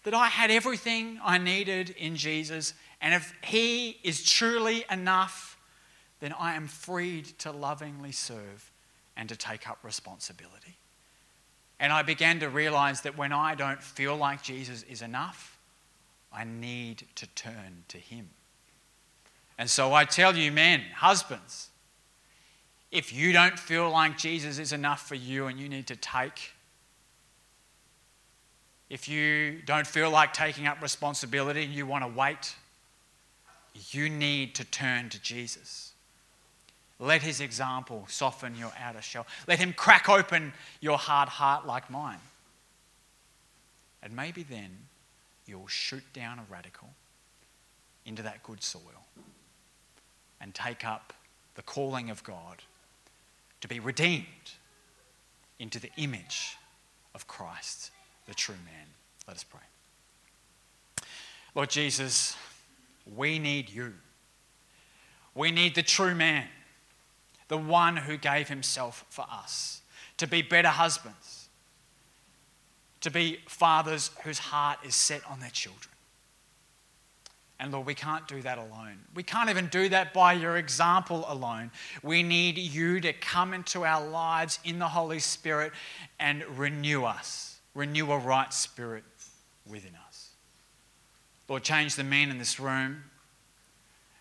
That 0.05 0.15
I 0.15 0.27
had 0.27 0.51
everything 0.51 1.19
I 1.23 1.39
needed 1.39 1.91
in 1.91 2.17
Jesus, 2.17 2.75
and 3.01 3.15
if 3.15 3.33
He 3.43 3.99
is 4.03 4.25
truly 4.25 4.85
enough, 4.91 5.57
then 6.21 6.35
I 6.39 6.55
am 6.55 6.67
freed 6.69 7.27
to 7.41 7.51
lovingly 7.51 8.13
serve 8.13 8.71
and 9.17 9.29
to 9.29 9.37
take 9.37 9.69
up 9.69 9.79
responsibility. 9.83 10.77
And 11.79 11.93
I 11.93 12.03
began 12.03 12.41
to 12.41 12.49
realize 12.49 13.01
that 13.03 13.19
when 13.19 13.33
I 13.33 13.55
don't 13.57 13.83
feel 13.83 14.17
like 14.17 14.43
Jesus 14.43 14.85
is 14.85 15.03
enough, 15.03 15.59
I 16.33 16.45
need 16.45 17.05
to 17.17 17.27
turn 17.29 17.85
to 17.89 17.99
Him. 17.99 18.31
And 19.63 19.71
so 19.71 19.95
I 19.95 20.05
tell 20.05 20.37
you, 20.37 20.51
men, 20.51 20.81
husbands, 20.93 21.69
if 22.91 23.13
you 23.13 23.33
don't 23.33 23.57
feel 23.57 23.89
like 23.89 24.19
Jesus 24.19 24.59
is 24.59 24.73
enough 24.73 25.07
for 25.07 25.15
you 25.15 25.47
and 25.47 25.57
you 25.57 25.69
need 25.69 25.87
to 25.87 25.95
take, 25.95 26.51
if 28.91 29.09
you 29.09 29.63
don't 29.65 29.87
feel 29.87 30.11
like 30.11 30.33
taking 30.33 30.67
up 30.67 30.83
responsibility 30.83 31.63
and 31.63 31.73
you 31.73 31.87
want 31.87 32.03
to 32.03 32.09
wait, 32.09 32.57
you 33.93 34.09
need 34.11 34.57
to 34.57 34.65
turn 34.65 35.09
to 35.11 35.23
Jesus. 35.23 35.93
Let 36.99 37.23
his 37.23 37.41
example 37.41 38.05
soften 38.09 38.57
your 38.57 38.73
outer 38.81 39.01
shell. 39.01 39.29
Let 39.47 39.61
him 39.61 39.73
crack 39.75 40.09
open 40.09 40.55
your 40.81 40.99
hard 40.99 41.29
heart 41.29 41.69
like 41.69 41.89
mine. 41.89 42.19
And 44.03 44.17
maybe 44.17 44.43
then 44.43 44.77
you'll 45.47 45.69
shoot 45.69 46.03
down 46.13 46.41
a 46.41 46.53
radicle 46.53 46.89
into 48.05 48.23
that 48.23 48.43
good 48.43 48.61
soil 48.61 49.03
and 50.43 50.55
take 50.55 50.85
up 50.85 51.13
the 51.55 51.63
calling 51.63 52.11
of 52.11 52.23
God 52.25 52.63
to 53.61 53.69
be 53.69 53.81
redeemed 53.81 54.27
into 55.59 55.79
the 55.79 55.91
image 55.97 56.57
of 57.15 57.27
Christ, 57.27 57.91
the 58.27 58.35
true 58.35 58.57
man. 58.65 58.87
Let 59.27 59.37
us 59.37 59.45
pray. 59.45 59.61
Lord 61.55 61.71
Jesus, 61.71 62.37
we 63.15 63.39
need 63.39 63.71
you. 63.71 63.95
We 65.35 65.51
need 65.51 65.75
the 65.75 65.83
true 65.83 66.15
man 66.15 66.49
the 67.53 67.59
one 67.59 67.99
who 67.99 68.17
gave 68.17 68.49
himself 68.49 69.05
for 69.11 69.27
us, 69.31 69.83
to 70.17 70.27
be 70.27 70.41
better 70.41 70.69
husbands, 70.69 71.51
to 73.03 73.11
be 73.11 73.41
fathers 73.47 74.11
whose 74.25 74.39
heart 74.39 74.79
is 74.83 74.95
set 74.97 75.21
on 75.29 75.39
their 75.41 75.51
children. 75.51 75.92
And 77.63 77.71
Lord, 77.71 77.87
we 77.87 77.95
can't 77.95 78.27
do 78.27 78.43
that 78.43 78.59
alone. 78.59 78.99
We 79.15 79.23
can't 79.23 79.49
even 79.49 79.69
do 79.69 79.89
that 79.91 80.13
by 80.13 80.33
your 80.33 80.57
example 80.57 81.25
alone. 81.29 81.71
We 82.03 82.25
need 82.25 82.59
you 82.59 83.01
to 83.01 83.13
come 83.13 83.55
into 83.55 83.85
our 83.85 84.05
lives 84.05 84.59
in 84.65 84.81
the 84.81 84.89
Holy 84.89 85.21
Spirit 85.21 85.71
and 86.19 86.43
renew 86.59 87.05
us, 87.05 87.61
renew 87.77 88.11
a 88.11 88.19
right 88.19 88.53
spirit 88.53 89.05
within 89.65 89.93
us. 90.09 90.31
Lord, 91.49 91.63
change 91.63 91.95
the 91.95 92.03
men 92.03 92.31
in 92.31 92.39
this 92.39 92.59
room. 92.59 93.05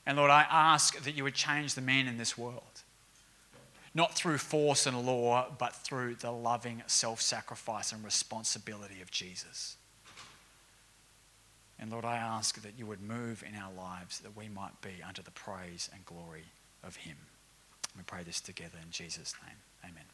And 0.05 0.17
Lord, 0.17 0.29
I 0.29 0.45
ask 0.47 1.01
that 1.01 1.17
you 1.17 1.23
would 1.23 1.33
change 1.33 1.73
the 1.73 1.81
men 1.81 2.07
in 2.07 2.19
this 2.19 2.37
world 2.37 2.61
not 3.93 4.13
through 4.13 4.37
force 4.37 4.85
and 4.85 5.05
law, 5.05 5.47
but 5.57 5.75
through 5.75 6.15
the 6.15 6.31
loving 6.31 6.81
self 6.87 7.19
sacrifice 7.19 7.91
and 7.91 8.03
responsibility 8.05 9.01
of 9.01 9.09
Jesus. 9.11 9.77
And 11.81 11.91
Lord, 11.91 12.05
I 12.05 12.15
ask 12.15 12.61
that 12.61 12.77
you 12.77 12.85
would 12.85 13.01
move 13.01 13.43
in 13.47 13.59
our 13.59 13.73
lives 13.73 14.19
that 14.19 14.37
we 14.37 14.47
might 14.47 14.79
be 14.81 15.01
under 15.05 15.23
the 15.23 15.31
praise 15.31 15.89
and 15.91 16.05
glory 16.05 16.45
of 16.83 16.95
Him. 16.95 17.17
We 17.97 18.03
pray 18.03 18.21
this 18.23 18.39
together 18.39 18.77
in 18.81 18.91
Jesus' 18.91 19.33
name. 19.43 19.57
Amen. 19.83 20.05